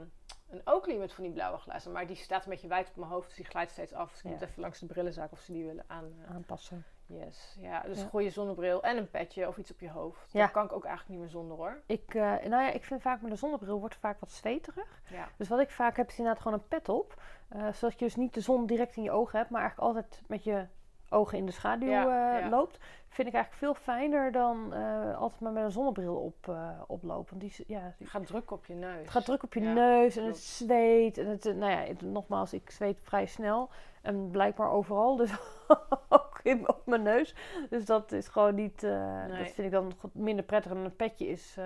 een 0.54 0.60
Oakley 0.64 0.96
met 0.96 1.12
van 1.12 1.24
die 1.24 1.32
blauwe 1.32 1.58
glazen, 1.58 1.92
maar 1.92 2.06
die 2.06 2.16
staat 2.16 2.44
een 2.44 2.50
beetje 2.50 2.68
wijd 2.68 2.88
op 2.88 2.96
mijn 2.96 3.10
hoofd, 3.10 3.26
dus 3.26 3.36
die 3.36 3.44
glijdt 3.44 3.70
steeds 3.70 3.92
af. 3.92 4.08
Dus 4.10 4.18
ik 4.18 4.24
Ja. 4.24 4.30
moet 4.30 4.40
even 4.42 4.60
langs 4.60 4.78
de 4.78 4.86
brillenzaak 4.86 5.32
of 5.32 5.40
ze 5.40 5.52
die 5.52 5.64
willen 5.64 5.84
aan. 5.86 6.12
eh, 6.28 6.34
Aanpassen. 6.34 6.84
yes, 7.06 7.56
ja, 7.60 7.80
dus 7.80 7.98
Ja. 7.98 8.02
een 8.04 8.10
goede 8.10 8.30
zonnebril 8.30 8.82
en 8.82 8.96
een 8.96 9.10
petje 9.10 9.48
of 9.48 9.56
iets 9.56 9.70
op 9.70 9.80
je 9.80 9.90
hoofd. 9.90 10.32
Ja. 10.32 10.40
Dat 10.42 10.50
kan 10.50 10.64
ik 10.64 10.72
ook 10.72 10.84
eigenlijk 10.84 11.10
niet 11.14 11.20
meer 11.20 11.28
zonder 11.40 11.56
hoor. 11.56 11.80
Ik, 11.86 12.14
eh, 12.14 12.22
nou 12.22 12.48
ja, 12.62 12.70
ik 12.70 12.84
vind 12.84 13.02
vaak 13.02 13.20
met 13.22 13.30
een 13.30 13.38
zonnebril 13.38 13.78
wordt 13.80 13.96
vaak 13.96 14.20
wat 14.20 14.30
zweterig. 14.30 15.00
Ja. 15.10 15.28
Dus 15.36 15.48
wat 15.48 15.60
ik 15.60 15.70
vaak 15.70 15.96
heb 15.96 16.08
is 16.08 16.18
inderdaad 16.18 16.42
gewoon 16.42 16.58
een 16.58 16.68
pet 16.68 16.88
op. 16.88 17.22
eh, 17.48 17.72
zodat 17.72 17.98
je 17.98 18.04
dus 18.04 18.16
niet 18.16 18.34
de 18.34 18.40
zon 18.40 18.66
direct 18.66 18.96
in 18.96 19.02
je 19.02 19.10
ogen 19.10 19.38
hebt, 19.38 19.50
maar 19.50 19.60
eigenlijk 19.60 19.88
altijd 19.96 20.22
met 20.26 20.44
je 20.44 20.66
ogen 21.14 21.38
in 21.38 21.46
de 21.46 21.52
schaduw 21.52 21.88
Ja, 21.88 22.34
eh, 22.34 22.40
ja. 22.40 22.48
loopt. 22.48 22.78
Vind 23.08 23.28
ik 23.28 23.34
eigenlijk 23.34 23.64
veel 23.64 23.74
fijner 23.94 24.32
dan 24.32 24.72
eh, 24.74 25.18
altijd 25.18 25.40
maar 25.40 25.52
met 25.52 25.64
een 25.64 25.70
zonnebril 25.70 26.16
op, 26.16 26.48
eh, 26.48 26.68
oplopen. 26.86 27.38
Die, 27.38 27.52
ja, 27.66 27.80
die- 27.80 27.92
Het 27.98 28.08
gaat 28.08 28.26
druk 28.26 28.50
op 28.50 28.66
je 28.66 28.74
neus. 28.74 28.98
het 29.00 29.10
gaat 29.10 29.24
druk 29.24 29.42
op 29.42 29.54
je 29.54 29.60
neus 29.60 30.16
en 30.16 30.24
het 30.24 30.38
zweet. 30.38 31.18
En 31.18 31.26
het, 31.26 31.44
nou 31.44 31.70
ja, 31.70 31.78
het- 31.78 32.02
nogmaals, 32.02 32.52
ik 32.52 32.70
zweet 32.70 32.98
vrij 33.02 33.26
snel. 33.26 33.70
En 34.02 34.30
blijkbaar 34.30 34.70
overal, 34.70 35.16
dus 35.16 35.30
ook 36.08 36.40
in, 36.42 36.68
op 36.68 36.86
mijn 36.86 37.02
neus. 37.02 37.34
Dus 37.70 37.84
dat 37.86 38.12
is 38.12 38.28
gewoon 38.28 38.54
niet, 38.54 38.82
Nee. 38.82 39.28
dat 39.28 39.50
vind 39.50 39.58
ik 39.58 39.70
dan 39.70 39.92
minder 40.12 40.44
prettig. 40.44 40.70
En 40.70 40.76
een 40.76 40.96
petje 40.96 41.26
is, 41.26 41.56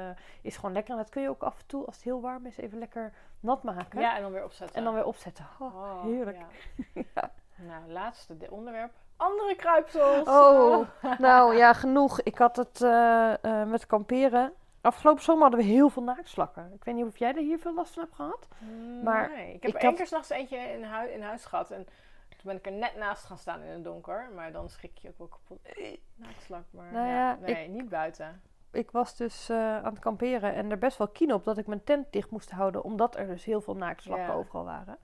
is 0.42 0.56
gewoon 0.56 0.72
lekker. 0.72 0.92
En 0.92 0.98
dat 1.00 1.08
kun 1.10 1.22
je 1.22 1.28
ook 1.28 1.42
af 1.42 1.58
en 1.58 1.66
toe, 1.66 1.86
als 1.86 1.94
het 1.94 2.04
heel 2.04 2.20
warm 2.20 2.46
is, 2.46 2.56
even 2.58 2.78
lekker 2.78 3.12
nat 3.40 3.62
maken. 3.62 4.00
Ja, 4.00 4.16
en 4.16 4.22
dan 4.22 4.32
weer 4.32 4.44
opzetten. 4.44 4.76
En 4.76 4.84
dan 4.84 4.94
weer 4.94 5.04
opzetten. 5.04 5.46
Oh, 5.58 5.74
Oh, 5.76 6.02
heerlijk. 6.02 6.38
ja. 7.14 7.32
Nou, 7.56 7.90
laatste 7.92 8.36
de 8.36 8.50
onderwerp. 8.50 8.92
Andere 9.18 9.54
kruipsels. 9.56 10.28
Oh, 10.28 10.86
nou 11.18 11.56
ja, 11.56 11.72
genoeg. 11.72 12.20
Ik 12.20 12.38
had 12.38 12.56
het 12.56 12.82
eh, 12.82 13.44
eh, 13.44 13.68
met 13.68 13.86
kamperen. 13.86 14.52
Afgelopen 14.80 15.22
zomer 15.22 15.42
hadden 15.42 15.60
we 15.60 15.66
heel 15.66 15.88
veel 15.88 16.02
naaktslakken. 16.02 16.70
Ik 16.74 16.84
weet 16.84 16.94
niet 16.94 17.04
of 17.04 17.16
jij 17.16 17.28
er 17.34 17.36
hier 17.42 17.58
veel 17.58 17.74
last 17.74 17.92
van 17.94 18.02
hebt 18.02 18.14
gehad. 18.14 18.48
maar 19.04 19.28
nee, 19.36 19.54
ik 19.54 19.62
heb 19.62 19.70
ik 19.74 19.76
één 19.76 19.86
had- 19.88 19.96
keer 19.96 20.06
s'nachts 20.06 20.30
eentje 20.30 20.56
in, 20.56 20.84
hui- 20.84 21.08
in 21.10 21.22
huis 21.22 21.44
gehad. 21.44 21.70
En 21.70 21.84
toen 22.28 22.38
ben 22.42 22.56
ik 22.56 22.66
er 22.66 22.72
net 22.72 22.96
naast 22.96 23.24
gaan 23.24 23.38
staan 23.38 23.60
in 23.62 23.70
het 23.70 23.84
donker. 23.84 24.28
Maar 24.34 24.52
dan 24.52 24.68
schrik 24.68 24.98
je 24.98 25.08
ook 25.08 25.18
wel 25.18 25.26
kapot. 25.28 25.58
Naaktslak, 26.14 26.64
maar 26.70 26.92
Nou 26.92 27.06
ja, 27.06 27.14
ja, 27.14 27.36
nee, 27.40 27.68
niet 27.68 27.88
buiten. 27.88 28.42
Ik 28.72 28.90
was 28.90 29.16
dus 29.16 29.48
eh, 29.48 29.56
aan 29.76 29.84
het 29.92 29.98
kamperen 29.98 30.54
en 30.54 30.70
er 30.70 30.78
best 30.78 30.98
wel 30.98 31.08
keen 31.08 31.32
op 31.32 31.44
dat 31.44 31.58
ik 31.58 31.66
mijn 31.66 31.84
tent 31.84 32.12
dicht 32.12 32.30
moest 32.30 32.50
houden. 32.50 32.82
Omdat 32.84 33.16
er 33.16 33.26
dus 33.26 33.44
heel 33.44 33.60
veel 33.60 33.74
naaktslakken 33.76 34.26
Ja. 34.26 34.32
overal 34.34 34.64
waren. 34.64 34.98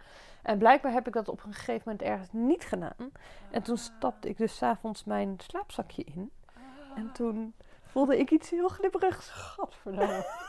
En 0.44 0.58
blijkbaar 0.58 0.92
heb 0.92 1.06
ik 1.06 1.12
dat 1.12 1.28
op 1.28 1.44
een 1.44 1.52
gegeven 1.52 1.82
moment 1.84 2.02
ergens 2.02 2.28
niet 2.32 2.64
gedaan. 2.64 3.12
En 3.50 3.62
toen 3.62 3.76
stapte 3.76 4.28
ik 4.28 4.36
dus 4.36 4.56
s'avonds 4.56 5.04
mijn 5.04 5.36
slaapzakje 5.46 6.04
in. 6.04 6.30
En 6.94 7.12
toen 7.12 7.54
voelde 7.82 8.18
ik 8.18 8.30
iets 8.30 8.50
heel 8.50 8.68
glibberigs. 8.68 9.28
Gadverdamme. 9.28 10.26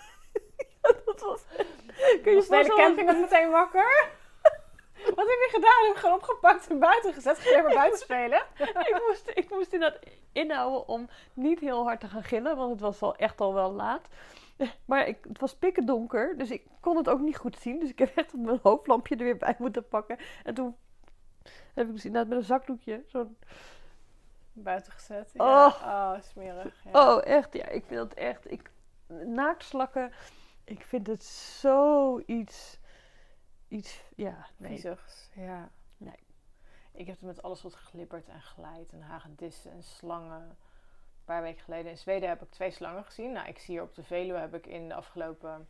Ja, 0.81 0.95
dat 1.05 1.21
was... 1.21 1.43
Kun 2.23 2.31
je 2.31 2.35
Was 2.35 2.47
de 2.47 2.73
camping 2.75 3.09
ook 3.09 3.17
meteen 3.17 3.49
wakker? 3.49 4.09
Wat 5.15 5.27
heb 5.27 5.27
je 5.27 5.49
gedaan? 5.51 5.85
Heb 5.85 5.93
je 5.93 5.99
gewoon 5.99 6.15
opgepakt 6.15 6.67
en 6.67 6.79
buiten 6.79 7.13
gezet? 7.13 7.39
Ga 7.39 7.55
je 7.55 7.63
maar 7.63 7.73
buiten 7.73 7.99
spelen? 7.99 8.43
ik, 8.89 9.01
moest, 9.07 9.31
ik 9.33 9.49
moest 9.49 9.73
inderdaad 9.73 9.99
inhouden 10.31 10.87
om 10.87 11.09
niet 11.33 11.59
heel 11.59 11.83
hard 11.83 11.99
te 11.99 12.07
gaan 12.07 12.23
gillen, 12.23 12.57
want 12.57 12.71
het 12.71 12.79
was 12.79 13.01
al 13.01 13.15
echt 13.15 13.41
al 13.41 13.53
wel 13.53 13.71
laat. 13.71 14.07
Maar 14.85 15.07
ik, 15.07 15.17
het 15.27 15.39
was 15.39 15.55
pikken 15.55 15.85
donker, 15.85 16.37
dus 16.37 16.51
ik 16.51 16.67
kon 16.79 16.97
het 16.97 17.09
ook 17.09 17.19
niet 17.19 17.37
goed 17.37 17.57
zien. 17.59 17.79
Dus 17.79 17.89
ik 17.89 17.99
heb 17.99 18.15
echt 18.15 18.33
mijn 18.33 18.59
hoofdlampje 18.61 19.15
er 19.15 19.23
weer 19.23 19.37
bij 19.37 19.55
moeten 19.59 19.87
pakken. 19.87 20.17
En 20.43 20.53
toen 20.53 20.75
heb 21.73 21.87
ik 21.87 21.93
dus 21.93 22.05
inderdaad 22.05 22.29
met 22.29 22.37
een 22.37 22.45
zakdoekje 22.45 23.03
zo'n... 23.07 23.37
Buiten 24.53 24.91
gezet. 24.91 25.31
Oh. 25.33 25.75
Ja. 25.81 26.13
Oh, 26.13 26.21
smerig. 26.21 26.83
Ja. 26.83 27.15
Oh, 27.15 27.25
echt, 27.25 27.53
ja, 27.53 27.67
ik 27.67 27.85
vind 27.85 27.99
het 27.99 28.13
echt... 28.13 28.51
Ik, 28.51 28.71
naaktslakken, 29.25 30.11
ik 30.63 30.81
vind 30.83 31.07
het 31.07 31.23
zoiets... 31.23 32.79
Iets, 33.67 34.03
ja, 34.15 34.47
nee. 34.57 34.71
Viezigs. 34.71 35.29
Ja. 35.33 35.69
Nee. 35.97 36.19
Ik 36.91 37.05
heb 37.05 37.15
het 37.15 37.25
met 37.25 37.41
alles 37.41 37.61
wat 37.61 37.73
glibbert 37.73 38.27
en 38.27 38.41
glijdt 38.41 38.91
en 38.91 39.01
hagedissen 39.01 39.71
en 39.71 39.83
slangen. 39.83 40.57
Een 41.25 41.33
paar 41.33 41.41
weken 41.43 41.63
geleden 41.63 41.91
in 41.91 41.97
Zweden 41.97 42.29
heb 42.29 42.41
ik 42.41 42.49
twee 42.51 42.71
slangen 42.71 43.03
gezien. 43.03 43.31
Nou, 43.31 43.47
ik 43.47 43.59
zie 43.59 43.73
hier 43.73 43.83
op 43.83 43.95
de 43.95 44.03
Veluwe 44.03 44.39
heb 44.39 44.53
ik 44.55 44.65
in 44.67 44.87
de 44.87 44.93
afgelopen 44.93 45.67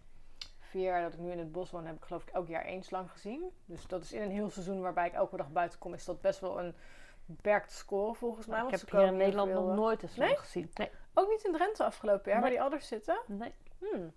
vier 0.60 0.84
jaar 0.84 1.02
dat 1.02 1.14
ik 1.14 1.20
nu 1.20 1.32
in 1.32 1.40
het 1.40 1.52
bos 1.52 1.72
woon, 1.72 1.86
heb 1.86 1.96
ik 1.96 2.04
geloof 2.04 2.22
ik 2.24 2.30
elk 2.34 2.48
jaar 2.48 2.66
één 2.66 2.84
slang 2.84 3.12
gezien. 3.12 3.52
Dus 3.66 3.88
dat 3.88 4.02
is 4.04 4.12
in 4.14 4.22
een 4.22 4.32
heel 4.32 4.50
seizoen 4.50 4.82
waarbij 4.82 5.08
ik 5.08 5.14
elke 5.14 5.38
dag 5.38 5.52
buiten 5.52 5.80
kom, 5.80 5.94
is 5.94 6.06
dat 6.06 6.22
best 6.22 6.40
wel 6.40 6.60
een 6.60 6.76
beperkte 7.26 7.74
score 7.74 8.14
volgens 8.16 8.46
mij. 8.46 8.58
ik 8.58 8.64
want 8.64 8.82
heb 8.82 8.90
hier 8.92 9.06
in 9.08 9.18
Nederland 9.18 9.52
veel, 9.52 9.62
nog 9.62 9.70
eh, 9.70 9.76
nooit 9.76 10.04
een 10.04 10.10
slang 10.10 10.30
Nee? 10.30 10.38
gezien. 10.40 10.72
Nee, 10.74 10.90
Ook 11.14 11.30
niet 11.30 11.44
in 11.44 11.52
Drenthe 11.54 11.84
afgelopen 11.84 12.32
jaar, 12.32 12.42
waar 12.42 12.50
die 12.50 12.62
ouders 12.62 12.88
zitten. 12.88 13.20
nee. 13.28 13.54
Hmm. 13.80 14.14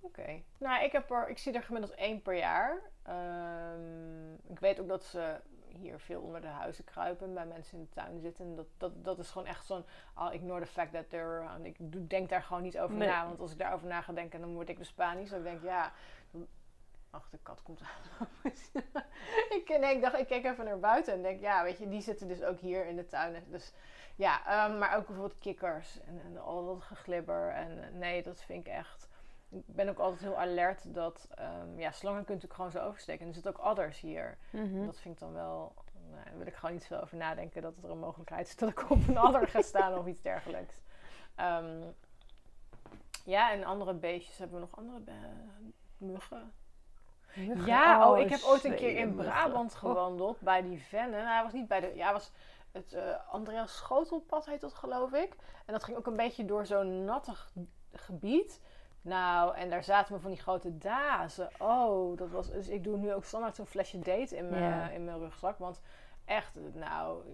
Oké. 0.00 0.42
Nou, 0.58 0.84
ik, 0.84 0.92
heb 0.92 1.10
er, 1.10 1.28
ik 1.28 1.38
zie 1.38 1.52
er 1.52 1.62
gemiddeld 1.62 1.94
één 1.94 2.22
per 2.22 2.36
jaar. 2.36 2.80
Ehm, 3.02 4.32
ik 4.52 4.58
weet 4.60 4.80
ook 4.80 4.88
dat 4.88 5.04
ze 5.04 5.40
hier 5.72 6.00
veel 6.00 6.20
onder 6.20 6.40
de 6.40 6.46
huizen 6.46 6.84
kruipen, 6.84 7.34
bij 7.34 7.46
mensen 7.46 7.78
in 7.78 7.84
de 7.84 8.00
tuin 8.00 8.20
zitten. 8.20 8.44
En 8.44 8.56
dat, 8.56 8.66
dat, 8.76 9.04
dat 9.04 9.18
is 9.18 9.30
gewoon 9.30 9.46
echt 9.46 9.66
zo'n, 9.66 9.84
I'll 10.18 10.32
ignore 10.32 10.60
the 10.60 10.66
fact 10.66 10.92
that 10.92 11.10
they're 11.10 11.40
around. 11.40 11.64
Ik 11.64 12.10
denk 12.10 12.28
daar 12.28 12.42
gewoon 12.42 12.62
niet 12.62 12.78
over 12.78 12.96
Nee. 12.96 13.08
na, 13.08 13.26
want 13.26 13.40
als 13.40 13.52
ik 13.52 13.58
daarover 13.58 13.86
na 13.86 14.00
ga 14.00 14.12
denken, 14.12 14.40
dan 14.40 14.54
word 14.54 14.68
ik 14.68 14.78
dus 14.78 14.92
panisch. 14.92 15.30
Dan 15.30 15.42
denk 15.42 15.58
ik, 15.58 15.64
ja... 15.64 15.92
Ach, 17.10 17.28
de 17.30 17.38
kat 17.42 17.62
komt 17.62 17.80
aan. 17.80 18.26
ik, 19.58 19.76
nee, 19.80 19.94
ik 19.94 20.02
dacht, 20.02 20.18
ik 20.18 20.26
kijk 20.26 20.44
even 20.44 20.64
naar 20.64 20.78
buiten 20.78 21.12
en 21.12 21.22
denk, 21.22 21.40
ja, 21.40 21.62
weet 21.62 21.78
je, 21.78 21.88
die 21.88 22.00
zitten 22.00 22.28
dus 22.28 22.42
ook 22.42 22.58
hier 22.58 22.86
in 22.86 22.96
de 22.96 23.06
tuin. 23.06 23.44
Dus 23.48 23.72
ja, 24.16 24.46
ehm, 24.46 24.78
maar 24.78 24.96
ook 24.96 25.06
bijvoorbeeld 25.06 25.38
kikkers 25.38 26.00
en, 26.00 26.20
en 26.24 26.38
al 26.38 26.66
dat 26.66 26.82
geglibber. 26.82 27.52
En 27.52 27.98
nee, 27.98 28.22
dat 28.22 28.42
vind 28.42 28.66
ik 28.66 28.72
echt. 28.72 29.08
Ik 29.50 29.62
ben 29.66 29.88
ook 29.88 29.98
altijd 29.98 30.20
heel 30.20 30.38
alert 30.38 30.94
dat 30.94 31.28
ehm, 31.34 31.78
ja, 31.78 31.90
slangen 31.90 32.24
kun 32.24 32.34
je 32.34 32.40
natuurlijk 32.40 32.54
gewoon 32.54 32.70
zo 32.70 32.88
oversteken. 32.88 33.20
En 33.20 33.26
er 33.28 33.34
zitten 33.34 33.52
ook 33.52 33.64
adders 33.66 34.00
hier. 34.00 34.38
Mhm. 34.50 34.86
Dat 34.86 35.00
vind 35.00 35.14
ik 35.14 35.20
dan 35.20 35.32
wel. 35.32 35.74
Nou, 36.10 36.24
daar 36.24 36.38
wil 36.38 36.46
ik 36.46 36.54
gewoon 36.54 36.74
niet 36.74 36.86
veel 36.86 37.00
over 37.00 37.16
nadenken 37.16 37.62
dat 37.62 37.74
er 37.82 37.90
een 37.90 37.98
mogelijkheid 37.98 38.46
is 38.46 38.56
dat 38.56 38.68
ik 38.68 38.90
op 38.90 39.08
een 39.08 39.18
adder 39.18 39.48
ga 39.48 39.62
staan 39.62 39.98
of 39.98 40.06
iets 40.06 40.22
dergelijks. 40.22 40.74
Ehm, 41.34 41.80
ja, 43.24 43.52
en 43.52 43.64
andere 43.64 43.94
beestjes 43.94 44.38
hebben 44.38 44.56
we 44.60 44.66
nog 44.66 44.76
andere 44.76 45.00
muggen. 45.98 46.52
Muggen. 47.34 47.66
Ja, 47.66 48.10
oh, 48.10 48.18
ik 48.18 48.30
heb 48.30 48.42
ooit 48.42 48.64
een 48.64 48.74
keer 48.74 48.96
in. 48.96 49.14
Brabant 49.14 49.72
Oh. 49.72 49.78
gewandeld 49.78 50.40
bij 50.40 50.62
die 50.62 50.82
vennen. 50.82 51.18
Nou, 51.22 51.32
hij 51.34 51.42
was 51.42 51.52
niet 51.52 51.68
bij 51.68 51.80
de. 51.80 51.92
Ja, 51.94 52.04
hij 52.04 52.12
was 52.12 52.32
het 52.72 52.92
eh 52.92 53.28
Andreas 53.28 53.76
Schotelpad 53.76 54.46
heet 54.46 54.60
dat, 54.60 54.74
geloof 54.74 55.12
ik. 55.12 55.36
En 55.66 55.72
dat 55.72 55.84
ging 55.84 55.96
ook 55.96 56.06
een 56.06 56.16
beetje 56.16 56.44
door 56.44 56.66
zo'n 56.66 57.04
nattig 57.04 57.52
gebied. 57.92 58.60
Nou, 59.02 59.54
en 59.56 59.70
daar 59.70 59.84
zaten 59.84 60.14
me 60.14 60.20
van 60.20 60.30
die 60.30 60.40
grote 60.40 60.78
dazen. 60.78 61.48
Oh, 61.58 62.16
dat 62.16 62.30
was. 62.30 62.50
Dus 62.50 62.68
ik 62.68 62.84
doe 62.84 62.96
nu 62.96 63.14
ook 63.14 63.24
standaard 63.24 63.56
zo'n 63.56 63.66
flesje 63.66 63.98
date 63.98 64.36
in 64.36 64.48
mijn, 64.48 64.62
Ja. 64.62 64.88
in 64.90 65.04
mijn 65.04 65.18
rugzak. 65.18 65.58
Want 65.58 65.80
echt, 66.24 66.58
nou, 66.74 67.28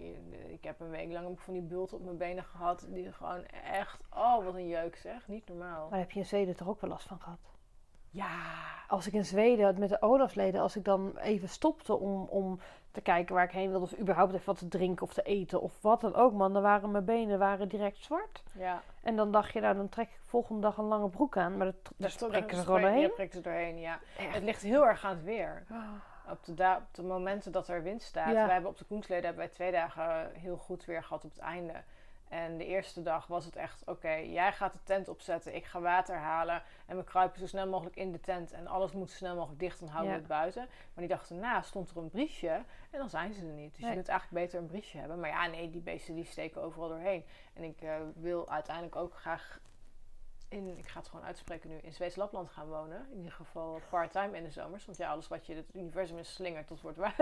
ik 0.47 0.63
heb 0.63 0.79
een 0.79 0.89
week 0.89 1.11
lang 1.11 1.27
ook 1.27 1.39
van 1.39 1.53
die 1.53 1.61
bulten 1.61 1.97
op 1.97 2.03
mijn 2.03 2.17
benen 2.17 2.43
gehad. 2.43 2.85
Die 2.89 3.11
gewoon 3.11 3.45
echt. 3.45 4.01
Oh, 4.15 4.43
wat 4.45 4.53
een 4.53 4.67
jeuk 4.67 4.95
zeg. 4.95 5.27
Niet 5.27 5.47
normaal. 5.47 5.89
Maar 5.89 5.99
heb 5.99 6.11
je 6.11 6.19
in 6.19 6.25
Zweden 6.25 6.55
toch 6.55 6.67
ook 6.67 6.81
wel 6.81 6.89
last 6.89 7.07
van 7.07 7.19
gehad? 7.19 7.39
Ja, 8.09 8.27
als 8.87 9.07
ik 9.07 9.13
in 9.13 9.25
Zweden 9.25 9.79
met 9.79 9.89
de 9.89 10.01
Olafsleden, 10.01 10.61
als 10.61 10.75
ik 10.75 10.83
dan 10.85 11.17
even 11.17 11.49
stopte 11.49 11.95
om, 11.95 12.23
om 12.29 12.59
te 12.91 13.01
kijken 13.01 13.35
waar 13.35 13.43
ik 13.43 13.51
heen 13.51 13.69
wilde, 13.69 13.85
of 13.85 13.99
überhaupt 13.99 14.33
even 14.33 14.45
wat 14.45 14.57
te 14.57 14.67
drinken 14.67 15.05
of 15.05 15.13
te 15.13 15.21
eten 15.21 15.61
of 15.61 15.81
wat 15.81 16.01
dan 16.01 16.15
ook, 16.15 16.33
man, 16.33 16.53
dan 16.53 16.61
waren 16.61 16.91
mijn 16.91 17.05
benen 17.05 17.39
waren 17.39 17.67
direct 17.67 17.97
zwart. 18.03 18.43
Ja. 18.51 18.81
En 19.01 19.15
dan 19.15 19.31
dacht 19.31 19.53
je, 19.53 19.59
nou, 19.61 19.75
dan 19.75 19.89
trek 19.89 20.07
ik 20.09 20.19
volgende 20.25 20.61
dag 20.61 20.77
een 20.77 20.85
lange 20.85 21.09
broek 21.09 21.37
aan, 21.37 21.57
maar 21.57 21.65
dat, 21.65 21.91
Daar 21.97 22.09
stond 22.09 22.31
trekken 22.31 22.57
ze 22.57 22.63
gewoon 22.63 22.79
Ja, 22.81 22.85
doorheen. 23.41 23.79
ja. 23.79 23.99
Echt. 24.17 24.33
Het 24.33 24.43
ligt 24.43 24.61
heel 24.61 24.87
erg 24.87 25.03
aan 25.05 25.15
het 25.15 25.23
weer. 25.23 25.63
Ah. 25.71 25.77
Op 26.31 26.45
de, 26.45 26.53
da- 26.53 26.77
op 26.77 26.95
de 26.95 27.03
momenten 27.03 27.51
dat 27.51 27.67
er 27.67 27.83
wind 27.83 28.01
staat. 28.01 28.27
Ja. 28.33 28.43
Wij 28.45 28.53
hebben 28.53 28.69
op 28.71 28.77
de 28.77 28.85
Koensleden 28.85 29.25
hebben 29.25 29.43
wij 29.43 29.53
twee 29.53 29.71
dagen 29.71 30.31
heel 30.33 30.57
goed 30.57 30.85
weer 30.85 31.03
gehad 31.03 31.23
op 31.25 31.29
het 31.31 31.39
einde. 31.39 31.73
En 32.29 32.57
de 32.57 32.65
eerste 32.65 33.01
dag 33.01 33.27
was 33.27 33.45
het 33.45 33.55
echt, 33.55 33.83
oké, 33.85 34.11
jij 34.13 34.53
gaat 34.53 34.73
de 34.73 34.83
tent 34.83 35.07
opzetten, 35.07 35.55
ik 35.55 35.65
ga 35.65 35.79
water 35.79 36.15
halen. 36.17 36.63
En 36.85 36.97
we 36.97 37.03
kruipen 37.03 37.39
zo 37.39 37.47
snel 37.47 37.67
mogelijk 37.67 37.95
in 37.95 38.11
de 38.11 38.19
tent. 38.19 38.51
En 38.51 38.67
alles 38.67 38.91
moet 38.91 39.09
zo 39.09 39.15
snel 39.15 39.35
mogelijk 39.35 39.59
dicht, 39.59 39.79
dan 39.79 39.89
houden 39.89 40.11
Ja. 40.11 40.15
we 40.17 40.23
het 40.23 40.31
buiten. 40.31 40.61
Maar 40.93 41.07
die 41.07 41.15
dag 41.15 41.27
daarna 41.27 41.61
stond 41.61 41.89
er 41.89 41.97
een 41.97 42.09
briesje 42.09 42.63
en 42.89 42.99
dan 42.99 43.09
zijn 43.09 43.33
ze 43.33 43.41
er 43.45 43.53
niet. 43.53 43.71
Dus 43.71 43.81
Nee. 43.81 43.89
je 43.89 43.95
kunt 43.95 44.07
eigenlijk 44.07 44.43
beter 44.43 44.59
een 44.59 44.67
briesje 44.67 44.97
hebben. 44.97 45.19
Maar 45.19 45.29
ja, 45.29 45.47
nee, 45.47 45.69
die 45.69 45.81
beesten 45.81 46.15
die 46.15 46.25
steken 46.25 46.61
overal 46.61 46.87
doorheen. 46.89 47.25
En 47.53 47.63
ik 47.63 47.81
eh, 47.81 47.95
wil 48.15 48.49
uiteindelijk 48.49 48.95
ook 48.95 49.13
graag 49.15 49.59
in, 50.49 50.77
ik 50.77 50.87
ga 50.87 50.99
het 50.99 51.07
gewoon 51.09 51.25
uitspreken 51.25 51.69
nu, 51.69 51.77
in 51.77 51.93
Zweeds 51.93 52.15
Lapland 52.15 52.49
gaan 52.49 52.67
wonen. 52.67 53.07
In 53.11 53.17
ieder 53.17 53.31
geval 53.31 53.81
part-time 53.89 54.37
in 54.37 54.43
de 54.43 54.49
zomers. 54.51 54.85
Want 54.85 54.97
ja, 54.97 55.09
alles 55.11 55.27
wat 55.27 55.45
je 55.45 55.55
het 55.55 55.75
universum 55.75 56.17
is 56.17 56.33
slingert, 56.33 56.67
dat 56.67 56.81
wordt 56.81 56.97
waar. 56.97 57.15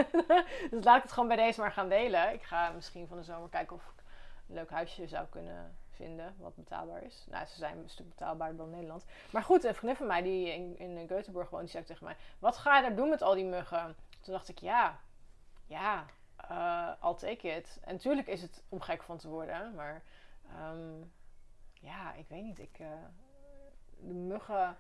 dus 0.72 0.84
laat 0.84 0.96
ik 0.98 1.02
het 1.04 1.12
gewoon 1.12 1.28
bij 1.28 1.38
deze 1.38 1.60
maar 1.62 1.72
gaan 1.72 1.90
delen. 1.90 2.34
Ik 2.34 2.44
ga 2.44 2.70
misschien 2.72 3.08
van 3.08 3.18
de 3.18 3.24
zomer 3.24 3.50
kijken 3.50 3.76
of 3.76 3.84
ik 3.84 4.04
leuk 4.48 4.70
huisje 4.70 5.08
zou 5.08 5.28
kunnen 5.28 5.78
vinden, 5.90 6.36
wat 6.38 6.56
betaalbaar 6.56 7.04
is. 7.04 7.26
Nou, 7.30 7.46
ze 7.46 7.56
zijn 7.56 7.78
een 7.78 7.90
stuk 7.90 8.10
betaalbaarder 8.10 8.58
dan 8.58 8.70
Nederland. 8.70 9.06
Maar 9.32 9.44
goed, 9.44 9.64
een 9.64 9.76
vriendin 9.76 9.98
van 9.98 10.08
mij 10.08 10.22
die 10.22 10.54
in, 10.54 10.78
in 10.80 11.08
Göteborg 11.08 11.50
woont, 11.50 11.62
die 11.62 11.72
zei 11.72 11.84
tegen 11.84 12.06
mij... 12.06 12.16
Wat 12.40 12.58
ga 12.58 12.76
je 12.76 12.82
daar 12.82 12.96
doen 12.96 13.10
met 13.10 13.22
al 13.22 13.34
die 13.34 13.46
muggen? 13.46 13.96
Toen 14.22 14.34
dacht 14.34 14.50
ik, 14.50 14.60
ja, 14.60 15.00
ja, 15.66 16.06
eh 16.38 16.92
I'll 17.04 17.16
take 17.16 17.48
it. 17.56 17.80
En 17.84 17.94
natuurlijk 17.94 18.28
is 18.28 18.42
het 18.42 18.64
om 18.70 18.82
gek 18.82 19.04
van 19.04 19.18
te 19.18 19.28
worden, 19.28 19.76
maar... 19.76 20.04
ehm, 20.50 21.02
ja, 21.74 22.14
ik 22.14 22.28
weet 22.28 22.44
niet. 22.44 22.60
Ik, 22.60 22.80
eh, 22.80 22.88
de 24.00 24.14
muggen. 24.14 24.78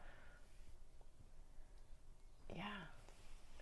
Ja, 2.46 2.88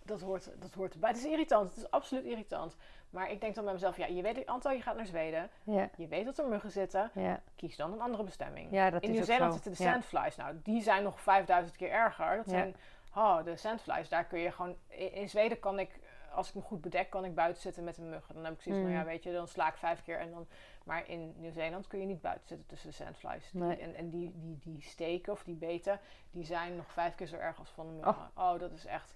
dat 0.04 0.20
hoort, 0.20 0.50
dat 0.60 0.74
hoort 0.74 0.94
erbij. 0.94 1.08
Het 1.10 1.18
is 1.18 1.24
irritant. 1.24 1.68
Het 1.68 1.78
is 1.78 1.90
absoluut 1.90 2.24
irritant. 2.24 2.76
Maar 3.10 3.30
ik 3.30 3.40
denk 3.40 3.54
dan 3.54 3.64
bij 3.64 3.72
mezelf: 3.72 3.96
ja, 3.96 4.06
je 4.06 4.22
weet, 4.22 4.46
Anto, 4.46 4.70
je 4.70 4.82
gaat 4.82 4.96
naar 4.96 5.06
Zweden. 5.06 5.50
Ja, 5.62 5.88
Je 5.96 6.06
weet 6.06 6.24
dat 6.24 6.38
er 6.38 6.48
muggen 6.48 6.70
zitten. 6.70 7.10
ja. 7.14 7.42
Kies 7.56 7.76
dan 7.76 7.92
een 7.92 8.00
andere 8.00 8.24
bestemming. 8.24 8.70
ja, 8.70 8.90
dat 8.90 9.02
In 9.02 9.10
Nieuw-Zeeland 9.10 9.52
zitten 9.52 9.70
de 9.70 9.76
sandflies. 9.92 10.36
Nou, 10.36 10.56
die 10.62 10.82
zijn 10.82 11.02
nog 11.02 11.20
5000 11.20 11.76
keer 11.76 11.90
erger. 11.90 12.36
Dat 12.36 12.48
zijn, 12.48 12.76
oh, 13.14 13.44
de 13.44 13.56
sandflies. 13.56 14.08
Daar 14.08 14.24
kun 14.24 14.38
je 14.38 14.50
gewoon. 14.52 14.76
In, 14.88 15.12
in 15.12 15.28
Zweden 15.28 15.58
kan 15.60 15.78
ik, 15.78 16.00
als 16.34 16.48
ik 16.48 16.54
me 16.54 16.60
goed 16.60 16.80
bedek, 16.80 17.10
kan 17.10 17.24
ik 17.24 17.34
buiten 17.34 17.62
zitten 17.62 17.84
met 17.84 17.96
een 17.98 18.08
mug. 18.08 18.26
Dan 18.34 18.44
heb 18.44 18.54
ik 18.54 18.60
zoiets 18.60 18.82
van, 18.82 18.90
Mm. 18.90 18.96
ja, 18.96 19.04
weet 19.04 19.22
je, 19.22 19.32
dan 19.32 19.48
sla 19.48 19.68
ik 19.68 19.76
vijf 19.76 20.02
keer 20.02 20.18
en 20.18 20.30
dan. 20.30 20.46
Maar 20.84 21.08
in 21.08 21.34
Nieuw-Zeeland 21.36 21.86
kun 21.86 22.00
je 22.00 22.06
niet 22.06 22.20
buiten 22.20 22.48
zitten 22.48 22.66
tussen 22.66 22.88
de 22.88 22.94
sandflies. 22.94 23.50
Die- 23.50 23.60
Nee. 23.62 23.76
En, 23.76 23.94
en 23.94 24.10
die, 24.10 24.32
die, 24.36 24.58
die 24.62 24.82
steken 24.82 25.32
of 25.32 25.42
die 25.44 25.56
beten, 25.56 26.00
die 26.30 26.44
zijn 26.44 26.76
nog 26.76 26.92
vijf 26.92 27.14
keer 27.14 27.26
zo 27.26 27.36
erg 27.36 27.58
als 27.58 27.70
van 27.70 27.86
de 27.86 27.92
muggen. 27.92 28.30
Oh, 28.36 28.58
dat 28.58 28.72
is 28.72 28.84
echt. 28.86 29.14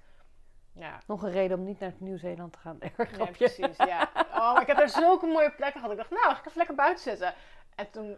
Ja, 0.79 1.01
Nog 1.07 1.23
een 1.23 1.31
reden 1.31 1.59
om 1.59 1.65
niet 1.65 1.81
naar 1.81 1.93
Nieuw-Zeeland 1.99 2.53
te 2.53 2.59
gaan. 2.59 2.77
Nee, 2.81 2.93
grapje. 3.07 3.33
precies, 3.33 3.77
ja. 3.77 4.09
Oh, 4.35 4.59
ik 4.61 4.67
heb 4.67 4.77
daar 4.77 4.89
zulke 4.89 5.27
mooie 5.27 5.51
plekken 5.51 5.81
gehad. 5.81 5.91
Ik 5.91 5.97
dacht, 5.97 6.11
nou, 6.11 6.23
ga 6.25 6.39
ik 6.39 6.47
even 6.47 6.59
lekker 6.59 6.75
buiten 6.77 7.05
zitten. 7.05 7.35
En 7.75 7.91
toen, 7.91 8.17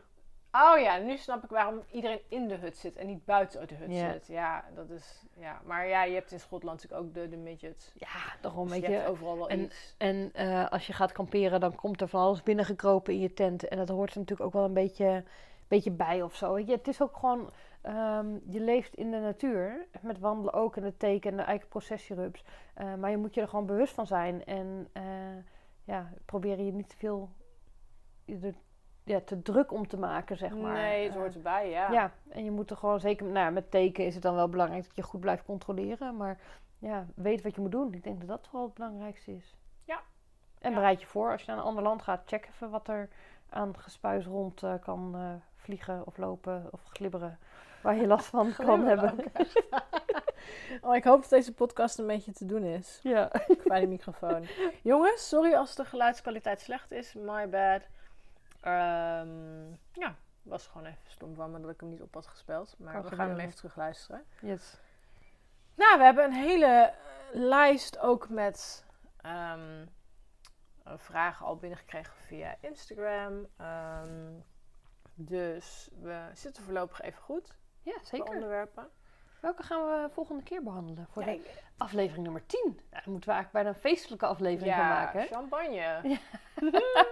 oh 0.53 0.79
ja, 0.79 0.97
nu 0.97 1.17
snap 1.17 1.45
ik 1.45 1.51
waarom 1.51 1.83
iedereen 1.91 2.21
in 2.29 2.49
de 2.49 2.55
hut 2.55 2.77
zit 2.77 2.97
en 2.97 3.07
niet 3.07 3.25
buiten 3.25 3.69
de 3.69 3.75
hut 3.75 3.91
Ja. 3.93 4.13
zit. 4.13 4.27
Ja, 4.27 4.65
dat 4.75 4.91
is, 4.91 5.23
ja. 5.37 5.61
Maar 5.65 5.87
ja, 5.89 6.05
je 6.05 6.15
hebt 6.15 6.33
in 6.33 6.41
Schotland 6.41 6.77
natuurlijk 6.83 7.03
ook 7.09 7.15
de, 7.15 7.29
de 7.29 7.37
midgets. 7.37 7.93
Ja, 7.95 8.09
daarom 8.41 8.63
Dus 8.69 8.73
weet 8.73 8.87
je 8.87 8.93
hebt 8.93 9.05
je. 9.05 9.11
overal 9.11 9.37
wel 9.37 9.49
en- 9.49 9.61
iets. 9.61 9.95
En 9.99 10.31
eh, 10.35 10.69
als 10.71 10.87
je 10.87 10.93
gaat 10.93 11.13
kamperen, 11.13 11.61
dan 11.61 11.75
komt 11.75 12.01
er 12.01 12.09
van 12.09 12.21
alles 12.21 12.43
binnengekropen 12.43 13.13
in 13.13 13.21
je 13.21 13.33
tent. 13.33 13.69
En 13.69 13.77
dat 13.79 13.89
hoort 13.89 14.11
er 14.13 14.19
natuurlijk 14.19 14.47
ook 14.47 14.53
wel 14.55 14.65
een 14.65 14.75
beetje, 14.75 15.25
beetje 15.69 15.91
bij 15.91 16.23
of 16.23 16.35
zo. 16.35 16.53
Weet 16.55 16.67
je, 16.67 16.73
het 16.73 16.89
is 16.89 17.03
ook 17.03 17.17
gewoon, 17.17 17.51
ehm, 17.81 18.39
je 18.47 18.61
leeft 18.61 18.95
in 18.95 19.11
de 19.11 19.19
natuur. 19.19 19.87
Met 20.01 20.19
wandelen 20.19 20.53
ook 20.53 20.77
en 20.77 20.83
de 20.83 20.97
teken 20.97 21.31
en 21.31 21.37
de 21.37 21.43
eikenprocessierups. 21.43 22.45
Eh 22.75 22.95
maar 22.95 23.11
je 23.11 23.17
moet 23.17 23.35
je 23.35 23.41
er 23.41 23.49
gewoon 23.49 23.67
bewust 23.67 23.95
van 23.95 24.07
zijn. 24.07 24.45
En 24.45 24.89
eh, 24.93 25.03
ja, 25.85 26.13
probeer 26.25 26.61
je 26.61 26.73
niet 26.73 26.89
te 26.89 26.97
veel 26.97 27.31
ja, 29.05 29.21
te 29.21 29.43
druk 29.43 29.73
om 29.73 29.87
te 29.89 29.99
maken, 29.99 30.37
zeg 30.37 30.57
maar. 30.57 30.73
Nee, 30.73 31.03
het 31.05 31.13
Eh, 31.15 31.19
hoort 31.21 31.35
erbij, 31.35 31.71
ja. 31.71 31.91
ja, 31.91 32.13
en 32.29 32.45
je 32.45 32.51
moet 32.51 32.71
er 32.71 32.77
gewoon 32.77 33.01
zeker, 33.01 33.27
nou, 33.27 33.39
ja, 33.39 33.51
met 33.51 33.71
teken 33.71 34.05
is 34.05 34.15
het 34.15 34.23
dan 34.23 34.35
wel 34.35 34.49
belangrijk 34.49 34.85
dat 34.85 34.97
je 34.97 35.03
goed 35.03 35.21
blijft 35.21 35.45
controleren. 35.45 36.17
Maar 36.17 36.39
ja, 36.79 37.07
weet 37.15 37.43
wat 37.43 37.55
je 37.55 37.61
moet 37.61 37.71
doen. 37.73 37.93
Ik 37.95 38.03
denk 38.05 38.19
dat 38.21 38.29
dat 38.29 38.47
vooral 38.49 38.65
het 38.67 38.75
belangrijkste 38.75 39.35
is. 39.37 39.57
Ja. 39.85 40.01
En 40.59 40.71
Ja. 40.71 40.77
bereid 40.77 41.01
je 41.01 41.07
voor, 41.07 41.31
als 41.33 41.41
je 41.43 41.47
naar 41.51 41.57
een 41.61 41.65
ander 41.67 41.83
land 41.83 42.03
gaat, 42.03 42.23
check 42.27 42.47
even 42.47 42.71
wat 42.71 42.89
er 42.89 43.09
aan 43.49 43.79
gespuis 43.79 44.27
rond 44.27 44.63
kan 44.81 45.17
vliegen 45.55 46.07
of 46.07 46.17
lopen 46.17 46.69
of 46.71 46.83
glibberen. 46.85 47.39
Waar 47.81 47.97
je 47.97 48.07
last 48.07 48.27
van 48.27 48.55
kan 48.55 48.85
hebben. 48.85 49.19
oh, 50.83 50.97
ik 50.97 51.05
hoop 51.05 51.21
dat 51.21 51.31
deze 51.31 51.55
podcast 51.55 51.99
een 51.99 52.07
beetje 52.07 52.33
te 52.33 52.47
doen 52.47 52.65
is. 52.65 53.01
Ja. 53.03 53.31
Bij 53.65 53.81
de 53.81 53.87
microfoon. 53.87 54.47
Jongens, 54.83 55.29
sorry 55.29 55.55
als 55.55 55.75
de 55.75 55.85
geluidskwaliteit 55.85 56.61
slecht 56.61 56.91
is. 56.91 57.15
My 57.15 57.49
bad. 57.49 57.83
Ehm, 58.61 59.69
ja, 59.93 60.15
was 60.43 60.67
gewoon 60.67 60.87
even 60.87 61.01
stom 61.05 61.35
van 61.35 61.51
me 61.51 61.61
dat 61.61 61.71
ik 61.71 61.81
hem 61.81 61.89
niet 61.89 62.03
op 62.03 62.15
had 62.15 62.27
gespeeld. 62.27 62.75
Maar 62.79 62.93
Kan 62.93 63.03
we 63.03 63.15
gaan 63.15 63.29
hem 63.29 63.39
even 63.39 63.57
terug 63.57 63.77
luisteren. 63.77 64.25
Yes. 64.41 64.77
Nou, 65.75 65.99
we 65.99 66.05
hebben 66.05 66.25
een 66.25 66.33
hele 66.33 66.95
lijst 67.33 67.99
ook 67.99 68.29
met 68.29 68.85
ehm, 69.17 69.87
eh, 70.85 70.93
vragen 70.97 71.47
al 71.47 71.57
binnengekregen 71.57 72.17
via 72.17 72.57
Instagram. 72.61 73.47
Ehm, 73.57 74.33
dus 75.15 75.89
we 76.01 76.31
zitten 76.35 76.63
voorlopig 76.63 77.01
even 77.01 77.23
goed 77.23 77.59
Ja, 77.83 77.95
zeker. 78.03 78.35
onderwerpen. 78.35 78.89
Welke 79.41 79.63
gaan 79.63 79.85
we 79.85 80.09
volgende 80.13 80.43
keer 80.43 80.63
behandelen? 80.63 81.07
Voor 81.11 81.23
Ja, 81.25 81.33
de 81.33 81.51
aflevering 81.77 82.25
nummer 82.25 82.47
10. 82.47 82.61
Nou, 82.65 82.77
dan 83.05 83.13
moeten 83.13 83.29
we 83.31 83.35
eigenlijk 83.35 83.53
bijna 83.53 83.69
een 83.69 83.75
feestelijke 83.91 84.27
aflevering 84.27 84.75
van 84.75 84.87
maken. 84.89 85.21
hè? 85.21 85.27
champagne. 85.27 86.01
Ja. 86.09 86.19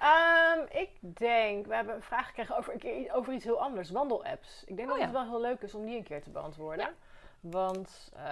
Ehm, 0.00 0.60
ik 0.70 0.90
denk, 1.18 1.66
we 1.66 1.74
hebben 1.74 1.94
een 1.94 2.02
vraag 2.02 2.26
gekregen 2.26 2.56
over, 2.56 2.74
over 3.12 3.32
iets 3.32 3.44
heel 3.44 3.60
anders, 3.62 3.90
wandelapps. 3.90 4.64
Ik 4.66 4.76
denk 4.76 4.88
Oh, 4.88 4.94
dat 4.94 5.04
het 5.04 5.12
wel 5.12 5.24
heel 5.28 5.40
leuk 5.40 5.60
is 5.62 5.74
om 5.74 5.84
die 5.84 5.96
een 5.96 6.02
keer 6.04 6.22
te 6.22 6.30
beantwoorden. 6.30 6.88
Want, 7.40 8.10
eh, 8.14 8.22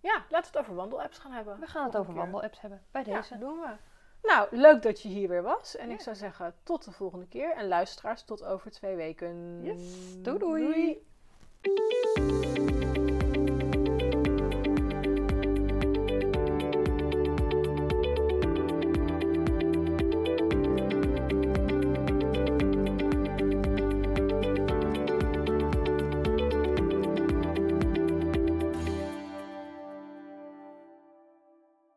ja, 0.00 0.24
laten 0.28 0.28
we 0.30 0.36
het 0.36 0.56
over 0.56 0.74
wandelapps 0.74 1.18
gaan 1.18 1.32
hebben. 1.32 1.60
We 1.60 1.66
gaan 1.66 1.84
het 1.84 1.96
over 1.96 2.14
wandelapps 2.14 2.60
hebben. 2.60 2.82
Bij 2.90 3.02
deze. 3.02 3.38
doen 3.38 3.60
we. 3.60 3.70
Nou, 4.24 4.48
leuk 4.50 4.82
dat 4.82 5.02
je 5.02 5.08
hier 5.08 5.28
weer 5.28 5.42
was. 5.42 5.76
En 5.76 5.88
Ja. 5.88 5.94
ik 5.94 6.00
zou 6.00 6.16
zeggen, 6.16 6.54
tot 6.62 6.84
de 6.84 6.92
volgende 6.92 7.26
keer. 7.26 7.52
En 7.56 7.68
luisteraars, 7.68 8.22
tot 8.24 8.44
over 8.44 8.70
twee 8.70 8.96
weken. 8.96 9.60
Yes. 9.62 9.78
Doei, 10.22 10.38
doei. 10.38 10.62
doei. 10.62 11.02